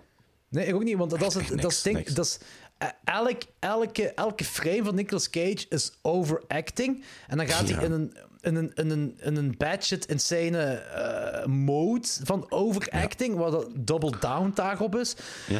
[0.49, 1.85] Nee, ik ook niet, want dat is het, dat is
[2.17, 2.39] is,
[2.77, 7.03] eh, elk, elke, elke frame van Nicolas Cage is overacting.
[7.27, 7.75] En dan gaat Ja.
[7.75, 13.35] hij in een, in een, in een, in een batshit insane eh, mode van overacting,
[13.35, 15.15] waar dat double down daarop is.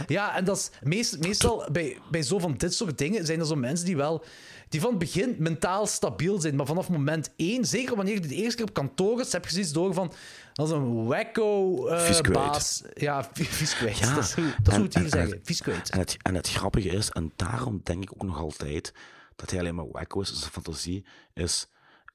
[0.07, 0.36] Ja.
[0.36, 3.55] en dat is meest, meestal bij, bij zo van dit soort dingen zijn er zo
[3.55, 4.23] mensen die wel.
[4.69, 8.36] Die van het begin mentaal stabiel zijn, maar vanaf moment één, zeker wanneer je de
[8.36, 10.11] eerste keer op kantoor is, heb je zoiets door van.
[10.53, 12.82] Dat is een wacko eh, baas.
[12.93, 13.97] Ja, vies kwijt.
[13.97, 15.34] Ja, dat is hoe, dat is hoe het hier en- zeggen.
[15.34, 15.89] en- Vies kwijt.
[15.89, 18.93] En het, en het grappige is, en daarom denk ik ook nog altijd
[19.36, 21.67] dat hij alleen maar wacko is zijn fantasie, is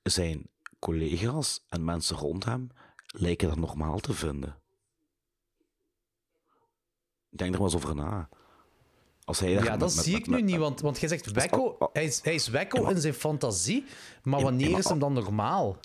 [0.02, 0.46] zijn
[0.84, 2.68] collega's en mensen rond hem
[3.06, 4.56] lijken dat normaal te vinden.
[7.28, 8.28] Denk er maar eens over na.
[9.24, 11.76] Als hij Ja, dat met- zie met- ik nu niet, want, want jij zegt wekko,
[11.92, 13.84] hij is, hij is wekko Ja, maar- in zijn fantasie,
[14.22, 15.76] maar Ja, wanneer is hem dan normaal?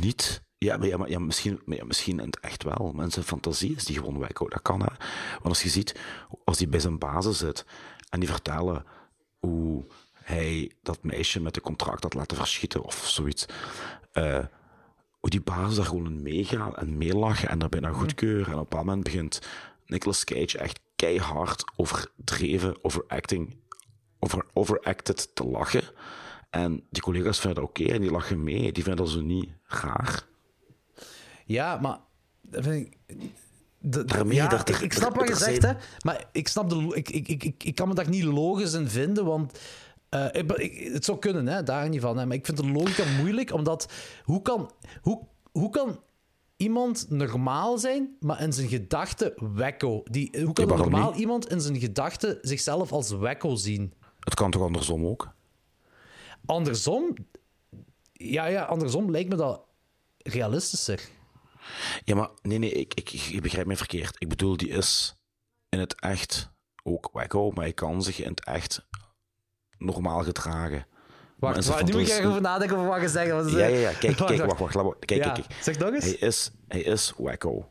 [0.00, 0.42] Niet.
[0.58, 2.94] Ja, maar, ja, maar ja, misschien, ja, misschien in het echt wel.
[3.08, 4.48] Zijn fantasie is die gewoon wacko.
[4.48, 4.86] Dat kan, hè.
[5.32, 6.00] Want als je ziet,
[6.44, 7.64] als hij bij zijn bazen zit
[8.08, 8.84] en die vertellen
[9.38, 13.46] hoe hij dat meisje met de contract had laten verschieten of zoiets.
[14.14, 14.44] Eh,
[15.20, 18.46] hoe die bazen daar gewoon in meegaan en meelachen en dat bijna goedkeuren.
[18.46, 19.40] En op een bepaald moment begint
[19.86, 23.56] Nicolas Cage echt keihard overdreven, overacting,
[24.18, 25.82] over, overacted te lachen.
[26.50, 28.72] En die collega's vinden dat oké en die lachen mee.
[28.72, 30.26] Die vinden dat zo niet raar.
[31.44, 31.98] Ja, maar...
[32.42, 33.16] dat vind ik-
[33.78, 35.72] de- Daarmee ja, dat er- ik, snap wat je zegt, hè.
[36.04, 39.24] Maar ik, snap de, ik, ik, ik, ik kan me daar niet logisch in vinden,
[39.24, 39.58] want...
[40.14, 42.16] eh, ik, ik- het zou kunnen, hè, daar niet van.
[42.18, 43.92] Hè, maar ik vind de logica moeilijk, omdat...
[44.24, 44.70] Hoe kan,
[45.02, 46.00] hoe, hoe kan
[46.56, 50.02] iemand normaal zijn, maar in zijn gedachten wekko?
[50.10, 51.20] Die, hoe kan Ja, normaal niet?
[51.20, 53.94] iemand in zijn gedachten zichzelf als wekko zien?
[54.20, 55.34] Het kan toch andersom ook?
[56.46, 57.14] Andersom...
[58.12, 59.62] Ja, ja, andersom lijkt me dat
[60.18, 61.00] realistischer.
[62.04, 64.16] Ja, maar nee, nee, ik, ik, je begrijpt mij verkeerd.
[64.18, 65.16] Ik bedoel, die is
[65.68, 66.50] in het echt
[66.82, 68.86] ook wacko, maar hij kan zich in het echt
[69.84, 70.86] normaal gedragen.
[71.38, 73.30] Wacht, wacht, nu moet ik even nadenken over wat je zegt.
[73.30, 73.90] want, Ja, ja, ja.
[73.92, 74.74] Kijk, kijk, wacht, wacht.
[74.74, 75.62] maar- Kijk, Ja, kijk, kijk.
[75.62, 76.04] Zeg nog eens.
[76.04, 77.68] Hij is, hij is wacko.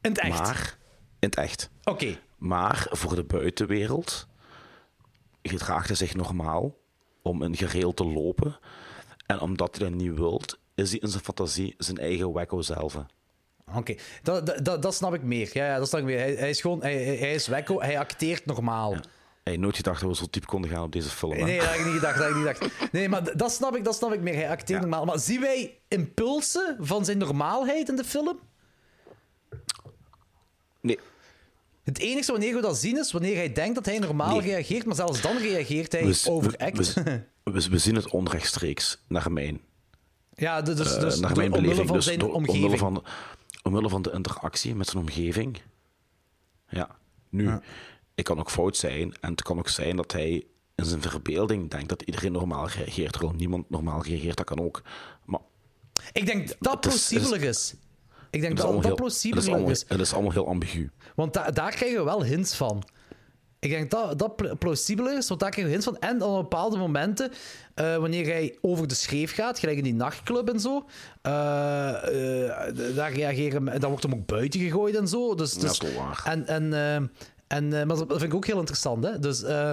[0.00, 0.38] In het echt.
[0.38, 0.76] Maar,
[1.18, 1.70] in het echt.
[1.84, 2.18] Oké.
[2.38, 4.26] Maar voor de buitenwereld
[5.42, 6.76] gedraagt hij zich normaal
[7.22, 8.58] om een gereel te lopen.
[9.26, 12.96] En omdat hij dat niet wilt, is hij in zijn fantasie zijn eigen wacko zelf.
[13.74, 15.50] Oké, dat, dat, dat, dat snap ik meer.
[15.52, 16.18] Ja, ja dat snap ik meer.
[16.18, 18.90] Hij, hij is gewoon, hij, hij is wekko, hij acteert normaal.
[18.92, 19.00] Hij
[19.42, 21.32] had nooit gedacht dat we zo diep konden gaan op deze film.
[21.32, 21.44] hè?
[21.44, 22.16] Nee, dat heb ik niet gedacht.
[22.18, 22.92] Dat heb ik niet gedacht.
[22.92, 24.34] Nee, maar dat snap ik, dat snap ik meer.
[24.34, 25.04] Hij acteert normaal.
[25.04, 28.38] Maar zien wij impulsen van zijn normaalheid in de film?
[30.80, 30.98] Nee.
[31.82, 34.40] Het enige wanneer we dat zien is wanneer hij denkt dat hij normaal Nee.
[34.50, 36.92] reageert, maar zelfs dan reageert hij We, overact.
[36.94, 39.60] we, we, we zien het onrechtstreeks naar mijn,
[40.34, 41.86] ja, dus, dus, eh, dus naar door- mijn beleving.
[41.86, 42.64] van Dus zijn door- omgeving.
[42.64, 43.04] omwille, van,
[43.62, 45.60] omwille van de interactie met zijn omgeving.
[46.68, 46.96] Ja,
[47.28, 47.50] nu,
[48.14, 49.14] ik kan ook fout zijn.
[49.20, 50.44] En het kan ook zijn dat hij
[50.74, 54.36] in zijn verbeelding denkt dat iedereen normaal reageert, terwijl niemand normaal reageert.
[54.36, 54.82] Dat kan ook.
[55.24, 55.40] Maar
[56.12, 57.74] Ik denk dat Het is- is-.
[58.30, 60.90] Ik denk dat dat het is het is allemaal heel ambigu.
[61.14, 62.82] Want da- daar krijgen we wel hints van.
[63.58, 66.08] Ik denk dat dat pla- plausibeler is, want daar krijgen we hints van.
[66.10, 67.30] En op bepaalde momenten,
[67.74, 70.86] eh, wanneer hij over de schreef gaat, gelijk in die nachtclub en zo,
[71.22, 71.88] eh,
[72.68, 75.34] eh, daar reageren, dan wordt hem ook buiten gegooid en zo.
[75.34, 76.22] Dus, Ja, dus, dat is wel waar.
[76.24, 77.12] En, en,
[77.52, 79.04] en, eh, maar dat vind ik ook heel interessant.
[79.04, 79.18] Hè?
[79.18, 79.70] Dus, eh,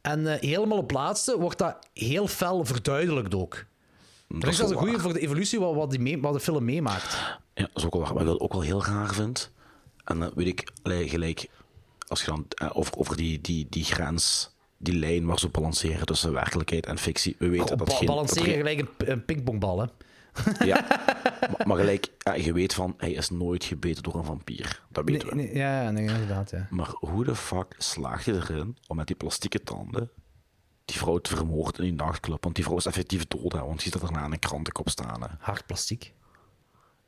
[0.00, 3.64] en eh, helemaal op laatste wordt dat heel fel verduidelijkt ook.
[4.28, 6.32] Dat is dat is wel een goede voor de evolutie wat, wat, die mee- wat
[6.32, 7.12] de film meemaakt.
[7.54, 8.24] Ja, dat is ook wel waar.
[8.24, 9.50] Wat ik ook wel heel raar vind.
[10.04, 11.48] En dan weet ik gelijk,
[12.08, 16.06] als je dan eh, over, over die, die, die grens, die lijn waar ze balanceren
[16.06, 17.36] tussen werkelijkheid en fictie.
[17.38, 18.06] We weten dat geen.
[18.06, 19.86] balanceren dat er- gelijk een, een pingpongbal, hè.
[20.64, 20.86] Ja,
[21.56, 24.82] maar, maar gelijk, ja, je weet van, hij is nooit gebeten door een vampier.
[24.90, 25.52] Dat weten Nee, we.
[25.52, 26.66] nee, ja, nee, inderdaad, ja.
[26.70, 30.10] Maar hoe de fuck slaag je erin om met die plastieke tanden
[30.84, 32.42] die vrouw te vermoorden in die nachtclub?
[32.42, 34.88] Want die vrouw is effectief dood, hè, want je ziet dat daarna in een krantenkop
[34.88, 35.22] staan.
[35.22, 35.28] Hè.
[35.38, 36.14] Hard plastiek.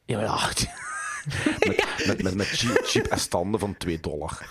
[0.04, 0.48] Ja, maar ja.
[1.68, 4.48] met, met, met, met cheap, cheap standen van 2 dollar.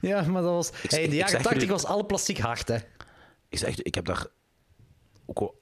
[0.00, 0.70] Ja, maar dat was...
[0.88, 2.76] Hey, in ik de jaren zeg 80 jullie- was alle plastic hard, hè.
[3.48, 4.26] Ik zeg, ik heb daar
[5.26, 5.60] ook wel,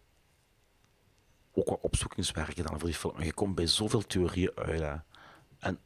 [1.54, 3.22] ook wel opzoekingswerk gedaan voor die film.
[3.22, 4.80] Je komt bij zoveel theorieën uit.
[4.80, 4.94] Hè.
[5.58, 5.78] En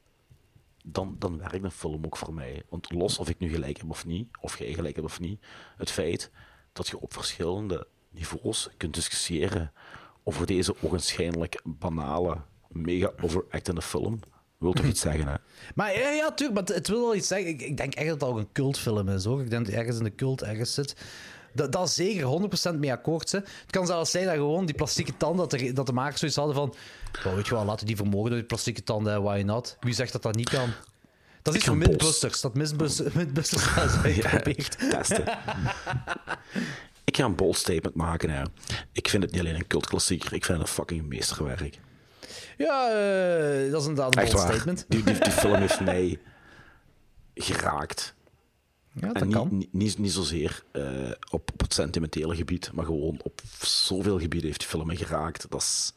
[0.85, 2.63] dan, dan werkt een film ook voor mij.
[2.69, 5.45] Want los of ik nu gelijk heb of niet, of jij gelijk hebt of niet,
[5.77, 6.31] het feit
[6.73, 9.73] dat je op verschillende niveaus kunt discussiëren
[10.23, 12.37] over deze ogenschijnlijk banale,
[12.69, 14.21] mega overactende film,
[14.59, 15.35] wil toch iets zeggen, hè?
[15.75, 17.49] Maar ja, ja tuurlijk, maar het, wil wel iets zeggen.
[17.49, 19.41] Ik, ik denk echt dat het ook een cultfilm is, hoor.
[19.41, 20.97] Ik denk dat het ergens in de cult ergens zit.
[21.59, 23.33] Dat, dat is zeker 100% mee akkoord.
[23.33, 23.39] Hè.
[23.39, 26.37] Het kan zelfs zijn dat gewoon die plastieke tanden, dat de, dat de makers zoiets
[26.37, 26.75] hadden van...
[27.27, 29.77] "Oh, weet je wel, laten die vermogen door die plastieke tanden, why not?
[29.81, 30.71] Wie zegt dat dat niet kan?
[31.43, 31.79] Dat is iets van.
[31.79, 32.41] Mythbusters.
[32.41, 34.79] Dat dat is uitgeprobeerd.
[34.91, 35.25] testen.
[37.05, 38.31] ik ga een bold statement maken.
[38.31, 38.43] Hè.
[38.93, 41.79] Ik vind het niet alleen een cultklassieker, ik vind het een fucking meesterwerk.
[42.57, 44.53] Ja, eh, dat is inderdaad een Echt bold waar.
[44.53, 44.85] statement.
[44.89, 46.19] Die, die, die film heeft mij
[47.35, 48.15] geraakt.
[48.93, 49.57] Ja, dat en niet, kan.
[49.57, 54.47] niet, niet, niet zozeer eh, op, op het sentimentele gebied, maar gewoon op zoveel gebieden
[54.49, 55.51] heeft die film mij geraakt.
[55.51, 55.93] Dat is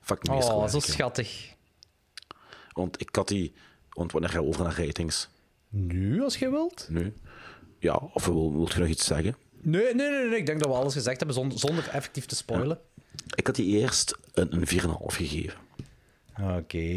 [0.00, 0.70] fucking Oh, meesterwerk.
[0.70, 0.84] zo hè.
[0.84, 1.54] schattig.
[2.72, 3.52] Want ik had die...
[3.90, 5.28] Want wanneer gaan we over naar ratings?
[5.68, 6.86] Nu, als je wilt?
[6.90, 7.16] Nu?
[7.78, 9.36] Ja, of wil, wilt je nog iets zeggen?
[9.60, 10.38] Nee, nee, nee, nee.
[10.38, 12.78] Ik denk dat we alles gezegd hebben zonder, zonder effectief te spoilen.
[13.34, 15.58] Ik had die eerst een, een 4,5 gegeven.
[16.40, 16.96] Oké.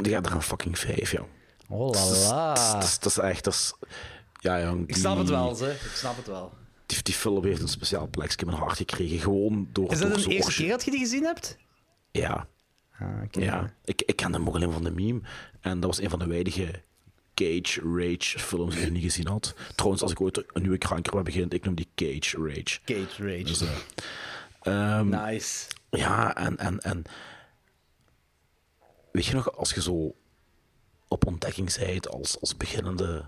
[0.00, 1.24] Die gaat er een fucking 5, joh.
[1.68, 2.72] Oh Dat is, la la.
[2.74, 3.44] dat is- dat is echt...
[3.44, 3.74] Dat is,
[4.38, 5.70] ja, jong, Ik snap het wel, ze.
[5.70, 6.52] Ik snap het wel.
[6.86, 9.18] Die, die film heeft een speciaal plekje in mijn hart gekregen.
[9.18, 9.92] Gewoon door...
[9.92, 11.56] Is door dat zo de eerste keer dat je die gezien hebt?
[12.10, 12.48] Ja.
[12.98, 13.74] Ah, ja.
[13.84, 15.20] Ik, ik kende hem ook alleen van de meme.
[15.60, 16.82] En dat was een van de weinige
[17.34, 19.54] Cage Rage films die ik niet gezien had.
[19.74, 22.80] Trouwens, als ik ooit een nieuwe krankere begin, ik noem die Cage Rage.
[22.84, 23.42] Cage Rage.
[23.42, 23.68] Dus, eh,
[24.60, 25.66] ehm, nice.
[25.90, 27.04] Ja, en, en, en...
[29.12, 30.14] Weet je nog, als je zo
[31.08, 33.24] op ontdekking bent als, als beginnende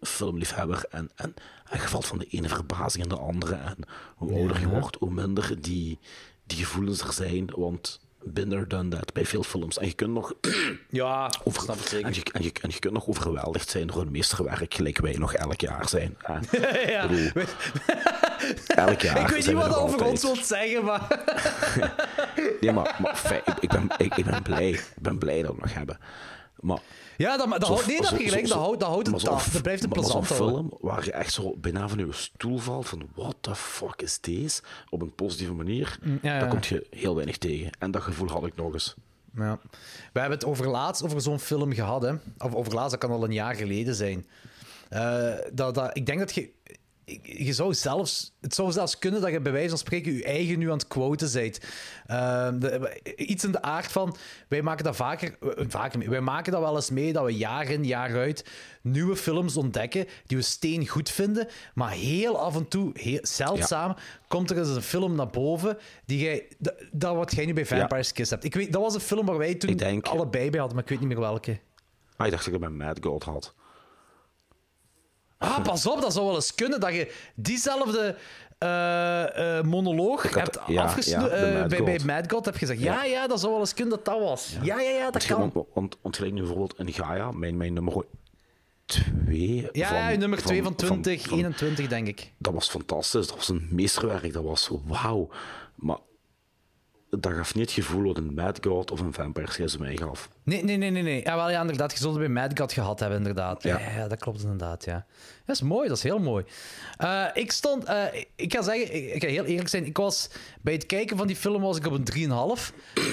[0.00, 1.34] filmliefhebber en, en,
[1.70, 3.76] en je valt van de ene verbazing in de andere en
[4.16, 5.98] hoe ouder je wordt, hoe minder die,
[6.46, 9.78] die gevoelens er zijn, want binder done that bij veel films.
[9.78, 10.32] En je kunt nog...
[10.90, 12.06] Ja, over, snap het zeker.
[12.06, 15.12] En je, en, je, en je kunt nog overweldigd zijn door een meesterwerk, gelijk wij
[15.12, 16.16] nog elk jaar zijn.
[16.86, 17.06] ja.
[17.06, 17.30] Bedoel,
[18.86, 21.06] elk jaar Ik weet niet wat over ons wilt zeggen, maar...
[22.60, 23.00] Nee, maar,
[23.60, 24.70] ik, ben, ik, ik ben blij.
[24.70, 25.98] Ik ben blij dat we het nog hebben.
[26.60, 26.78] Maar
[27.20, 28.48] Ja, dat, dat Zo- nee, dat gelijk.
[28.48, 29.48] Dat houdt, dat houdt het zo'n af.
[29.48, 30.48] Dat blijft het zo'n plezant houden.
[30.56, 34.20] film waar je echt zo bijna van je stoel valt van what the fuck is
[34.20, 34.62] deze?
[34.90, 36.38] Op een positieve manier, Mm, ja, ja.
[36.40, 37.70] daar komt je heel weinig tegen.
[37.78, 38.94] En dat gevoel had ik nog eens.
[39.34, 39.58] Ja.
[40.12, 42.02] We hebben het over laatst over zo'n film gehad.
[42.02, 42.12] Hè.
[42.38, 44.26] Of over laatst, dat kan al een jaar geleden zijn.
[44.88, 46.50] Eh, dat, dat, ik denk dat je...
[47.22, 50.58] Je zou zelfs, het zou zelfs kunnen dat je bij wijze van spreken je eigen
[50.58, 51.60] nu aan het quoten bent.
[52.06, 54.16] Ehm, de- iets in de aard van,
[54.48, 56.10] wij maken dat vaker, eh, vaker mee.
[56.10, 58.44] Wij maken dat wel eens mee dat we jaar in, jaar uit
[58.82, 61.48] nieuwe films ontdekken die we steen goed vinden.
[61.74, 63.94] Maar heel af en toe, heel zeldzaam,
[64.28, 67.66] komt er eens een film naar boven die jij, dat, dat wat jij nu bij
[67.66, 68.44] Vampire's Kiss hebt.
[68.44, 70.90] Ik weet, dat was een film waar wij toen denk- allebei bij hadden, maar ik
[70.90, 71.58] weet niet meer welke.
[72.16, 73.54] Ah, ik dacht dat ik het bij Mad God had.
[75.40, 78.16] Ah, pas op, dat zou wel eens kunnen dat je diezelfde
[78.58, 80.58] eh, eh, monoloog had- hebt
[81.06, 82.80] ja, eh, bij, Mad God heb gezegd.
[82.80, 84.56] Ja, ja, dat zou wel eens kunnen dat dat was.
[84.62, 85.50] Ja, ja, ja, dat kan.
[85.52, 88.04] want, want, want gelijk nu bijvoorbeeld in Gaia, mijn, mijn nummer
[88.84, 92.32] 2 Ja, van, ja, nummer 2 van, van- 2021, denk ik.
[92.38, 93.26] dat was fantastisch.
[93.26, 94.32] Dat was een meesterwerk.
[94.32, 95.28] Dat was wauw.
[95.74, 95.98] Maar
[97.10, 100.28] dat gaf niet het gevoel wat een Mad God of een Vampire Series mij gaf.
[100.42, 101.02] Nee, nee, nee, nee.
[101.02, 101.20] nee.
[101.24, 101.92] Ja, wel, ja, inderdaad.
[101.92, 103.62] Je zult het bij Mad God gehad hebben, inderdaad.
[103.62, 103.78] Ja.
[103.78, 103.90] Ja.
[103.96, 105.06] Ja, dat klopt inderdaad, ja.
[105.46, 106.44] Dat is mooi, dat is heel mooi.
[106.96, 107.84] Eh, ik stond...
[107.84, 108.04] eh,
[108.36, 109.84] ik ga zeggen, ik, ik ga heel eerlijk zijn.
[109.86, 110.30] Ik was...
[110.62, 112.34] Bij het kijken van die film was ik op een 3,5.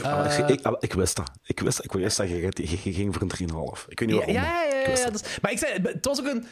[0.03, 1.31] Ah, Eh, ik, ik, ik wist dat.
[1.43, 3.87] Ik wist, ik wist dat je, ging voor een 3,5.
[3.87, 4.33] Ik weet niet waarom.
[4.35, 5.03] ja, ja, ja, ja, dat.
[5.03, 6.45] dat is- maar ik zei, het was ook een.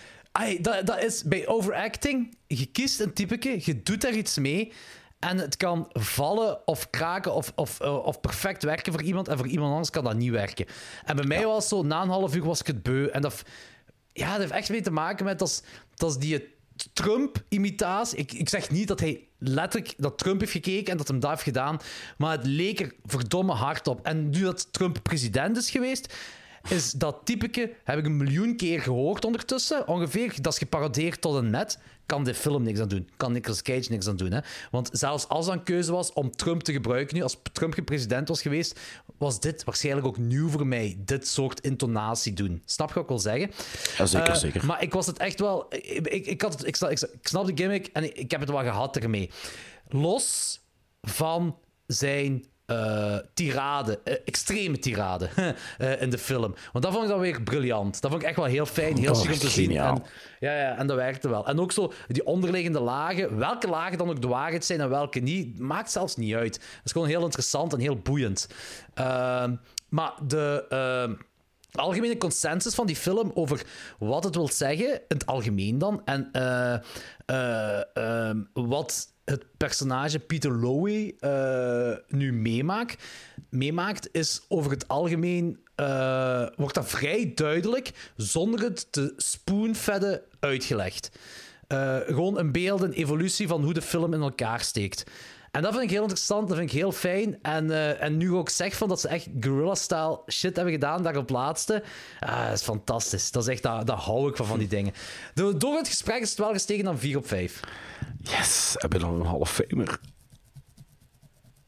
[0.61, 2.37] dat, dat is bij overacting.
[2.47, 4.71] Je kiest een typeke, je doet daar iets mee.
[5.19, 9.27] En het kan vallen of kraken of, of, eh, of perfect werken voor iemand.
[9.27, 10.65] En voor iemand anders kan dat niet werken.
[11.05, 13.05] En bij mij was zo, na een half uur was ik het beu.
[13.05, 13.43] En dat,
[14.13, 15.63] ja, dat heeft echt mee te maken met dat,
[15.95, 16.53] dat die
[16.93, 18.17] Trump-imitatie.
[18.17, 21.29] Ik, ik zeg niet dat hij letterlijk dat Trump heeft gekeken en dat hem dat
[21.29, 21.79] heeft gedaan.
[22.17, 24.05] Maar het leek er verdomme hard op.
[24.05, 26.13] En nu dat Trump president is geweest,
[26.69, 29.87] is dat typeke, heb ik een miljoen keer gehoord ondertussen.
[29.87, 31.79] Ongeveer, dat is geparodeerd tot een net.
[32.05, 33.09] Kan dit film niks aan doen.
[33.17, 34.31] Kan Nicolas Cage niks aan doen.
[34.31, 34.39] Hè?
[34.71, 37.83] Want zelfs als dat een keuze was om Trump te gebruiken nu, als Trump geen
[37.83, 38.79] president was geweest,
[39.17, 40.95] was dit waarschijnlijk ook nieuw voor mij.
[40.99, 42.61] Dit soort intonatie doen.
[42.65, 43.51] Snap je wat ik wil zeggen?
[43.97, 44.65] Ja, zeker, Eh, zeker.
[44.65, 45.65] Maar ik was het echt wel...
[45.69, 48.31] Ik, ik, ik, had het, ik, snap, ik, ik snap de gimmick en ik, ik
[48.31, 49.29] heb het wel gehad ermee.
[49.87, 50.59] Los
[51.01, 55.29] van zijn eh, tirade, eh, extreme tirade
[55.77, 56.55] eh, in de film.
[56.71, 58.01] Want dat vond ik dan weer briljant.
[58.01, 59.69] Dat vond ik echt wel heel fijn, heel Dat chic om te zien.
[59.69, 60.03] En,
[60.39, 61.47] ja, ja, en dat werkte wel.
[61.47, 65.19] En ook zo die onderliggende lagen, welke lagen dan ook de waarheid zijn en welke
[65.19, 66.53] niet, maakt zelfs niet uit.
[66.53, 68.47] Dat is gewoon heel interessant en heel boeiend.
[68.93, 69.55] Ehm,
[69.89, 71.23] maar de.
[71.77, 73.65] Algemene consensus van die film over
[73.99, 76.73] wat het wil zeggen, in het algemeen dan, en eh,
[77.25, 83.03] eh, ehm, wat het personage Peter Lowey eh, nu meemaakt,
[83.49, 85.59] meemaakt, is over het algemeen,
[86.55, 91.11] wordt dat vrij duidelijk, zonder het te spoonfedden uitgelegd.
[92.05, 95.03] Gewoon een beeld, een evolutie van hoe de film in elkaar steekt.
[95.55, 97.41] En dat vind ik heel interessant, dat vind ik heel fijn.
[97.41, 101.17] En, eh, en nu ook zeg van dat ze echt guerrilla-style shit hebben gedaan, daar
[101.17, 101.83] op laatste.
[102.19, 103.31] Ah, dat is fantastisch.
[103.31, 104.93] Dat is echt, dat, dat hou ik van, van die dingen.
[105.33, 107.59] Door, door het gesprek is het wel gestegen dan 4 op 5.
[108.21, 109.99] Yes, heb je dan een half famer?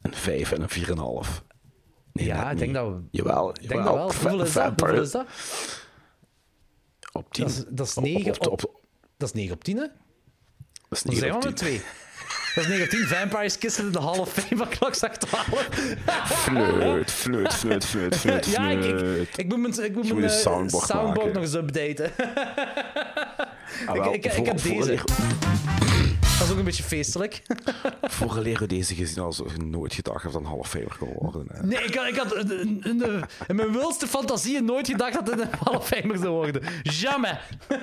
[0.02, 0.68] Een 5 en een
[1.26, 1.42] 4,5.
[2.12, 2.80] Nee, Ja, ik denk niet.
[2.80, 4.02] dat we- Jawel, Ik denk dat wel.
[4.02, 4.80] Hoeveel is dat?
[4.80, 5.26] Hoeveel is dat?
[7.12, 7.44] Op 10.
[7.44, 8.80] Dat is, dat is Op- 9 op, op, op,
[9.16, 9.82] Dat is 9 op 10, hè?
[9.82, 9.90] dat
[10.90, 11.66] is Dan 9 zijn op we met 10.
[11.66, 11.82] 2.
[12.58, 13.06] Dat is 9 op 10.
[13.06, 15.68] Vampires Kissen in de Hall of Fame van klokslag 12.
[16.26, 20.30] Fluit, fluit, fluit, fluit, fluit, ja, ik, ik, ik moet mijn, ik moet mijn eh,
[20.86, 22.10] soundboard nog eens updaten.
[23.86, 24.98] Ah, wel, ik- ik heb deze.
[26.38, 27.42] Dat is ook een beetje feestelijk.
[28.02, 31.46] Vooraleer we deze gezien als nooit gedacht dat een half famer kon worden.
[31.52, 31.66] hè.
[31.66, 33.22] Nee, ik had, ik had in, de-
[33.54, 36.62] mijn wildste fantasieën nooit gedacht dat het een of Famer zou worden.
[36.82, 37.38] Jamais.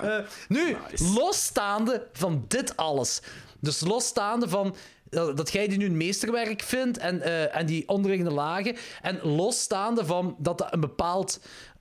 [0.00, 0.18] Eh,
[0.48, 0.76] nu,
[1.14, 3.20] losstaande van dit alles.
[3.60, 4.74] Dus losstaande van
[5.10, 8.76] dat, dat jij die nu een meesterwerk vindt en, eh, en die onderliggende lagen.
[9.02, 11.40] En losstaande van dat, dat, een bepaald,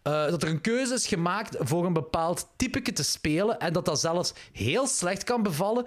[0.10, 3.60] eh, dat er een keuze is gemaakt voor een bepaald typeke te spelen.
[3.60, 5.86] En dat dat zelfs heel slecht kan bevallen.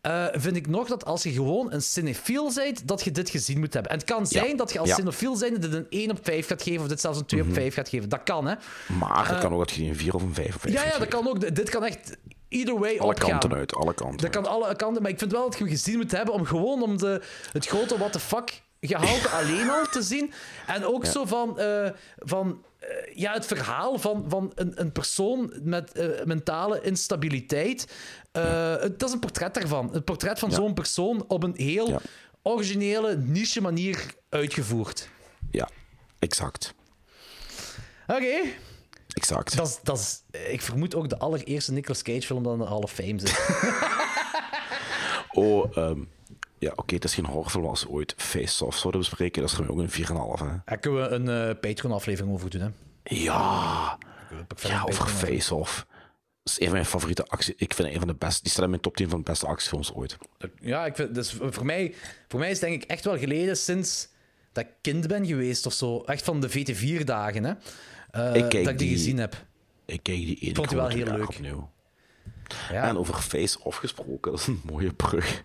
[0.00, 3.58] eh, vind ik nog dat als je gewoon een cinefiel bent, dat je dit gezien
[3.58, 3.92] moet hebben.
[3.92, 4.94] En het kan zijn dat je als ja.
[4.94, 7.52] cinefiel zijnde dit een 1 op 5 gaat geven, of dit zelfs een 2 op
[7.52, 8.08] 5 gaat geven.
[8.08, 8.54] Dat kan, hè?
[8.98, 10.98] Maar het kan ook dat je een 4 of een 5 of 5 Ja, ja,
[10.98, 11.54] dat kan ook.
[11.54, 12.16] Dit kan echt
[12.48, 13.28] either way Alle opgaan.
[13.30, 15.72] kanten uit, alle kanten Dat kan alle kanten, maar ik vind wel dat je hem
[15.72, 19.84] gezien moet hebben om gewoon om de, het grote what the fuck gehalte alleen al
[19.86, 20.32] te zien.
[20.66, 25.52] En ook zo van, eh, van eh, ja, het verhaal van, van een, een persoon
[25.62, 27.86] met eh, mentale instabiliteit.
[28.32, 29.90] Het, dat is een portret daarvan.
[29.92, 30.54] Het portret van Ja.
[30.56, 32.00] zo'n persoon op een heel Ja.
[32.42, 35.08] originele, niche manier uitgevoerd.
[35.50, 35.68] Ja,
[36.18, 36.74] exact.
[38.06, 38.38] Oké.
[39.08, 39.56] Exact.
[39.56, 42.64] Dat is, dat is, ik vermoed ook de allereerste Nicolas Cage film dat in de
[42.64, 43.38] Hall of Fame zit.
[45.32, 46.00] Oh, ehm,
[46.60, 49.42] ja, oké, het is geen horrorfilm als we ooit Face-Off zouden bespreken.
[49.42, 49.96] Dat is er ook een 4,5,
[50.46, 50.46] hè.
[50.64, 52.68] Daar kunnen we een eh, Patreon-aflevering over doen, hè?
[53.16, 53.98] Ja,
[54.56, 55.86] ja over Face-Off.
[56.42, 57.54] Dat is een van mijn favoriete actie.
[57.56, 58.42] Ik vind het een van de beste.
[58.42, 60.16] Die staat in mijn top 10 van de beste actiefilms ooit.
[60.60, 61.94] Ja, ik vind, dus voor, mij,
[62.28, 64.08] voor mij is het denk ik echt wel geleden sinds
[64.52, 66.00] dat ik kind ben geweest of zo.
[66.02, 67.52] Echt van de VT4-dagen, hè?
[68.10, 69.44] Eh, Ik dat ik die, die- gezien heb.
[69.86, 71.28] Ik kijk die ene Vond die wel heel leuk.
[71.28, 71.70] opnieuw.
[72.70, 75.42] Ja, En over Face-Off gesproken, dat is een mooie brug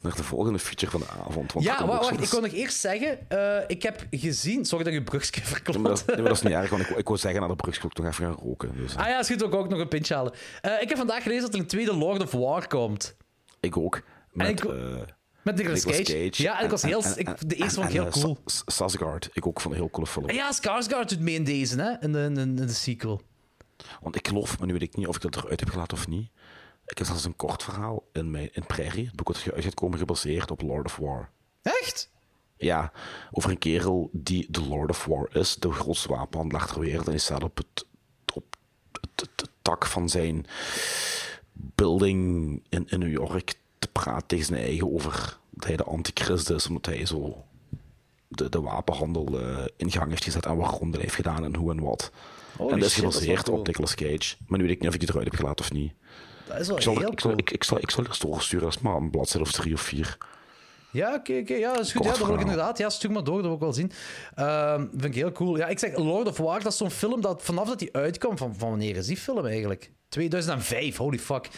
[0.00, 1.52] naar de volgende feature van de avond.
[1.52, 4.64] Want ja ook wacht, soms- ik wil nog eerst zeggen, eh, ik heb gezien...
[4.64, 5.84] Sorry dat je maar verklot.
[5.84, 7.80] dat, nee, maar dat is niet erg, want ik, ik wou zeggen, na de brug
[7.82, 8.76] wil ik nog even gaan roken.
[8.76, 10.32] Dus, Ah ja, is goed, ook, ook nog een pintje halen.
[10.60, 13.16] Eh, ik heb vandaag gelezen dat er een tweede Lord of War komt.
[13.60, 14.02] Ik ook.
[14.32, 14.94] Met, ik- eh,
[15.42, 16.30] Met Nicolas, Cage.
[16.30, 17.02] Ja, en ik was heel...
[17.02, 18.38] en- ik, en- de eerste vond ik en, heel eh, cool.
[18.44, 20.28] Sa- Sa- Sasgard, ik ook vond een heel coole film.
[20.28, 21.90] En ja, Skarsgård doet mee in deze, hè?
[22.00, 23.20] In de, in de, in de sequel.
[24.00, 26.08] Want ik geloof, maar nu weet ik niet of ik dat eruit heb gelaten of
[26.08, 26.30] niet.
[26.90, 29.74] Ik heb zelfs een kort verhaal in, mijn, in Prairie, het boek dat uit gaat
[29.74, 31.30] komen, gebaseerd op Lord of War.
[31.62, 32.10] Echt?
[32.56, 32.92] Ja,
[33.30, 37.04] over een kerel die de Lord of War is, de grootste wapenhandelaar ter wereld.
[37.06, 37.86] En die staat op het,
[38.34, 38.56] op
[38.92, 40.46] het, het- het tak van zijn
[41.52, 46.50] building in, in New York te praten tegen zijn eigen over dat hij de antichrist
[46.50, 47.44] is, omdat hij zo
[48.28, 51.70] de, de wapenhandel eh, in gang heeft gezet en waarom dat heeft gedaan en hoe
[51.70, 52.10] en wat.
[52.56, 53.58] Holy en dat is gebaseerd cool.
[53.58, 54.36] op Nicolas Cage.
[54.46, 55.92] Maar nu weet ik niet of ik die eruit heb gelaten of niet.
[56.50, 57.38] Dat is wel Ik zal, heel ik, cool.
[57.38, 59.74] ik, ik, zal, ik zal er eens doorsturen, dat is maar een bladzijde of drie
[59.74, 60.18] of vier.
[60.92, 61.42] Ja, oké.
[61.46, 62.02] Ja, dat is goed.
[62.02, 62.78] Kort Ja, dat wil ik inderdaad.
[62.78, 63.92] Ja, stuur maar door, dat wil ik wel zien.
[64.34, 65.56] Ehm, vind ik heel cool.
[65.56, 68.36] Ja, ik zeg, Lord of War, dat is zo'n film dat vanaf dat die uitkwam,
[68.36, 69.90] van, van wanneer is die film eigenlijk?
[70.08, 71.48] 2005, holy fuck.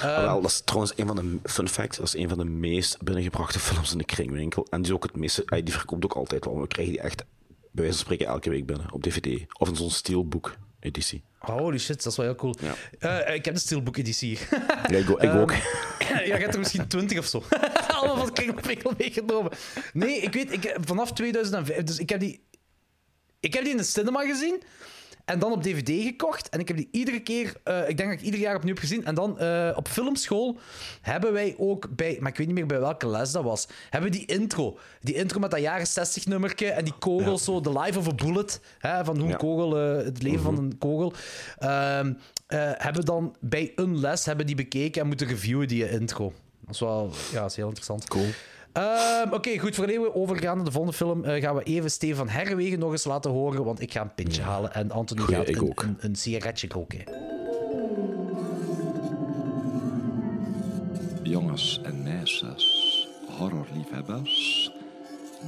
[0.00, 1.96] Ehm, Wel, dat is trouwens een van de fun facts.
[1.96, 4.66] Dat is een van de meest binnengebrachte films in de kringwinkel.
[4.70, 6.60] En die, is ook het meeste, die verkoopt ook altijd wel.
[6.60, 7.24] We krijgen die echt,
[7.72, 9.44] bij wijze van spreken, elke week binnen op DVD.
[9.58, 10.54] Of in zo'n steelbook
[10.86, 11.22] editie.
[11.38, 12.56] Holy shit, dat is wel heel cool.
[12.60, 12.74] Ja.
[13.24, 14.48] Eh, ik heb de Steelbook-editie hier.
[14.86, 15.52] Ja, ik, ook- ik ook.
[16.08, 17.42] ja, je hebt er misschien 20 of zo.
[17.96, 19.52] Allemaal van Kringwinkel meegenomen.
[19.92, 21.82] Nee, ik weet, ik, vanaf 2005...
[21.82, 22.44] Dus ik heb die...
[23.40, 24.62] Ik heb die in de cinema gezien.
[25.26, 26.48] En dan op DVD gekocht.
[26.48, 28.82] En ik heb die iedere keer, eh, ik denk dat ik ieder jaar opnieuw heb
[28.82, 29.04] gezien.
[29.04, 30.58] En dan eh, op filmschool
[31.00, 34.10] hebben wij ook bij, maar ik weet niet meer bij welke les dat was, hebben
[34.10, 34.78] we die intro.
[35.00, 38.14] Die intro met dat jaren 60 nummertje en die kogels, zo, The Life of a
[38.14, 38.60] Bullet.
[38.78, 39.36] Hè, van hoe een Ja.
[39.36, 41.12] kogel, eh, het leven van een kogel.
[41.58, 42.12] Ehm,
[42.46, 46.32] eh, hebben dan bij een les hebben die bekeken en moeten reviewen die intro.
[46.60, 48.08] Dat is wel, ja, dat is heel interessant.
[48.08, 48.26] Cool.
[48.76, 49.74] Ehm, Oké, goed.
[49.74, 53.04] Voor we overgaan naar de volgende film, eh, gaan we even Stefan Herwegen nog eens
[53.04, 55.82] laten horen, want ik ga een pintje halen en Anthony Goeie, gaat ik een, ook.
[55.82, 57.04] een, een sigaretje roken.
[61.22, 63.08] Jongens en meisjes,
[63.38, 64.70] horrorliefhebbers.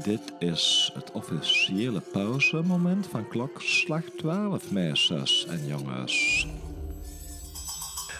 [0.02, 6.46] Dit is het officiële pauzemoment van klokslag 12, meisjes en jongens.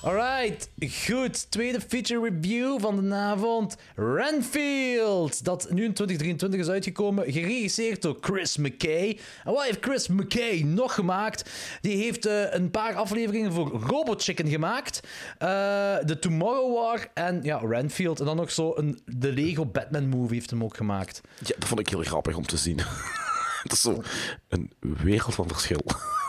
[0.03, 0.71] Alright,
[1.07, 1.51] goed.
[1.51, 3.77] Tweede feature review van de avond.
[3.95, 9.19] Renfield, dat nu in 2023 is uitgekomen, geregisseerd door Chris McKay.
[9.45, 11.51] En wat heeft Chris McKay nog gemaakt?
[11.81, 15.01] Die heeft eh, een paar afleveringen voor Robot Chicken gemaakt,
[15.39, 18.21] eh The Tomorrow War en ja, Renfield.
[18.21, 21.21] En dan nog zo een, de Lego Batman movie heeft hem ook gemaakt.
[21.39, 22.77] Ja, dat vond ik heel grappig om te zien.
[23.63, 24.03] dat is zo
[24.49, 25.81] een wereld van verschil.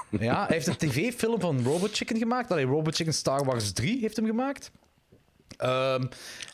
[0.09, 2.51] Ja, hij heeft een tv-film van Robot Chicken gemaakt.
[2.51, 4.71] Allee, Robot Chicken Star Wars 3 heeft hem gemaakt.
[5.57, 6.03] Ehm,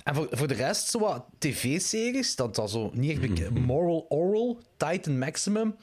[0.03, 3.59] en voor, voor de rest, zo wat tv-series, dat dat zo niet echt bekend.
[3.65, 5.75] Moral Oral, Titan Maximum.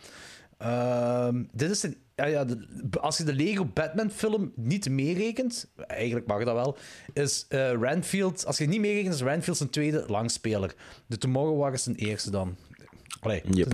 [0.59, 2.67] Ehm, dit is een, ja, ja, de-
[3.01, 6.77] als je de Lego Batman-film niet meerekent, eigenlijk mag dat wel,
[7.13, 10.75] is eh, Renfield, als je het niet meerekent, is Renfield zijn tweede langspeler.
[11.07, 12.57] De Tomorrow War is zijn eerste dan.
[13.21, 13.73] Allee, Yep.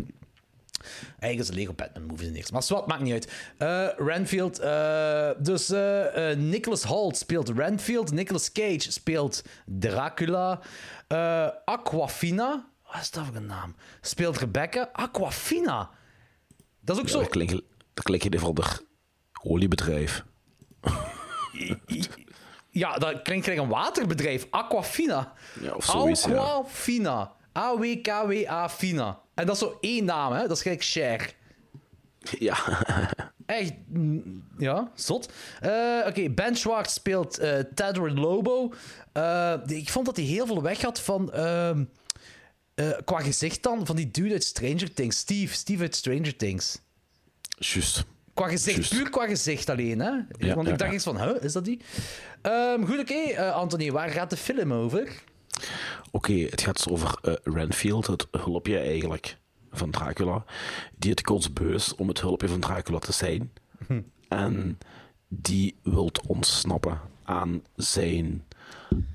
[1.18, 2.52] Eigenlijk is Lego Batman movie zijn eerste.
[2.52, 3.32] Maar zwart, maakt niet uit.
[3.59, 4.59] Eh, Renfield.
[4.59, 8.12] eh, dus eh, Nicholas Holt speelt Renfield.
[8.12, 10.60] Nicolas Cage speelt Dracula.
[11.64, 12.68] Aquafina.
[12.92, 13.76] Wat is dat voor een naam?
[14.00, 14.88] Speelt Rebecca.
[14.92, 15.90] Aquafina.
[16.80, 17.18] Dat is ook zo.
[17.20, 17.52] Dat klinkt,
[17.94, 18.80] dat klinkt in ieder
[19.42, 20.24] oliebedrijf.
[22.70, 24.46] Ja, dat klinkt gelijk een waterbedrijf.
[24.50, 25.32] Aquafina.
[25.60, 26.24] Ja, of zoiets.
[26.24, 27.32] Aquafina.
[27.56, 29.20] A-W-K-W-A Fina.
[29.39, 30.40] En dat is zo één naam, hè?
[30.40, 31.35] Dat is gelijk Cher.
[32.39, 32.56] Ja.
[33.47, 35.32] Echt, mm, ja, zot.
[35.60, 38.73] Eh, Oké, Ben Schwartz speelt eh Tedward Lobo.
[39.12, 41.32] Eh, ik vond dat hij heel veel weg had van...
[41.32, 41.85] ehm,
[42.74, 45.19] eh, qua gezicht dan, van die dude uit Stranger Things.
[45.19, 46.78] Steve, Steve uit Stranger Things.
[47.59, 48.05] Juist.
[48.35, 48.94] Qua gezicht, Juist.
[48.94, 50.10] puur qua gezicht alleen, hè?
[50.39, 50.93] Ja, Want ja, ik dacht ja.
[50.93, 51.81] eens van, huh, is dat die?
[52.43, 55.23] Ehm, goed, oké, eh, Anthony, waar gaat de film over?
[56.10, 59.36] Oké, het gaat dus over eh, Renfield, het hulpje eigenlijk
[59.70, 60.44] van Dracula,
[60.97, 63.52] die het kotsbeu is om het hulpje van Dracula te zijn.
[64.28, 64.78] En
[65.28, 68.44] die wilt ontsnappen aan zijn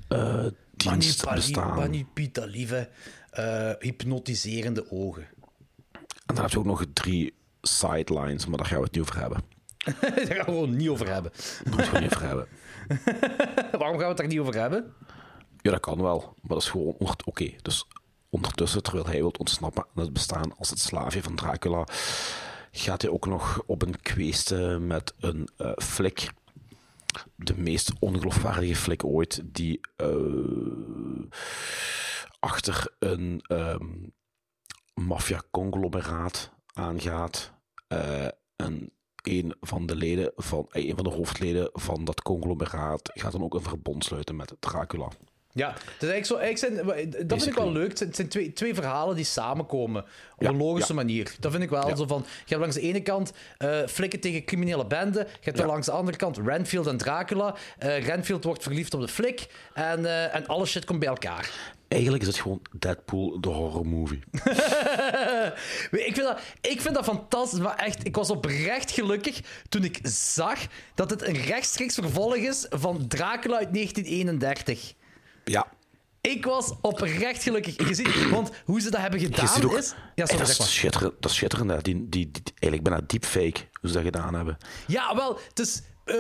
[0.08, 0.46] eh
[0.76, 1.76] dienstbestaan.
[1.76, 2.90] Manipita, lieve,
[3.30, 5.28] eh, hypnotiserende ogen.
[6.26, 9.20] En dan heb je ook nog drie sidelines, maar daar gaan we het niet over
[9.20, 9.42] hebben.
[9.84, 11.32] Daar gaan we het gewoon niet over hebben.
[11.64, 12.48] Daar moeten we het niet over hebben.
[13.80, 14.94] Waarom gaan we het daar niet over hebben?
[15.64, 16.96] Ja, dat kan wel, maar dat is gewoon...
[17.26, 17.88] Oké, dus
[18.30, 21.88] ondertussen, terwijl hij wil ontsnappen aan het bestaan als het slaafje van Dracula,
[22.72, 26.32] gaat hij ook nog op een kweeste met een eh, flik.
[27.36, 31.28] De meest ongeloofwaardige flik ooit, die eh,
[32.40, 33.86] achter een ehm
[34.94, 37.54] maffia-conglomeraat aangaat.
[37.88, 38.92] Eh, en
[39.24, 43.54] een van de leden van, een van de hoofdleden van dat conglomeraat gaat dan ook
[43.54, 45.12] een verbond sluiten met Dracula.
[45.56, 47.88] Ja, dus eigenlijk zo, eigenlijk zijn, dat vind ik wel leuk.
[47.90, 50.02] Het zijn, het zijn twee, twee verhalen die samenkomen
[50.36, 51.00] op Ja, een logische ja.
[51.00, 51.36] manier.
[51.40, 51.96] Dat vind ik wel Ja.
[51.96, 52.26] zo van.
[52.28, 55.28] Je hebt langs de ene kant eh, flikken tegen criminele benden.
[55.28, 57.56] Je hebt langs de andere kant Renfield en Dracula.
[57.78, 59.48] Eh, Renfield wordt verliefd op de flik.
[59.74, 61.50] En, eh, en alle shit komt bij elkaar.
[61.88, 64.20] Eigenlijk is het gewoon Deadpool, de horror movie.
[65.92, 69.40] Ik vind, dat, ik vind dat fantastisch, maar echt, ik was oprecht gelukkig
[69.70, 70.60] toen ik zag
[70.96, 74.94] dat het een rechtstreeks vervolg is van Dracula uit 1931.
[75.44, 75.68] Ja.
[76.22, 77.88] Ik was oprecht gelukkig.
[77.88, 79.94] Je ziet, want hoe ze dat hebben gedaan ook, is...
[80.16, 80.68] Ja, sorry, dat, zeg maar.
[80.68, 81.70] is schitterend, dat is schitterend.
[81.70, 81.82] hè.
[81.82, 84.58] Die, die, die, eigenlijk bijna deepfake, hoe ze dat gedaan hebben.
[84.88, 85.82] Ja, wel, het is...
[86.06, 86.16] eh,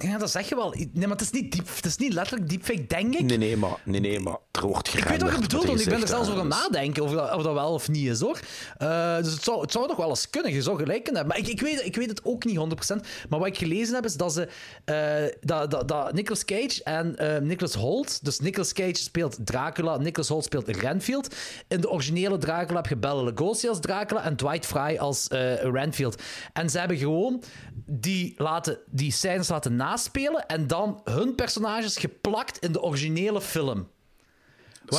[0.00, 0.74] ja, dat zeg je wel.
[0.76, 3.24] Nee, maar het is niet, diep, het is niet letterlijk deepfake, denk ik.
[3.24, 5.88] Nee, nee, maar, nee, nee, maar er wordt Ik weet wat je bedoelt, want ik
[5.88, 8.20] ben er zelfs over aan het nadenken of dat, of dat wel of niet is,
[8.20, 8.40] hoor.
[8.76, 11.42] Eh, dus het zou, het zou nog wel eens kunnen, je zou gelijk kunnen hebben.
[11.42, 12.58] Maar ik, ik, weet, ik weet het ook niet
[12.92, 12.96] 100%.
[13.28, 14.48] Maar wat ik gelezen heb, is dat ze...
[14.84, 18.24] eh, dat, dat, dat Nicolas Cage en eh Nicholas Holt...
[18.24, 21.34] Dus Nicolas Cage speelt Dracula, Nicholas Holt speelt Renfield.
[21.68, 25.26] In de originele Dracula heb je Bela Lugosi als Dracula en Dwight Fry als
[25.62, 26.22] Renfield.
[26.52, 27.42] En ze hebben gewoon
[27.86, 33.88] die, laten, die scènes laten naspelen en dan hun personages geplakt in de originele film.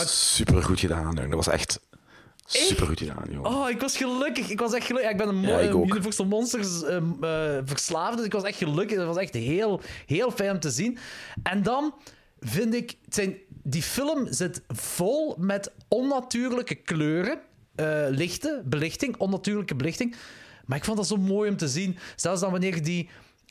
[0.10, 1.18] Super goed gedaan.
[1.18, 1.28] hè.
[1.28, 1.80] Dat was echt
[2.46, 3.46] Super goed gedaan, joh.
[3.46, 4.50] Oh, ik was gelukkig.
[4.50, 5.12] Ik was echt gelukkig.
[5.12, 5.74] Ik ben een Ja, ik.
[5.74, 8.98] Universal Monsters ehm, eh, verslaafd, dus ik was echt gelukkig.
[8.98, 10.98] Het was echt heel, heel fijn om te zien.
[11.44, 11.94] En dan
[12.40, 12.98] vind ik...
[13.10, 17.40] Zijn, die film zit vol met onnatuurlijke kleuren.
[17.76, 20.16] eh, lichten, belichting, onnatuurlijke belichting.
[20.66, 21.98] Maar ik vond dat zo mooi om te zien.
[22.16, 23.10] Zelfs dan wanneer die...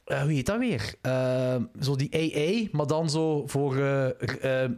[0.08, 0.94] eh, hoe heet dat weer?
[1.00, 4.68] Eh, zo die AA, maar dan zo voor eh, r- eh,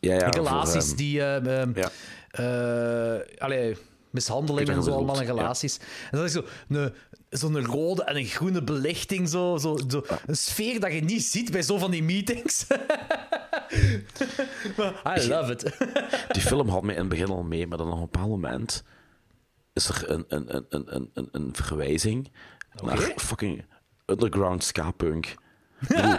[0.00, 1.22] Ja, ja, relaties voor, ehm, die...
[1.22, 1.90] ehm, ja.
[2.30, 3.76] eh, allee,
[4.10, 5.32] mishandeling en zo allemaal in ja.
[5.34, 5.78] relaties.
[6.10, 6.92] En dan is zo een,
[7.30, 11.50] zo'n rode en een groene belichting, zo, zo, zo, een sfeer dat je niet ziet
[11.50, 12.66] bij zo van die meetings.
[15.16, 15.62] I love it.
[16.34, 18.82] Die film had mij in het begin al mee, maar dan op een bepaald moment
[19.72, 22.30] is er een, een, een, een, een- een, een verwijzing
[22.82, 23.64] naar fucking
[24.06, 25.34] underground ska-punk.
[25.88, 26.02] Bedoel,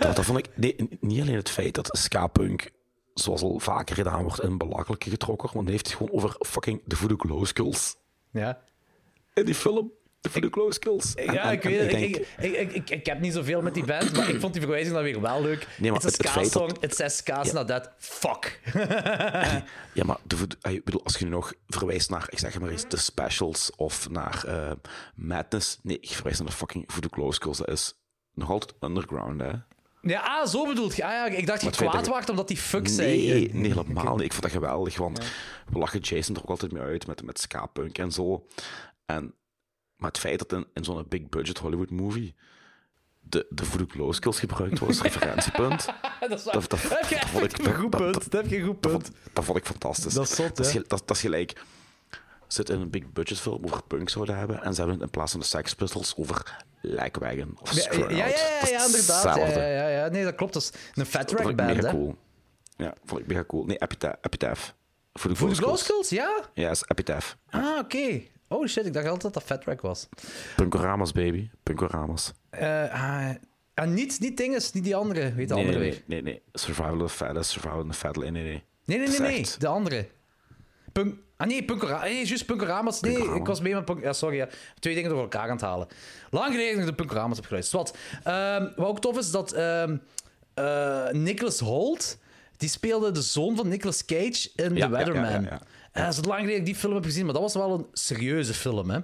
[0.00, 0.48] dat, dat vond ik...
[0.54, 2.70] Nee, niet alleen het feit dat ska-punk,
[3.14, 6.82] zoals al vaker gedaan wordt, in belachelijke getrokken, want hij heeft het gewoon over fucking
[6.84, 7.96] de Voodoo Glow Skulls.
[8.30, 8.62] Ja.
[9.34, 9.92] In die film,
[10.26, 11.14] de Voodoo Glow Skulls.
[11.14, 11.92] En- Ja, en- ik en weet het.
[11.92, 14.52] Ik, denk- ik, ik, ik, ik heb niet zoveel met die band, maar ik vond
[14.52, 15.66] die verwijzing dan weer wel leuk.
[15.78, 17.90] Nee, maar het- het feit ska-song, dat- it says ska's not that.
[17.98, 18.60] Fuck.
[19.92, 20.36] Ja, maar de,
[20.70, 24.10] ik bedoel, als je nu nog verwijst naar, ik zeg maar eens, de specials of
[24.10, 24.72] naar eh,
[25.14, 25.78] Madness.
[25.82, 27.58] Nee, je verwijst naar de fucking Voodoo Glow Skulls.
[27.58, 27.94] Dat is
[28.34, 29.50] nog altijd underground, hè?
[30.02, 31.04] Ja, ah, zo bedoelt je.
[31.04, 33.16] Ah, ja, ik dacht je het kwaad dat waart omdat die fuck zei.
[33.26, 34.24] Nee, Eh, nee, helemaal niet.
[34.24, 35.18] Ik vond dat geweldig, want
[35.70, 38.46] we lachen Jason er ook altijd mee uit met, met ska-punk en zo.
[39.06, 39.34] En,
[39.96, 42.34] maar het feit dat in, in zo'n big-budget Hollywood-movie
[43.20, 45.86] de, de Voodoo Glow Skulls gebruikt was, referentiepunt,
[46.20, 46.52] dat is waar.
[46.54, 47.66] dat, dat, Dat heb je dat vond ik...
[47.66, 48.14] een goed punt.
[48.14, 49.04] dat- Dat heb je een goed dat punt.
[49.06, 50.14] vond, dat vond ik fantastisch.
[50.14, 50.72] Dat is zot, dat, is, hè?
[50.72, 51.62] gel- dat, dat is gelijk.
[52.46, 55.10] Zit in een big budget film over punk zouden hebben en ze hebben het in
[55.10, 58.26] plaats van de Sex Pistols over Lagwagon of Ja, ja, ja, ja,
[58.68, 59.24] ja, inderdaad.
[59.36, 60.08] Ja, ja, ja, ja.
[60.08, 60.52] Nee, dat klopt.
[60.52, 61.90] Dat is een Fat Track band, mega hè?
[61.90, 62.16] cool.
[62.76, 63.64] Ja, vond ik mega cool.
[63.64, 64.16] Nee, Epitaph.
[64.20, 64.72] Epitaph.
[65.12, 65.76] Voor de Glow.
[65.76, 66.40] Skulls, ja?
[66.54, 67.36] Ja, is Epitaph.
[67.50, 68.22] Ah, oké.
[68.48, 70.08] Oh shit, ik dacht altijd dat dat Fat was.
[70.56, 71.50] Punkoramas, baby.
[71.62, 72.32] Punkoramas.
[72.50, 73.30] Eh ah,
[73.74, 75.32] ah, niet, niet dinges, niet die andere.
[75.34, 76.02] Weet de Nee, andere nee, weer.
[76.06, 76.42] nee, nee.
[76.52, 78.16] Survival of the Fattest, Survival of the Fat.
[78.16, 78.62] Nee, nee, nee.
[78.84, 79.46] Nee, nee, nee, nee.
[79.58, 80.08] De andere.
[80.92, 81.14] Punk...
[81.36, 82.04] Ah nee, Punkorama.
[82.04, 83.00] Nee, juist Punkoramas.
[83.00, 83.40] Nee, Punkorama.
[83.40, 84.02] ik was mee met Punk...
[84.02, 84.36] Ja, sorry.
[84.36, 84.48] Ja.
[84.78, 85.86] Twee dingen door elkaar aan het halen.
[86.30, 87.82] Lang geleden dat ik de Punkoramas heb geluisterd.
[87.82, 89.96] Wat, ehm, wat ook tof is, dat ehm
[90.54, 92.18] eh, Nicholas Holt...
[92.56, 95.42] Die speelde de zoon van Nicolas Cage in Ja, The ja, Weatherman.
[95.42, 95.50] ja.
[95.50, 95.60] En
[96.04, 97.86] dat is lang geleden dat ik die film heb gezien, maar dat was wel een
[97.92, 98.98] serieuze film, hè?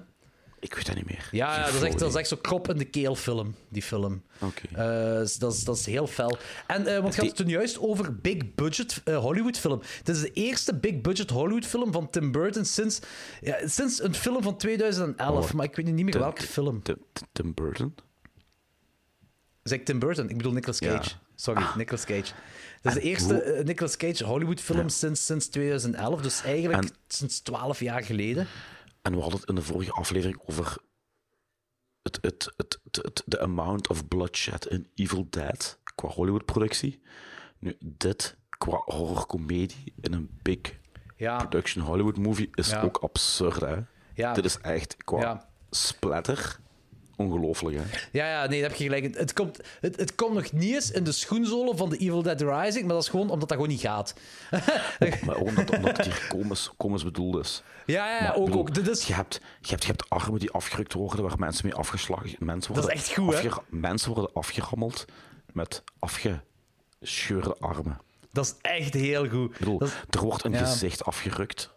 [0.61, 1.29] Ik weet dat niet meer.
[1.31, 4.23] Ja, dat, is echt, dat is echt zo'n krop in de keel film, die film.
[4.41, 4.63] Oké.
[4.73, 6.39] Eh, dat, is, dat is heel fel.
[6.67, 9.83] En, eh, want je had het toen juist over big budget eh, Hollywood film.
[10.03, 13.01] Dit is de eerste big budget Hollywood film van Tim Burton sinds,
[13.41, 15.47] ja, sinds een film van 2011.
[15.49, 16.83] Oh, maar ik weet niet meer Tim- welke film.
[16.83, 16.97] Tim,
[17.33, 17.95] Tim Burton?
[19.63, 20.29] Zeg ik Tim Burton?
[20.29, 21.09] Ik bedoel Nicolas Cage.
[21.11, 21.21] Ja.
[21.35, 22.33] Sorry, Nicolas Cage.
[22.83, 26.21] Is de eerste hoe- eh, Nicolas Cage Hollywood film sinds, sinds 2011.
[26.23, 28.47] Dus eigenlijk En- sinds 12 jaar geleden.
[29.03, 30.77] En we hadden het in de vorige aflevering over
[32.03, 37.03] het, het, het, het, de amount of bloodshed in Evil Dead qua Hollywood-productie.
[37.59, 40.59] Nu, dit qua horrorcomedie in een big
[41.17, 42.83] Ja, production Hollywood-movie is Ja.
[42.83, 43.77] ook absurd, hè?
[44.15, 44.33] Ja.
[44.33, 46.59] Dit is echt qua splatter
[47.25, 47.83] ongelooflijk, hè?
[48.13, 49.17] Ja, ja, nee, heb je gelijk.
[49.19, 52.41] Het komt, het, het komt nog niet eens in de schoenzolen van de Evil Dead
[52.41, 54.15] Rising, maar dat is gewoon omdat dat gewoon niet gaat.
[55.27, 56.27] Maar ook omdat, omdat het hier
[56.77, 57.63] komisch, bedoeld is.
[57.87, 58.75] Ja, ja, Maar, ook, bedoel, ook.
[58.75, 59.07] Dit is...
[59.07, 62.75] Je hebt, je, hebt, je hebt armen die afgerukt worden, waar mensen mee afgeslagen mensen
[62.75, 63.49] Dat worden is echt goed, hè?
[63.69, 65.05] Mensen worden afgerammeld
[65.53, 68.01] met afgescheurde armen.
[68.33, 69.53] Dat is echt heel goed.
[69.53, 70.59] Ik bedoel, Dat is- er wordt een ja.
[70.59, 71.71] gezicht afgerukt.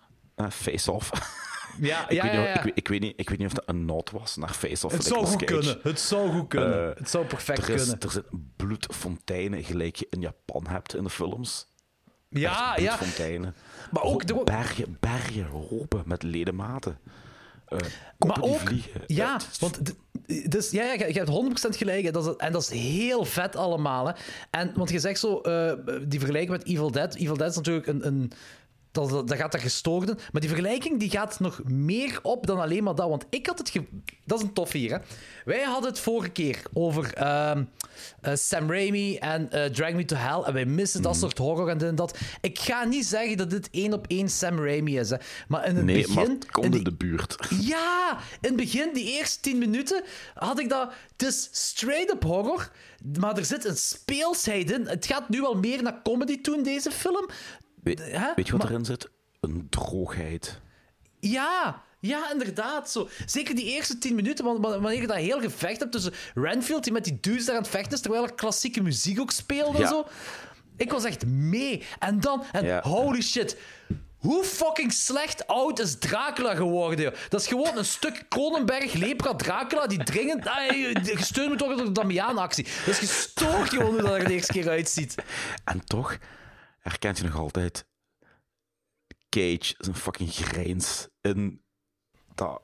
[0.50, 1.10] Face-off.
[1.80, 2.58] Ja, ik, ja, weet ja, niet, of- ja.
[2.58, 4.94] ik, weet, ik, weet niet, ik weet niet of dat een nod was naar face-off.
[4.96, 5.54] Het van zou goed Cage.
[5.60, 5.80] kunnen.
[5.84, 6.90] Het zou goed kunnen.
[6.92, 8.00] Eh, het zou perfect er, is, kunnen.
[8.02, 11.68] er zitten bloedfonteinen gelijk je in Japan hebt in de films.
[12.30, 12.96] Ja, ja.
[12.96, 13.56] bloedfonteinen.
[13.92, 14.30] Maar ook...
[14.30, 17.00] Ho- er bergen, bergen, hopen met ledematen.
[17.66, 17.78] Eh,
[18.18, 19.02] koppen Maar ook, vliegen.
[19.08, 19.80] ja, Het- want
[20.52, 22.14] dus, ja, ja, je je hebt 100% gelijk.
[22.14, 24.08] Dat is, en dat is heel vet allemaal.
[24.08, 24.14] Hè.
[24.52, 25.74] En, want je zegt zo, eh,
[26.08, 27.16] die vergelijking met Evil Dead.
[27.16, 28.08] Evil Dead is natuurlijk een...
[28.08, 28.32] een
[28.96, 30.18] dat, dat dat gaat daar gestoord in.
[30.32, 33.10] Maar die vergelijking die gaat nog meer op dan alleen maar dat.
[33.10, 33.70] Want ik had het...
[33.70, 33.86] ge-
[34.26, 34.98] Dat is een tof hier, hè.
[35.46, 37.64] Wij hadden het vorige keer over ehm,
[38.22, 40.42] eh, Sam Raimi en eh, Drag Me to Hell.
[40.42, 41.10] En wij missen Mhm.
[41.10, 42.18] dat soort horror en dit en dat.
[42.42, 45.18] Ik ga niet zeggen dat dit één op één Sam Raimi is, hè.
[45.48, 46.14] Maar in het nee, begin...
[46.16, 47.36] maar het komt in in die- de buurt.
[47.62, 50.04] ja, in het begin, die eerste 10 minuten,
[50.34, 50.92] had ik dat.
[51.18, 52.72] Het is straight-up horror,
[53.20, 54.88] maar er zit een speelsheid in.
[54.88, 57.30] Het gaat nu wel meer naar comedy toe in deze film.
[57.86, 57.98] Weet,
[58.48, 59.10] je wat Maar- erin zit?
[59.42, 60.60] Een droogheid.
[61.20, 62.92] Ja, ja, inderdaad.
[62.92, 63.10] Zo.
[63.26, 67.04] Zeker die eerste 10 minuten, wanneer je dat heel gevecht hebt tussen Renfield, die met
[67.04, 70.06] die dudes daar aan het vechten is, terwijl er klassieke muziek ook speelde en zo.
[70.78, 71.84] Ik was echt mee.
[72.00, 72.82] En dan, en Ja.
[72.82, 73.58] holy shit.
[74.18, 77.06] Hoe fucking slecht oud is Dracula geworden?
[77.06, 77.14] joh?
[77.30, 80.50] Dat is gewoon een stuk Kronenberg, lepra, Dracula die dringend
[81.04, 82.64] gesteund moet worden door de Damian-actie.
[82.86, 85.16] Dat is gestoord gewoon hoe dat er de eerste keer uitziet.
[85.66, 86.18] En toch
[86.90, 87.88] herkent je nog altijd
[89.30, 91.62] Cage zijn fucking grijns in,
[92.36, 92.62] dat,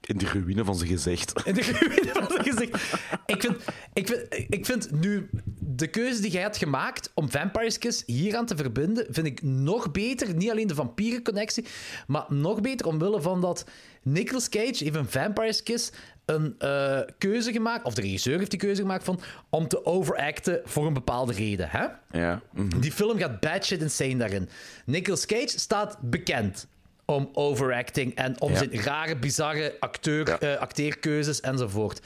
[0.00, 1.46] in de ruïne van zijn gezicht.
[1.46, 2.94] In de ruïne van zijn gezicht.
[3.26, 3.56] Ik vind,
[3.92, 5.30] ik, vind, ik vind nu
[5.60, 9.90] de keuze die jij had gemaakt om Vampire's Kiss hieraan te verbinden, vind ik nog
[9.90, 10.34] beter.
[10.34, 11.66] Niet alleen de vampierenconnectie,
[12.06, 13.64] maar nog beter omwille van dat
[14.02, 15.92] Nicolas Cage heeft een Vampire's Kiss
[16.26, 19.20] een eh, keuze gemaakt, of de regisseur heeft die keuze gemaakt van,
[19.50, 21.68] om te overacten voor een bepaalde reden.
[21.70, 21.86] Hè?
[22.20, 22.42] Ja.
[22.52, 22.80] mhm.
[22.80, 24.48] Die film gaat bad shit insane daarin.
[24.86, 26.66] Nicolas Cage staat bekend
[27.04, 28.56] om overacting en om Ja.
[28.56, 30.38] zijn rare, bizarre acteur, Ja.
[30.38, 32.00] eh, acteerkeuzes enzovoort.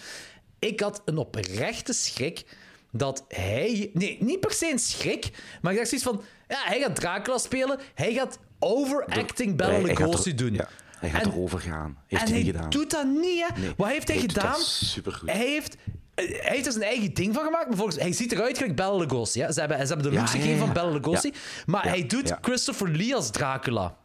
[0.59, 2.45] Ik had een oprechte schrik
[2.93, 3.91] dat hij...
[3.93, 5.31] Nee, niet per se een schrik,
[5.63, 6.23] maar ik dacht zoiets van...
[6.49, 10.55] Ja, hij gaat Dracula spelen, hij gaat overacting gaat Lugosi doen.
[10.55, 10.69] Ja,
[11.01, 11.99] hij gaat En- erover gaan.
[12.07, 12.71] Heeft en hij hij niet gedaan.
[12.71, 13.61] doet dat niet, hè.
[13.61, 14.61] Nee, Wat heeft hij, hij doet dat gedaan?
[14.63, 15.31] supergoed.
[15.31, 15.77] Hij heeft...
[16.15, 18.77] eh, Hij heeft er zijn eigen ding van gemaakt, maar volgens, hij ziet eruit gelijk
[18.77, 19.39] Bela Lugosi.
[19.39, 19.53] Ja?
[19.53, 20.59] Ze, hebben, ze hebben de Ja, ja, gegeven ja.
[20.59, 21.33] van Bela Lugosi,
[21.67, 22.35] maar hij doet.
[22.41, 23.97] Christopher Lee als Dracula.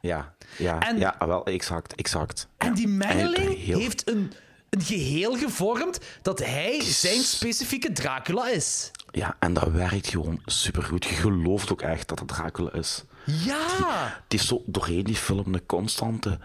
[0.00, 2.48] Ja, ja, En- ja, wel, exact, exact.
[2.56, 4.32] En die mengeling heel- heeft een,
[4.70, 8.90] een geheel gevormd dat hij zijn specifieke Dracula is.
[9.10, 11.04] Ja, en dat werkt gewoon supergoed.
[11.04, 13.04] Je gelooft ook echt dat het Dracula is.
[13.24, 14.20] Ja!
[14.22, 16.38] Het is zo doorheen die film een constante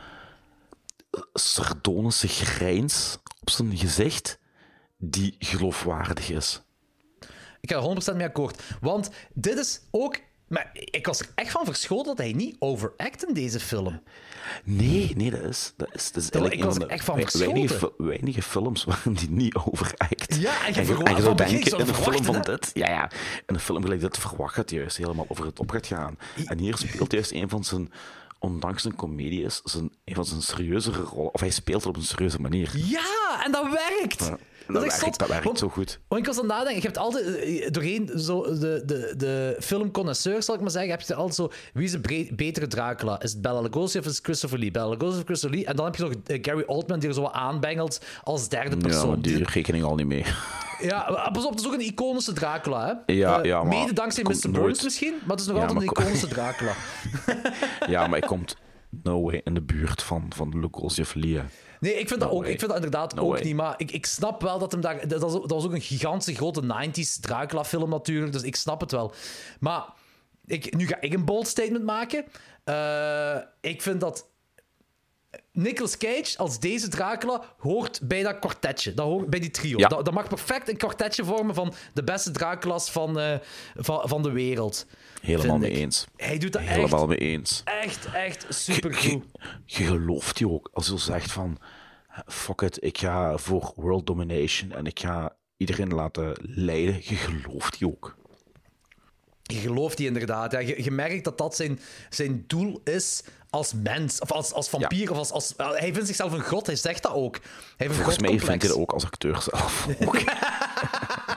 [1.12, 4.40] eh, sardonische grijns op zijn gezicht
[4.98, 6.62] die geloofwaardig is.
[7.62, 8.64] Ik ga er 100% mee akkoord.
[8.82, 10.20] Want dit is ook...
[10.48, 14.02] Maar ik was er echt van verschoten dat hij niet overact in deze film.
[14.64, 17.20] Nee, nee, dat is, dat is, dat is Dat- eigenlijk ik was er echt van
[17.20, 17.48] verschoten.
[17.54, 20.36] weinige, fi- weinige films waarin die niet overact.
[20.36, 22.72] Ja, en je je, verwa- en je zou denken, in je een film van dit...
[22.74, 23.12] Ja, ja,
[23.46, 26.18] in een film gelijk dit verwacht het juist helemaal over het op gaat gaan.
[26.46, 27.92] En hier speelt juist een van zijn...
[28.40, 31.34] Ondanks zijn comedie is zijn, een van zijn serieuzere rollen...
[31.34, 32.72] Of hij speelt het op een serieuze manier.
[32.74, 34.20] Ja, en dat werkt!
[34.26, 36.00] Ja, dat dat is echt werkt, dat werkt Want- zo goed.
[36.08, 39.56] Want ik was aan het nadenken, je hebt altijd eh, doorheen zo de, de, de
[39.60, 43.22] filmconnoisseur, zal ik maar zeggen, heb je altijd zo, wie is de betere Dracula?
[43.22, 44.72] Is het Bela Lugosi of is het Christopher Lee?
[44.72, 45.66] Bela Lugosi of Christopher Lee?
[45.68, 48.76] En dan heb je nog eh, Gary Oldman die er zo wat aanbengelt als derde
[48.76, 49.08] Ja, persoon.
[49.08, 50.26] maar die rekening al niet mee.
[50.82, 53.14] Ja, maar pas op, het is ook een iconische Dracula, hè?
[53.14, 54.30] Ja, Eh, ja, maar Mede dankzij Mr.
[54.30, 56.72] Burns nooit- misschien, maar het is nog Ja, altijd een iconische Dracula.
[57.88, 58.58] Ja, maar hij komt
[59.04, 61.42] no way in de buurt van, van Lugosi of Lee.
[61.86, 62.52] Nee, ik vind, dat, ook, way.
[62.52, 63.42] ik vind dat inderdaad No ook way.
[63.44, 63.56] niet.
[63.56, 65.08] Maar ik, ik snap wel dat hem daar.
[65.08, 68.32] Dat was, dat was ook een gigantische grote 90s Dracula-film natuurlijk.
[68.32, 69.14] Dus ik snap het wel.
[69.60, 69.86] Maar
[70.46, 72.26] ik, nu ga ik een bold statement maken.
[72.64, 74.30] Eh, ik vind dat.
[75.52, 78.94] Nicolas Cage als deze Dracula hoort bij dat kwartetje.
[78.94, 79.78] Dat hoort bij die trio.
[79.78, 79.88] Ja.
[79.88, 83.38] Dat, dat mag perfect een kwartetje vormen van de beste Dracula's van, eh,
[83.76, 84.86] van, van de wereld.
[85.22, 86.08] Helemaal mee eens.
[86.16, 87.62] Hij doet dat Helemaal echt, mee eens.
[87.64, 89.04] echt, echt Je, supergoed.
[89.04, 89.22] je,
[89.66, 91.58] je gelooft die ook als je zegt van
[92.26, 96.94] fuck it, ik ga voor world domination en ik ga iedereen laten leiden.
[96.94, 98.16] Je gelooft die ook.
[99.42, 100.52] Je gelooft die inderdaad.
[100.52, 100.60] Ja.
[100.60, 101.80] Je, je merkt dat dat zijn,
[102.10, 104.20] zijn doel is als mens.
[104.20, 105.12] Of als, als vampier.
[105.12, 106.66] Of als, als, hij vindt zichzelf een god.
[106.66, 107.40] Hij zegt dat ook.
[107.78, 109.88] Hij Volgens mij vindt hij dat ook als acteur zelf.
[110.06, 110.20] Ook.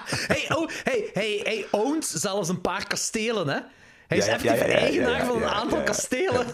[0.33, 3.59] Hij, oh, hij, hij, hij ownt zelfs een paar kastelen, hè?
[4.07, 6.47] Hij is Ja, effectief eigenaar van een aantal kastelen.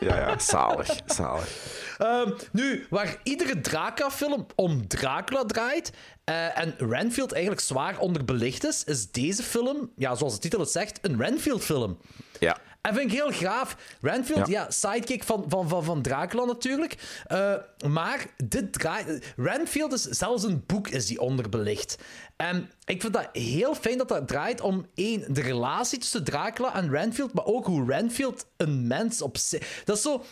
[0.00, 1.48] Ja, ja, zalig, zalig.
[1.98, 5.92] Ehm, nu, waar iedere Dracula-film om Dracula draait
[6.24, 10.70] eh, en Renfield eigenlijk zwaar onderbelicht is, is deze film, ja, zoals de titel het
[10.70, 11.98] zegt, een Renfield-film.
[12.40, 12.58] Ja.
[12.86, 13.76] En vind ik heel gaaf.
[14.00, 14.70] Renfield, ja, Ja.
[14.70, 17.22] sidekick van, van, van, van Dracula natuurlijk.
[17.26, 17.54] Eh,
[17.88, 19.32] maar dit draait...
[19.36, 21.98] Renfield is zelfs een boek is die onderbelicht.
[22.36, 26.74] En ik vind dat heel fijn dat dat draait om één, de relatie tussen Dracula
[26.74, 29.82] en Renfield, maar ook hoe Renfield een mens op zich...
[29.84, 30.24] Dat is zo...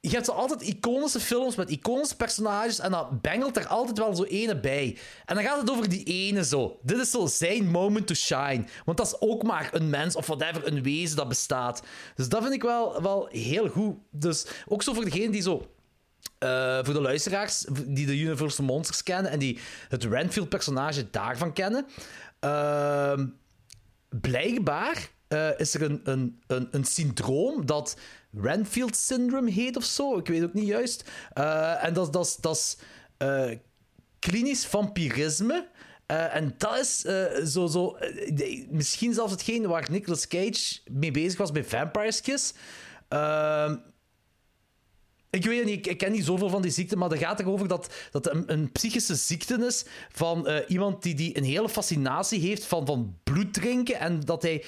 [0.00, 4.14] Je hebt zo altijd iconische films met iconische personages en dan bengelt er altijd wel
[4.16, 4.98] zo ene bij.
[5.24, 6.78] En dan gaat het over die ene zo.
[6.82, 8.64] Dit is zo zijn moment to shine.
[8.84, 11.82] Want dat is ook maar een mens of whatever, een wezen dat bestaat.
[12.14, 13.96] Dus dat vind ik wel, wel heel goed.
[14.10, 15.70] Dus ook zo voor degene die zo...
[16.38, 19.58] eh, voor de luisteraars die de Universal Monsters kennen en die
[19.88, 21.86] het Renfield-personage daarvan kennen.
[22.40, 23.26] Ehm
[24.20, 27.96] blijkbaar eh, is er een, een, een, een syndroom dat
[28.32, 30.18] Renfield syndrome heet of zo.
[30.18, 31.10] Ik weet ook niet juist.
[31.32, 32.76] Eh, en dat, dat, is- dat is
[33.16, 33.50] eh,
[34.18, 35.68] klinisch vampirisme.
[36.06, 37.00] Eh, en dat is
[37.52, 37.96] zo, zo
[38.70, 42.52] misschien zelfs hetgeen waar Nicolas Cage mee bezig was bij Vampire's Kiss.
[43.08, 43.76] Ehm,
[45.30, 47.94] ik weet niet, ik, ken niet zoveel van die ziekte, maar dat gaat erover dat
[48.10, 52.86] dat een, een psychische ziekte is van iemand die, die een hele fascinatie heeft van,
[52.86, 54.64] van bloed drinken en dat hij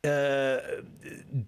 [0.00, 0.54] eh,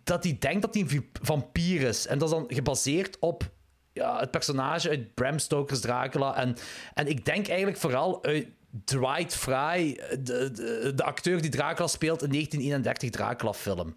[0.05, 2.07] dat hij denkt dat hij een vampier is.
[2.07, 3.51] En dat is dan gebaseerd op
[3.93, 6.37] ja, het personage uit Bram Stoker's Dracula.
[6.37, 6.57] En,
[6.95, 8.47] en ik denk eigenlijk vooral uit
[8.85, 13.97] Dwight Fry, de, de, de acteur die Dracula speelt in 1931 Dracula-film.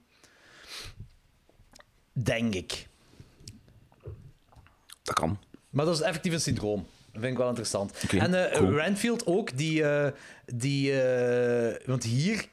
[2.14, 2.88] Denk ik.
[5.04, 5.40] Dat kan.
[5.70, 6.88] Maar dat is effectief een syndroom.
[7.12, 7.94] Dat vind ik wel interessant.
[8.10, 8.72] En eh, cool.
[8.72, 9.84] Renfield ook, die.
[9.84, 10.12] eh,
[10.46, 12.46] die eh, want hier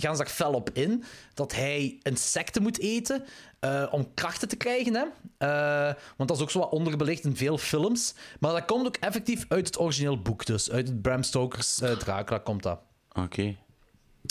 [0.00, 1.04] gaan ze er fel op in
[1.34, 3.24] dat hij insecten moet eten
[3.60, 4.94] eh, om krachten te krijgen.
[4.94, 5.04] Hè?
[5.38, 8.14] Eh, want dat is ook zo wat onderbelicht in veel films.
[8.40, 10.70] Maar dat komt ook effectief uit het origineel boek, dus.
[10.70, 12.80] Uit het Bram Stoker's eh, Dracula komt dat.
[13.12, 13.56] Oké.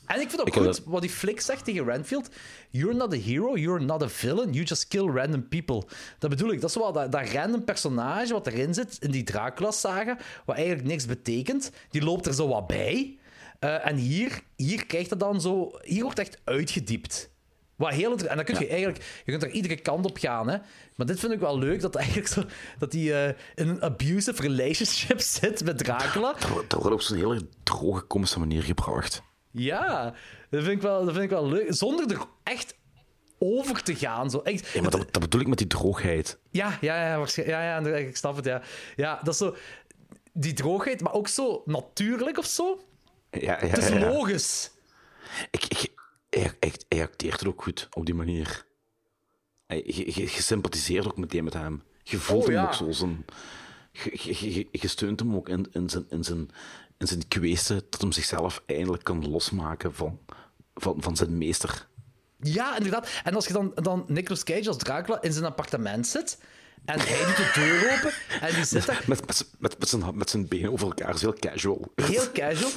[0.06, 2.30] En ik vind ook Ik goed dat- wat die flik zegt tegen Renfield.
[2.70, 5.84] You're not a hero, you're not a villain, you just kill random people.
[6.20, 9.24] Dat bedoel ik, dat is wel dat, dat random personage wat erin zit in die
[9.24, 11.72] Dracula-saga, wat eigenlijk niks betekent.
[11.90, 13.17] Die loopt er zo wat bij.
[13.60, 15.72] Eh, en hier, hier krijgt dat dan zo...
[15.82, 17.30] Hier wordt echt uitgediept.
[17.76, 19.22] Wat heel en dan kun je eigenlijk...
[19.26, 20.58] Je kunt er iedere kant op gaan, hè.
[20.96, 22.44] Maar dit vind ik wel leuk, dat eigenlijk zo...
[22.80, 26.34] Dat hij eh, in een abusive relationship zit met Dracula.
[26.34, 29.22] Dat, wordt- dat wordt op zo'n hele droge, komische manier gebracht.
[29.52, 30.04] Ja,
[30.50, 31.66] dat vind ik wel, dat vind ik wel leuk.
[31.70, 32.76] Zonder er echt
[33.40, 34.30] over te gaan.
[34.30, 34.40] Zo.
[34.40, 36.40] Echt, Ja, maar dat, dat bedoel ik met die droogheid.
[36.52, 38.62] ja, ja, ja, waarschijnlijk- ja, ja, ik snap het, ja.
[38.96, 39.56] Ja, dat is zo...
[40.34, 42.82] Die droogheid, maar ook zo natuurlijk of zo.
[43.32, 44.72] Ja, ja, Het is logisch.
[45.52, 45.92] Ik, ik,
[46.30, 48.66] hij, hij, hij acteert er ook goed op die manier.
[49.68, 51.84] Je, sympathiseert ook meteen met hem.
[52.04, 52.66] Je voelt Oh, hem ja.
[52.66, 52.92] ook zo.
[52.92, 53.26] Zijn,
[54.72, 56.50] je, steunt hem ook in, in, zijn, in, zijn,
[56.98, 57.24] in zijn
[57.90, 60.20] dat hem zichzelf eindelijk kan losmaken van,
[60.76, 61.88] van, van zijn meester.
[62.40, 63.10] Ja, inderdaad.
[63.24, 66.38] En als je dan, dan Nicolas Cage als Dracula in zijn appartement zit...
[66.86, 70.18] En hij doet de deur open en die zit daar Met, met, met, met, zijn,
[70.18, 71.92] met zijn benen over elkaar, is heel casual.
[71.96, 72.72] heel casual.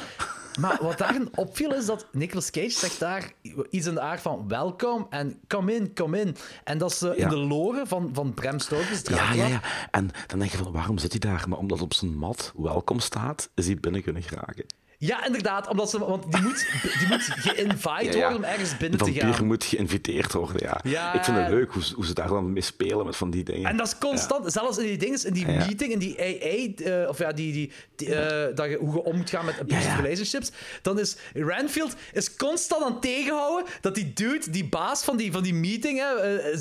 [0.59, 3.32] Maar wat daarin opviel is dat Nicolas Cage zegt daar
[3.70, 6.36] iets in de aard van welkom en come in, come in.
[6.64, 7.28] En dat is eh, in Ja.
[7.28, 9.60] de lore van, van Bram Stoker's Ja, ja, ja.
[9.90, 11.44] En dan denk je van, waarom zit hij daar?
[11.48, 14.64] Maar omdat op zijn mat welkom staat, is hij binnen kunnen geraken.
[15.02, 16.66] Ja, inderdaad, omdat ze, want die moet,
[16.98, 19.47] die moet geïnvite worden om ergens binnen De te gaan.
[19.47, 20.81] moet geïnviteerd worden, ja.
[20.82, 21.12] Ja.
[21.14, 23.44] Ik vind het leuk hoe, ze- hoe ze daar dan mee spelen met van die
[23.44, 23.70] dingen.
[23.70, 27.09] En dat is constant, zelfs in die dingen, in die meeting, in die AA, eh,
[27.09, 29.97] of ja, die, die, die, eh, dat je, hoe je om moet gaan met abusive
[30.02, 30.51] relationships,
[30.82, 35.32] dan is Renfield is constant aan het tegenhouden dat die dude, die baas van die,
[35.32, 36.59] van die meeting, hè, eh,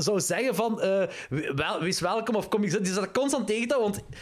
[0.00, 0.76] zou zeggen van,
[1.54, 2.84] wel, wees welkom of kom je zitten.
[2.84, 4.14] Die staat constant tegen te houden, want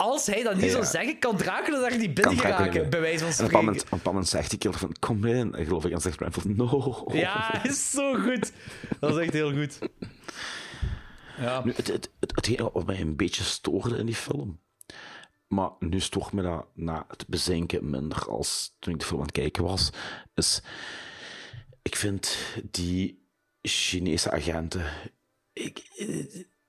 [0.00, 0.70] als hij dat niet Ja.
[0.70, 3.56] zou zeggen, kan Dracula daar niet binnen Kan geraken, bij wijze van En spreken.
[3.56, 5.54] moment, op een bepaald moment zegt die killer van, kom in.
[5.54, 7.08] En geloof ik, en zegt Renfield, no.
[7.12, 8.52] Ja, is zo goed.
[9.00, 9.78] Dat is echt heel goed.
[11.38, 11.64] Ja.
[11.64, 14.60] Nu, het, het, het, hetgeen wat mij een beetje stoorde in die film,
[15.46, 19.26] maar nu stoort me dat na het bezinken minder als toen ik de film aan
[19.26, 19.90] het kijken was,
[20.34, 20.62] is,
[21.82, 22.36] ik vind
[22.70, 23.28] die
[23.62, 24.84] Chinese agenten
[25.52, 25.82] ik,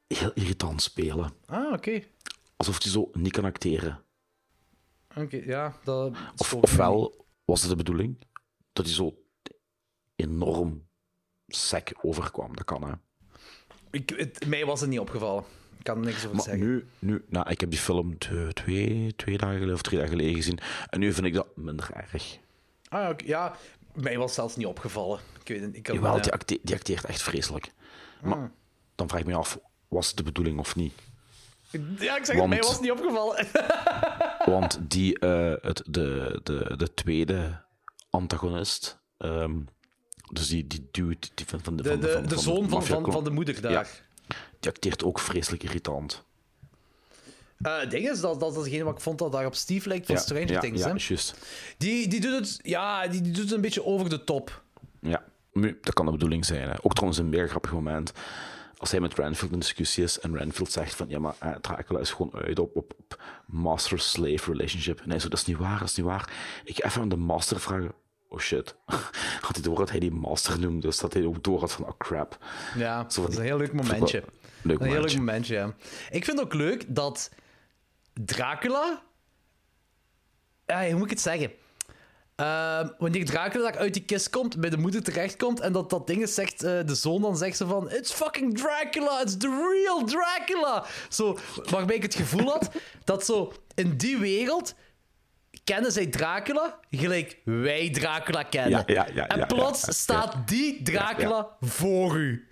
[0.08, 1.34] heel irritant spelen.
[1.46, 2.02] Ah, oké.
[2.62, 4.04] Alsof die zo niet kan acteren.
[5.16, 6.16] Oké, ja, dat...
[6.38, 8.18] Of, ofwel was het de bedoeling
[8.74, 9.24] dat hij zo
[10.16, 10.88] enorm
[11.48, 12.56] sec overkwam.
[12.56, 12.92] Dat kan, hè.
[13.92, 15.44] Ik, het, mij was het niet opgevallen.
[15.78, 16.66] Ik kan er niks over Maar zeggen.
[16.68, 20.36] nu, nu nou, ik heb die film twee, twee dagen geleden of drie dagen geleden
[20.36, 20.60] gezien.
[20.90, 22.38] En nu vind ik dat minder erg.
[22.90, 23.56] Ah, oké, ja,
[23.94, 25.20] mij was zelfs niet opgevallen.
[25.42, 26.22] Ik weet het, ik kan Jawel, ja.
[26.22, 27.72] die, acte- die acteert echt vreselijk.
[28.24, 28.50] Maar Ah.
[28.96, 30.94] dan vraag ik me af, was het de bedoeling of niet?
[32.00, 33.48] Ja, ik zeg het, mij was het niet opgevallen.
[34.56, 37.62] Want die, eh, het, de, de, de tweede
[38.10, 39.60] antagonist, ehm,
[40.32, 43.12] dus die, die dude die van, van de, van, de, van, de zoon van, van,
[43.12, 43.72] van de moeder daar.
[43.72, 43.86] Ja.
[44.60, 46.24] die acteert ook vreselijk irritant.
[47.62, 49.88] Eh, het ding is, dat, dat is degene wat ik vond dat daar op Steve
[49.88, 50.80] lijkt van ja, Stranger ja, Things.
[50.80, 50.94] Ja, hè?
[50.98, 51.36] juist.
[51.78, 54.64] Die, die doet het, ja, die, die doet het een beetje over de top.
[55.02, 55.24] Ja,
[55.82, 56.70] dat kan de bedoeling zijn.
[56.70, 56.76] Hè.
[56.82, 58.12] Ook trouwens een meer grappig moment.
[58.82, 62.00] Als hij met Renfield in discussie is en Renfield zegt van ja, maar eh, Dracula
[62.00, 65.00] is gewoon uit op, op, op master-slave relationship.
[65.00, 66.30] En hij zo, dat is niet waar, dat is niet waar.
[66.64, 67.94] Ik ga even aan de master vragen.
[68.30, 68.76] Oh shit.
[69.42, 71.86] Had hij door dat hij die master noemde, dus dat hij ook door had van
[71.86, 72.38] oh crap.
[72.76, 74.24] Ja, Zo dat is een heel leuk momentje.
[74.62, 75.18] Leuk Een heel leuk momentje.
[75.18, 75.74] momentje, ja.
[76.10, 77.32] Ik vind ook leuk dat
[78.14, 79.04] Dracula...
[80.66, 81.52] Ja, hoe moet ik het zeggen?
[82.42, 86.30] Ehm, wanneer Dracula uit die kist komt, bij de moeder terechtkomt, en dat dat ding
[86.30, 90.86] zegt, eh, de zoon dan zegt ze van It's fucking Dracula, it's the real Dracula!
[91.10, 91.38] Zo,
[91.70, 92.72] waarbij ik het gevoel had
[93.04, 94.76] dat zo in die wereld
[95.64, 98.72] kennen zij Dracula gelijk wij Dracula kennen.
[98.72, 102.48] Ja, ja, ja, en plots staat die Dracula voor u.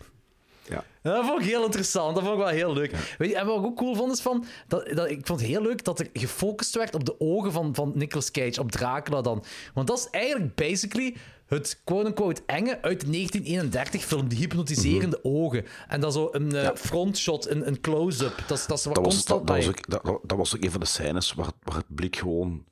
[0.70, 0.84] Ja.
[1.02, 2.16] Dat vond ik heel interessant.
[2.16, 2.96] Dat vond ik wel heel leuk.
[3.18, 4.46] Weet je, en wat ik ook cool vond is van...
[4.68, 7.76] Dat, dat, ik vond het heel leuk dat er gefocust werd op de ogen van,
[7.76, 9.44] van Nicolas Cage, op Dracula dan.
[9.74, 11.16] Want dat is eigenlijk basically
[11.46, 15.66] het quote-unquote enge uit de 1931 film, die hypnotiserende ogen.
[15.88, 18.44] En dan zo een eh, frontshot, een, een close-up.
[18.48, 20.72] Dat, dat is wat Dat was, dat, dat, was ook, dat, dat was ook een
[20.72, 22.66] van de scènes waar, waar het blik gewoon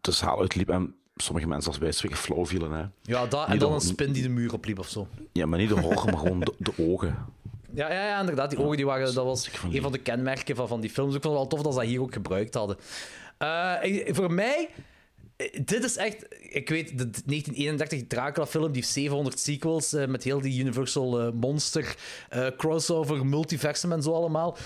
[0.00, 2.72] de zaal uitliep en sommige mensen als wij spreken flauw vielen.
[2.72, 2.84] Hè.
[3.02, 5.08] Ja, dat, en Niet dan de- een spin die de muur opliep of zo.
[5.32, 7.16] Ja, maar niet de horror, maar gewoon de, de ogen.
[7.74, 8.50] Ja, ja, ja, inderdaad.
[8.50, 11.14] Die ogen die waren, dat was van een van de kenmerken van, van die films.
[11.14, 12.76] Ik vond het wel tof dat ze dat hier ook gebruikt hadden.
[13.38, 13.74] Eh,
[14.14, 14.68] voor mij,
[15.36, 16.26] eh, dit is echt...
[16.40, 21.96] Ik weet, de 1931 Dracula-film, die heeft 700 sequels eh, met heel die Universal Monster
[22.56, 24.56] crossover, multiversum en zo allemaal.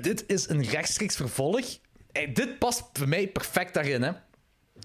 [0.00, 1.66] Dit is een rechtstreeks vervolg.
[2.32, 4.10] Dit past voor mij perfect daarin, hè.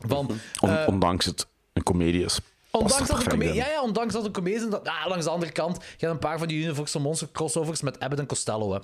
[0.07, 2.39] Van, On- eh, ondanks het een comedie is.
[2.71, 4.63] Ondanks dat, een ja, ja, ondanks dat het een comedie is.
[4.65, 7.27] en Dat, ah, langs de andere kant, je hebt een paar van die Universal Monster
[7.31, 8.73] crossovers met Abbott en Costello.
[8.73, 8.79] Hè.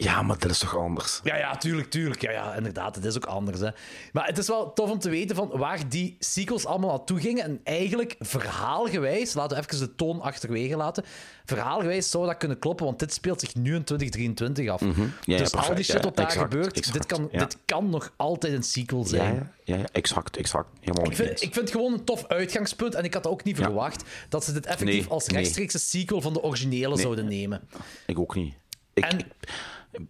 [0.00, 1.20] Ja, maar dat is toch anders?
[1.24, 2.22] Ja, ja, tuurlijk, tuurlijk.
[2.22, 3.60] Ja, ja, inderdaad, het is ook anders.
[3.60, 3.68] Hè.
[4.12, 7.44] Maar het is wel tof om te weten van waar die sequels allemaal naartoe gingen.
[7.44, 11.04] En eigenlijk, verhaalgewijs, laten we even de toon achterwege laten.
[11.44, 14.80] Verhaalgewijs zou dat kunnen kloppen, want dit speelt zich nu in 2023 af.
[14.80, 15.00] Mhm.
[15.00, 17.38] Ja, ja, dus al die shit wat daar exact, gebeurt, dit, kan, ja.
[17.38, 19.52] dit kan nog altijd een sequel zijn.
[19.64, 20.68] ja, ja, exact, exact.
[20.80, 22.94] Helemaal Ik vind, ik vind het gewoon een tof uitgangspunt.
[22.94, 25.36] En ik had ook niet verwacht dat ze dit effectief Nee, als nee.
[25.36, 27.68] rechtstreekse sequel van de originele zouden nemen.
[28.06, 28.54] Ik ook niet.
[28.94, 29.26] Ik, En- ik-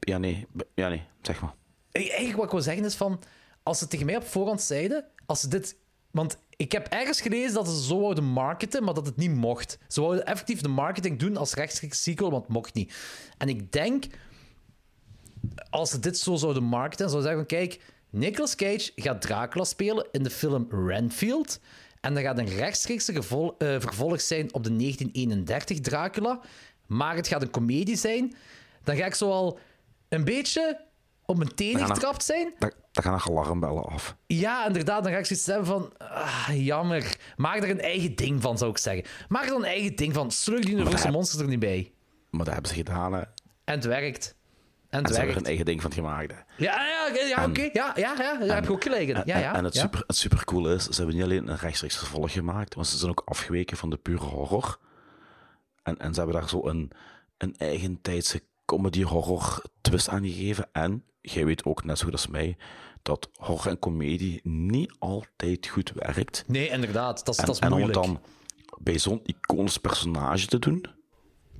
[0.01, 1.55] ja, nee, ja, nee, zeg maar.
[1.93, 3.21] Eigenlijk wat ik wil zeggen is van...
[3.63, 5.05] Als ze tegen mij op voorhand zeiden...
[5.27, 5.77] Als ze dit...
[6.11, 9.79] Want ik heb ergens gelezen dat ze zo wouden marketen, maar dat het niet mocht.
[9.89, 12.95] Ze wouden effectief de marketing doen als rechtstreeks sequel, want het mocht niet.
[13.39, 14.05] En ik denk...
[15.71, 17.59] Als ze dit zo zouden marketen, zouden ze zeggen van...
[17.59, 21.61] Kijk, Nicolas Cage gaat Dracula spelen in de film Renfield.
[22.01, 23.23] En dat gaat een rechtstreekse eh,
[23.81, 26.41] vervolg zijn op de 1931 Dracula.
[26.87, 28.35] Maar het gaat een komedie zijn.
[28.85, 29.59] Dan ga ik zo al
[30.09, 30.87] een beetje
[31.25, 32.53] op mijn tenen getrapt zijn.
[32.59, 34.17] Daar, daar gaan er alarmbellen af.
[34.27, 35.03] Ja, inderdaad.
[35.03, 35.93] Dan ga ik zoiets hebben van...
[35.99, 37.17] Ah, jammer.
[37.37, 39.05] Maak er een eigen ding van, zou ik zeggen.
[39.29, 40.31] Maak er dan een eigen ding van.
[40.31, 41.93] Slug die Universal Monsters er niet bij.
[42.31, 43.21] Maar dat hebben ze gedaan, hè.
[43.65, 44.37] En het werkt.
[44.91, 46.31] En En het ze hebben er een eigen ding van gemaakt.
[46.33, 46.39] hè.
[46.65, 47.61] Ja, ja, oké, ja, En- oké.
[47.73, 49.15] Ja, ja, ja, daar heb je ook gelijk in.
[49.17, 49.55] En, Ja, ja.
[49.55, 49.81] en het, ja.
[49.81, 53.11] super, het supercoole is, ze hebben niet alleen een rechtstreeks vervolg gemaakt, maar ze zijn
[53.11, 54.79] ook afgeweken van de pure horror.
[55.83, 56.91] En, en ze hebben daar zo een,
[57.39, 57.99] een eigen
[58.69, 60.69] tijdse comedy-horror twist aan gegeven.
[60.73, 62.57] En jij weet ook, net zo goed als mij,
[63.03, 66.45] dat horror en comedie niet altijd goed werkt.
[66.47, 67.25] Nee, inderdaad.
[67.25, 68.23] Dat is, En, dat is en om het moeilijk.
[68.23, 68.23] dan
[68.79, 70.85] bij zo'n iconisch personage te doen,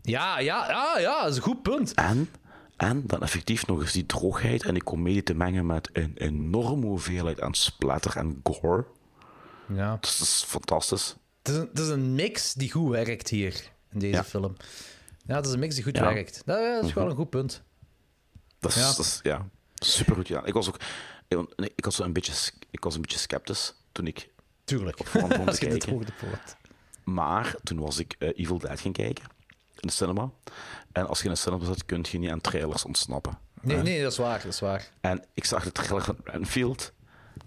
[0.03, 1.21] Ja, ja, ja, ja.
[1.23, 1.95] Dat is een goed punt.
[1.95, 2.29] En,
[2.77, 6.87] en dan effectief nog eens die droogheid en die comedie te mengen met een enorme
[6.87, 8.87] hoeveelheid aan splatter en gore.
[9.75, 9.91] Ja.
[9.95, 11.17] Dat is, dat is fantastisch.
[11.43, 14.25] Het is, een, het is een mix die goed werkt hier, in deze Ja.
[14.25, 14.57] film.
[15.29, 16.13] Ja, het is een mix die goed Ja.
[16.15, 16.43] werkt.
[16.45, 17.63] Dat, dat is wel een goed punt.
[18.59, 18.87] Dat is, Ja.
[18.89, 20.47] dat is ja, super goed gedaan.
[20.47, 20.77] Ik was ook,
[21.75, 24.29] ik, was een beetje, ik was een beetje sceptisch toen ik
[24.65, 25.01] Tuurlijk.
[25.01, 25.07] op
[25.47, 26.07] Als je kijken.
[27.05, 29.25] Maar toen was ik eh, Evil Dead gaan kijken
[29.75, 30.31] in de cinema.
[30.93, 33.39] En als je in de cinema zit, kun je niet aan trailers ontsnappen.
[33.61, 34.43] Nee, nee, dat is waar.
[34.43, 34.91] Dat is waar.
[35.01, 36.93] En ik zag de trailer van Renfield.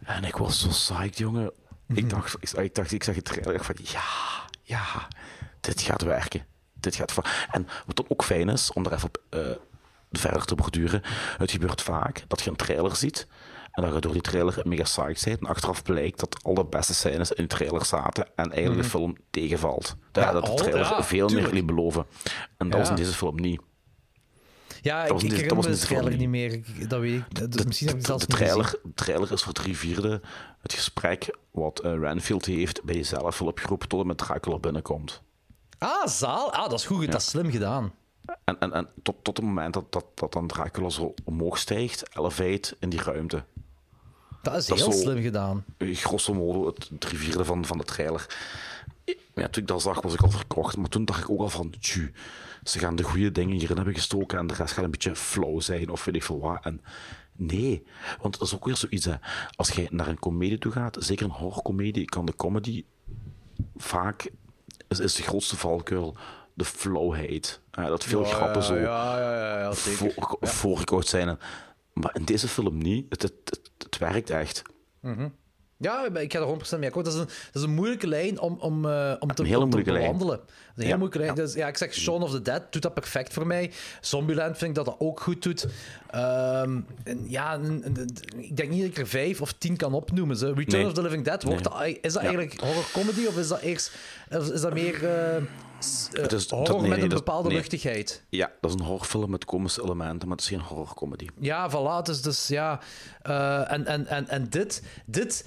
[0.03, 1.51] En ik was zo psyched, jongen.
[1.85, 1.97] Mhm.
[1.99, 4.03] Ik dacht, ik, ik dacht, ik zag de trailer van, ja,
[4.63, 5.07] ja,
[5.59, 6.45] dit gaat werken.
[6.81, 7.25] Dit gaat voor.
[7.51, 9.39] En wat dan ook fijn is, om daar even op eh,
[10.11, 11.01] verder te borduren.
[11.37, 13.27] Het gebeurt vaak dat je een trailer ziet.
[13.71, 15.39] En dat je door die trailer mega psyched bent.
[15.39, 18.27] En achteraf blijkt dat al de beste scènes in de trailer zaten.
[18.35, 19.95] En eigenlijk de film tegenvalt.
[20.11, 20.35] Ja, Mhm.
[20.35, 21.47] Ja, dat de ja, veel tuurlijk.
[21.51, 22.05] meer liet beloven.
[22.57, 23.61] En dat was in deze film niet.
[24.81, 26.51] Ja, Dat ik, was ik niet- dat herinner de de trailer niet meer.
[26.53, 27.65] Ik- Dat weet ik.
[27.65, 28.47] Misschien heb ik de, zelfs de gezien.
[28.47, 30.21] trailer, de trailer is voor drie vierde
[30.61, 35.21] het gesprek wat eh, Renfield heeft bij jezelf wil opgeroepen tot en met Dracula binnenkomt.
[35.83, 36.53] Ah, zaal.
[36.53, 37.11] Ah, dat is goed.
[37.11, 37.93] Dat is slim gedaan.
[38.43, 42.17] En, en, en tot, tot het moment dat, dat, dat dan Dracula zo omhoog stijgt,
[42.17, 43.43] elevate in die ruimte.
[44.41, 45.65] Dat is Dat is heel zo- slim gedaan.
[45.77, 48.37] Grosso modo het drie vierde van, van de trailer.
[49.35, 50.77] Ja, toen ik dat zag, was ik al verkocht.
[50.77, 52.13] Maar toen dacht ik ook al van, tju,
[52.63, 55.61] ze gaan de goede dingen hierin hebben gestoken en de rest gaat een beetje flow
[55.61, 56.59] zijn of weet ik veel wat.
[56.65, 56.81] En
[57.35, 57.83] nee,
[58.21, 59.05] want dat is ook weer zoiets.
[59.05, 59.15] Hè.
[59.55, 62.85] Als je naar een comedie toe gaat, zeker een horrorcomedie, kan de comedy
[63.77, 64.29] vaak,
[64.91, 66.15] is, is de grootste valkuil,
[66.53, 67.59] de flowheid.
[67.71, 71.39] Eh, dat veel grappen zo Ja, ja, ja, ja voor, voorgekocht zijn.
[71.93, 73.05] Maar in deze film niet.
[73.09, 74.61] Het, het, het, het werkt echt.
[75.81, 77.05] Ja, ik ga er 100% mee akkoord.
[77.05, 79.81] Dat is een, dat is een moeilijke lijn om, om, eh, om te, om te
[79.81, 80.37] bewandelen.
[80.37, 81.35] Dat is een heel moeilijke lijn.
[81.35, 81.41] ja.
[81.43, 83.71] Dus, ja, ik zeg Shaun of the Dead doet dat perfect voor mij.
[84.01, 85.67] Zombieland vind ik dat dat ook goed doet.
[86.09, 87.59] Ehm, en ja,
[88.37, 90.37] ik denk niet dat ik er vijf of tien kan opnoemen.
[90.37, 90.45] Zo.
[90.55, 90.85] Return Nee.
[90.85, 91.93] of the Living Dead, wordt Nee.
[91.93, 92.27] dat, is dat Ja.
[92.27, 93.91] eigenlijk horror comedy of is dat, eerst,
[94.53, 94.99] is dat meer
[96.11, 98.23] Het is- dat- horror nee, met een dat- bepaalde luchtigheid?
[98.29, 101.27] Ja, dat is een horrorfilm met komische elementen, maar het is geen horrorcomedy.
[101.39, 102.03] Ja, voilà.
[102.05, 102.79] Dus, dus ja.
[103.67, 105.45] en, en, en, en dit, dit.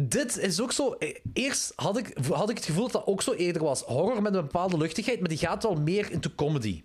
[0.00, 0.92] Dit is ook zo...
[0.92, 3.82] eh, Eerst had ik, had ik het gevoel dat dat ook zo eerder was.
[3.82, 6.82] Horror met een bepaalde luchtigheid, maar die gaat wel meer into comedy.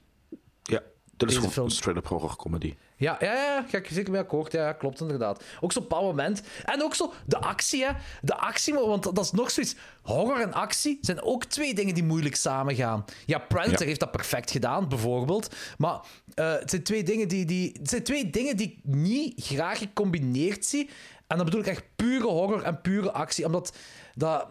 [0.63, 0.81] Ja,
[1.17, 1.69] dit is gewoon film.
[1.69, 2.75] straight-up horror comedy.
[2.99, 4.51] Ja, ja, ja, ga ik zeker mee akkoord.
[4.51, 5.43] Ja, klopt inderdaad.
[5.61, 6.41] Ook zo'n bepaald moment.
[6.65, 7.91] En ook zo de actie, hè.
[8.21, 9.75] De actie, want dat is nog zoiets.
[10.01, 13.05] Horror en actie zijn ook twee dingen die moeilijk samengaan.
[13.25, 13.85] Ja, Predator Ja.
[13.85, 15.55] heeft dat perfect gedaan, bijvoorbeeld.
[15.77, 15.99] Maar
[16.33, 19.77] eh, het, zijn twee dingen die, die, het zijn twee dingen die ik niet graag
[19.77, 20.89] gecombineerd zie.
[21.27, 23.45] En dan bedoel ik echt pure horror en pure actie.
[23.45, 23.75] Omdat
[24.15, 24.47] dat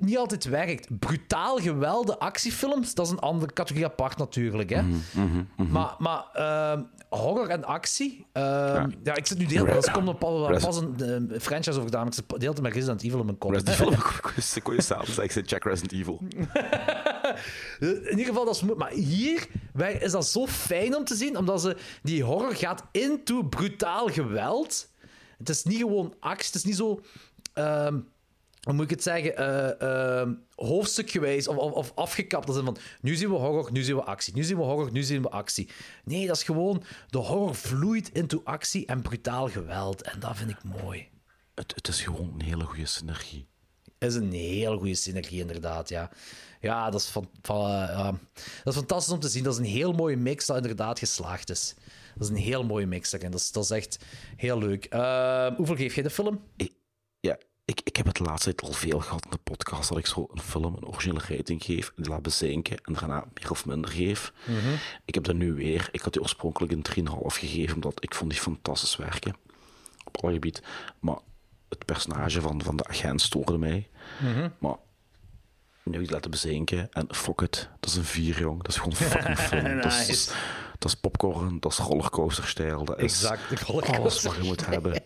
[0.00, 0.98] niet altijd werkt.
[0.98, 4.70] Brutaal geweld, actiefilms, dat is een andere categorie apart natuurlijk.
[4.70, 4.82] Hè?
[5.70, 8.26] Maar, maar ehm, horror en actie.
[8.32, 9.14] ehm, ja.
[9.14, 9.86] ik zit nu de hele tijd.
[9.86, 12.06] Er komt pas, pas een eh, franchise over gedaan.
[12.06, 13.50] Ik zit de hele tijd met Resident Evil in mijn kop.
[13.50, 16.20] Resident Evil, ik kon je ik zei Jack Resident Evil.
[17.80, 19.46] In ieder geval, dat is Maar hier
[20.00, 24.89] is dat zo fijn om te zien, omdat ze die horror gaat into brutaal geweld.
[25.40, 27.00] Het is niet gewoon actie, het is niet zo.
[27.52, 28.00] ehm,
[28.60, 29.36] hoe moet ik het zeggen?
[29.80, 32.46] ehm, hoofdstukgewijs of, of, of afgekapt.
[32.46, 34.34] Dat is van nu zien we horror, nu zien we actie.
[34.34, 35.68] Nu zien we horror, nu zien we actie.
[36.04, 36.82] Nee, dat is gewoon.
[37.08, 40.02] De horror vloeit into actie en brutaal geweld.
[40.02, 41.08] En dat vind ik mooi.
[41.54, 43.46] Het, het is gewoon een hele goede synergie.
[43.98, 45.88] is een hele goede synergie, inderdaad.
[45.88, 46.10] Ja,
[46.60, 48.10] ja, dat, is van, van, eh, ja.
[48.64, 49.42] dat is fantastisch om te zien.
[49.42, 51.74] Dat is een heel mooie mix dat inderdaad geslaagd is.
[52.14, 53.10] Dat is een heel mooie mix.
[53.10, 53.98] Dat is, dat is echt
[54.36, 54.84] heel leuk.
[54.84, 56.40] Eh, hoeveel geef jij de film?
[56.56, 56.72] Ik,
[57.20, 60.06] ja, ik, ik heb het laatste tijd al veel gehad in de podcast dat ik
[60.06, 63.66] zo een film een originele rating geef en die laat bezinken en daarna meer of
[63.66, 64.32] minder geef.
[65.04, 65.88] Ik heb dat nu weer.
[65.92, 69.36] Ik had die oorspronkelijk een 3,5 gegeven, omdat ik vond die fantastisch werken.
[70.04, 70.62] Op alle gebied.
[71.00, 71.18] Maar
[71.68, 73.88] het personage van, van de agent stoorde mij.
[74.58, 74.76] Maar
[75.82, 78.62] nu ik die laten bezinken en fuck it, dat is een 4, jong.
[78.62, 79.66] Dat is gewoon fucking film.
[79.66, 80.32] is, dat, is,
[80.80, 82.84] dat is popcorn, dat is rollercoaster-stijl.
[82.84, 84.00] Dat is Exact, rollercoaster.
[84.00, 85.02] alles wat je moet hebben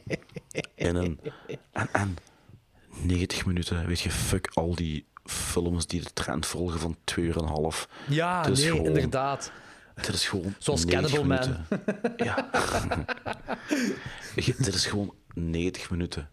[0.74, 1.20] in een...
[1.72, 2.16] En, en
[3.02, 7.36] 90 minuten, weet je, fuck al die films die de trend volgen van 2,5 uur.
[7.36, 7.88] en half.
[8.08, 9.52] Ja, nee, gewoon- inderdaad.
[9.94, 10.54] Dit is gewoon.
[10.58, 11.66] Zoals 90 Cannibal Man.
[12.16, 12.50] Ja.
[14.34, 16.28] Je, dit is gewoon 90 minuten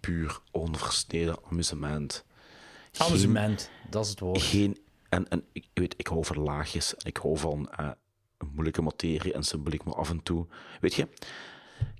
[0.00, 2.24] puur onversneden amusement.
[2.96, 4.42] Amusement, dat is het woord.
[4.42, 4.78] Geen,
[5.08, 7.90] en, en ik weet, ik hou van laagjes en ik hou van eh,
[8.38, 10.46] een moeilijke materie en symboliek, maar af en toe.
[10.80, 11.08] Weet je,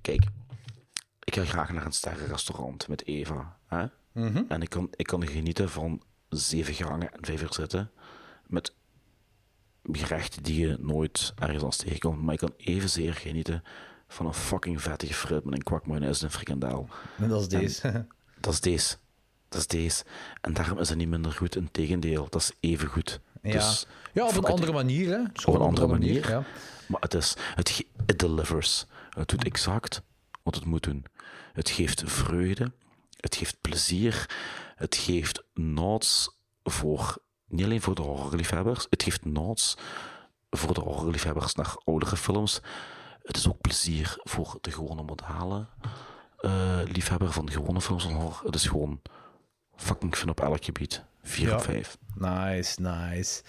[0.01, 0.23] kijk,
[1.23, 3.57] ik ga graag naar een sterrenrestaurant met Eva.
[3.67, 3.85] Hè?
[4.47, 7.91] En ik kan, ik kan genieten van zeven gangen en vijf uur zitten.
[8.47, 8.73] Met
[9.91, 12.21] gerechten die je nooit ergens anders tegenkomt.
[12.21, 13.63] Maar ik kan evenzeer genieten
[14.07, 16.87] van een fucking vettige frit met een kwak mayonaise en een frikandel.
[17.17, 18.05] En dat is deze.
[18.39, 18.95] Dat is deze.
[19.49, 20.03] Dat is deze.
[20.41, 21.55] En daarom is het niet minder goed.
[21.55, 23.19] Integendeel, dat is even goed.
[23.41, 25.21] Ja, Dus, ja op een andere manier, hè?
[25.21, 26.29] Op gewoon een andere manier.
[26.29, 26.43] ja.
[26.87, 27.83] Maar het is, het,
[28.15, 28.85] delivers.
[29.09, 30.01] Het doet exact
[30.43, 31.05] wat het moet doen.
[31.53, 32.71] Het geeft vreugde.
[33.19, 34.25] Het geeft plezier.
[34.75, 37.17] Het geeft nods voor,
[37.47, 39.77] niet alleen voor de horrorliefhebbers, het geeft nods
[40.49, 42.61] voor de horrorliefhebbers naar oudere films.
[43.23, 45.67] Het is ook plezier voor de gewone modale
[46.37, 48.41] eh, liefhebber van gewone films van horror.
[48.43, 49.01] Het is gewoon
[49.75, 51.03] fucking fun op elk gebied.
[51.29, 51.55] 4 Ja.
[51.55, 51.97] op 5.
[52.15, 53.41] Nice, nice.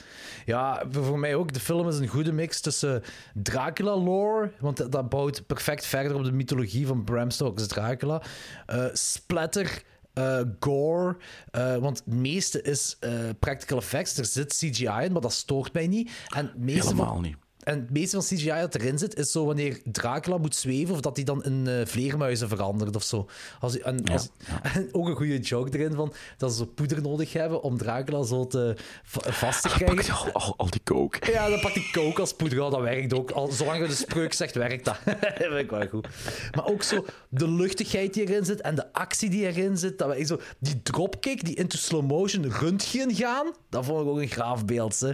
[0.45, 1.53] Ja, voor mij ook.
[1.53, 3.03] De film is een goede mix tussen
[3.35, 8.23] Dracula-lore, want dat- dat bouwt perfect verder op de mythologie van Bram Stoker's Dracula.
[8.67, 9.83] eh, splatter,
[10.13, 11.17] eh, gore,
[11.51, 12.99] eh, want het meeste is
[13.39, 14.17] practical effects.
[14.19, 16.11] Er zit CGI in, maar dat stoort mij niet.
[16.35, 17.37] En meeste van- Helemaal niet.
[17.61, 21.01] En het meeste van CGI dat erin zit, is zo wanneer Dracula moet zweven of
[21.01, 23.27] dat hij dan in eh, vleermuizen verandert of zo.
[23.61, 24.29] Als, en, als,
[24.75, 28.47] en ook een goede joke erin van dat ze poeder nodig hebben om Dracula zo
[28.47, 30.15] te, va- vast te pakt krijgen.
[30.15, 31.33] al, al, al die coke.
[31.33, 32.59] Ja, dan pakt hij coke als poeder.
[32.59, 33.31] Ja, dat werkt ook.
[33.31, 34.97] Al, zolang je de spreuk zegt, werkt dat.
[35.05, 36.09] dat vind ik wel goed.
[36.55, 39.99] Maar ook zo de luchtigheid die erin zit en de actie die erin zit.
[39.99, 44.19] Dat we, zo, die dropkick die into slow motion röntgen gaan, dat vond ik ook
[44.21, 45.01] een graaf beeld.
[45.01, 45.13] Hè.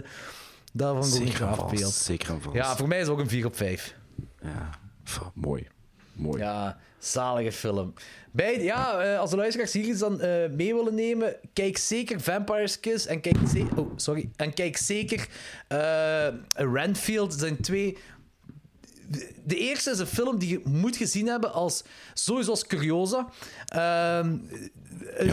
[0.77, 1.75] Dat vond ik ook een Zeker en graaf vast.
[1.81, 1.93] beeld.
[1.93, 2.55] Zeker vast.
[2.55, 3.95] Ja, voor mij is het ook een 4 op 5.
[4.41, 4.69] Ja,
[5.33, 5.67] mooi.
[6.13, 6.39] Mooi.
[6.41, 7.93] Ja, zalige film.
[8.31, 12.21] Bij, ja, eh, als de luisteraars hier iets dan eh, mee willen nemen, kijk zeker
[12.21, 15.27] Vampire's Kiss en kijk, ze- oh, sorry, en kijk zeker
[15.67, 17.29] eh Renfield.
[17.29, 17.97] Dat zijn twee...
[19.43, 21.83] De, eerste is een film die je moet gezien hebben als...
[22.13, 23.27] Sowieso als curiosa.
[23.65, 24.37] Ehm,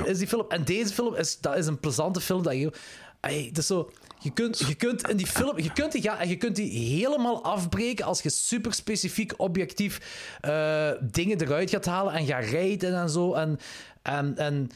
[0.05, 0.45] Is die film...
[0.49, 2.73] En deze film is, dat is een plezante film dat je...
[3.21, 3.91] Ey, het is zo...
[4.25, 7.45] Je kunt, je kunt in die film, je kunt die, ja, je kunt die helemaal
[7.45, 10.01] afbreken als je super specifiek, objectief
[10.41, 13.35] eh, dingen eruit gaat halen en gaat rijden en zo.
[13.35, 13.59] En,
[14.03, 14.71] en, en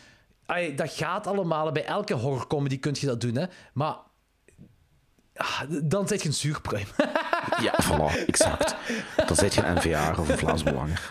[0.76, 1.72] dat gaat allemaal.
[1.72, 3.46] Bij elke horrorcomedy kun je dat doen, hè.
[3.72, 3.96] Maar
[5.82, 6.86] dan zit je een zuurpruim.
[7.62, 8.74] Ja, voilà, exact.
[9.26, 11.10] Dan zit je een NVA of een Vlaams Belanger.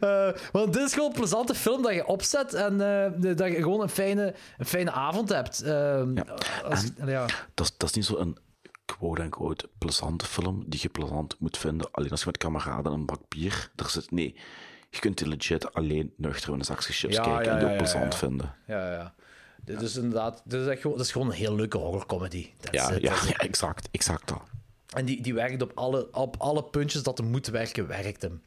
[0.00, 3.54] Eh, want dit is gewoon een plezante film dat je opzet en eh, dat je
[3.54, 5.62] gewoon een fijne, een fijne avond hebt.
[5.62, 6.24] Ehm, Ja.
[6.64, 7.26] als- ja.
[7.54, 8.36] Dat, is- dat is niet zo een
[8.84, 13.20] quote-unquote plezante film die je plezant moet vinden alleen als je met kameraden een bak
[13.28, 14.10] bier er zit.
[14.10, 14.38] Nee,
[14.90, 17.72] je kunt die legit alleen nuchter in een zakje chips Ja, kijken en die ook
[17.72, 18.54] ja, plezant vinden.
[18.66, 19.14] Ja, ja.
[19.66, 22.50] Dit is inderdaad, dit is, echt gewoon, dit is gewoon een heel leuke horrorcomedy.
[22.70, 23.00] Ja, it.
[23.02, 24.42] ja, ja, exact, exact dat.
[24.94, 28.42] En die, die werkt op alle, op alle puntjes dat er moet werken, werkt hem.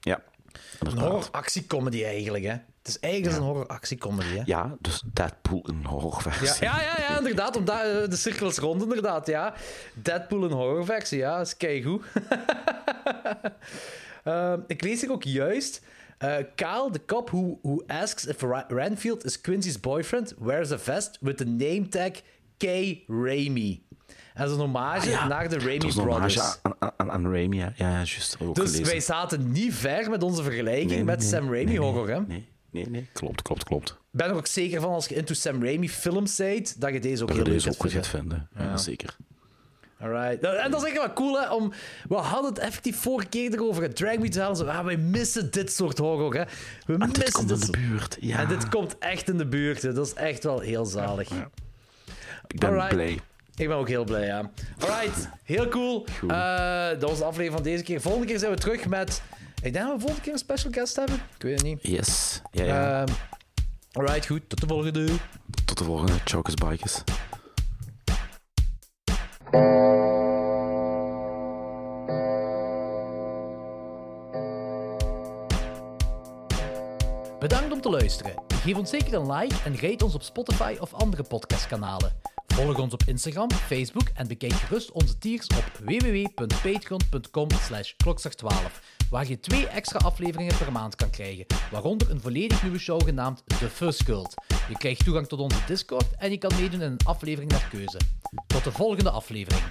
[0.00, 0.22] Ja,
[0.52, 1.04] Een inderdaad.
[1.12, 2.50] horror-actiecomedy eigenlijk, hè.
[2.50, 4.42] Het is eigenlijk een horror-actiecomedy, hè.
[4.44, 6.64] Ja, dus Deadpool een Ja, horrorversie.
[6.64, 7.56] ja, ja, ja, inderdaad.
[7.56, 9.54] Omdat, eh, de cirkel is rond, inderdaad, ja.
[9.94, 11.36] Deadpool een horrorversie, ja.
[11.36, 12.02] Dat is keigoed.
[14.24, 15.80] Ehm, ik lees hier ook juist...
[16.18, 20.78] eh, Kyle, the cop who, who asks if Ra- Renfield is Quincy's boyfriend, wears a
[20.78, 22.10] vest with the name tag
[22.56, 22.64] K.
[23.06, 23.84] Raimi.
[24.34, 25.26] En dat een hommage Ah, ja.
[25.26, 26.34] naar de Raimi Dat Brothers.
[26.34, 27.72] hommage aan, aan, aan, Raimi, ja.
[27.76, 28.38] Juist.
[28.38, 28.86] dat ook Dus gelezen.
[28.92, 32.08] wij zaten niet ver met onze vergelijking Nee, met nee, Sam Raimi nee, nee, horror,
[32.08, 32.20] hè?
[32.20, 33.08] Nee, nee, nee.
[33.12, 33.90] Klopt, klopt, klopt.
[33.90, 37.00] Ik ben er ook zeker van als je into Sam Raimi films bent, dat je
[37.00, 38.38] deze ook Dat heel leuk deze ook gaat goed vinden.
[38.38, 38.70] gaat vinden.
[38.72, 39.16] Ja, zeker.
[40.00, 40.44] Alright.
[40.44, 41.52] En dat is echt wel cool, hè?
[41.52, 41.72] Om,
[42.08, 43.82] we hadden het effectief vorige keer erover.
[43.82, 44.54] Het Drag Me to Hell.
[44.54, 46.44] Zo, ah, wij missen dit soort horror, hè?
[46.86, 48.16] We En dit missen komt in de buurt.
[48.20, 49.82] Ja, En dit komt echt in de buurt.
[49.82, 49.92] Hè.
[49.92, 51.30] Dat is echt wel heel zalig.
[52.48, 52.88] ik ben Alright.
[52.94, 53.18] blij.
[53.54, 54.50] Ik ben ook heel blij, ja.
[54.78, 56.06] Alright, heel cool.
[56.28, 58.00] Eh, dat was de aflevering van deze keer.
[58.00, 59.22] Volgende keer zijn we terug met...
[59.62, 61.14] Ik denk dat we volgende keer een special guest hebben.
[61.14, 61.78] Ik weet het niet.
[61.82, 62.40] Yes.
[62.50, 63.00] Ja, ja.
[63.02, 63.12] Ehm,
[63.92, 64.48] alright, goed.
[64.48, 65.06] Tot de volgende.
[65.64, 66.12] Tot de volgende.
[66.24, 67.02] Chokers Bikers.
[77.38, 78.32] Bedankt om te luisteren.
[78.48, 82.35] Geef ons zeker een like en rate ons op Spotify of andere podcastkanalen.
[82.46, 89.28] Volg ons op Instagram, Facebook en bekijk gerust onze tiers op www.patreon.com slash klokslag12, waar
[89.28, 93.70] je twee extra afleveringen per maand kan krijgen, waaronder een volledig nieuwe show genaamd The
[93.70, 94.34] First Cult.
[94.68, 98.00] Je krijgt toegang tot onze Discord en je kan meedoen in een aflevering naar keuze.
[98.46, 99.64] Tot de volgende aflevering.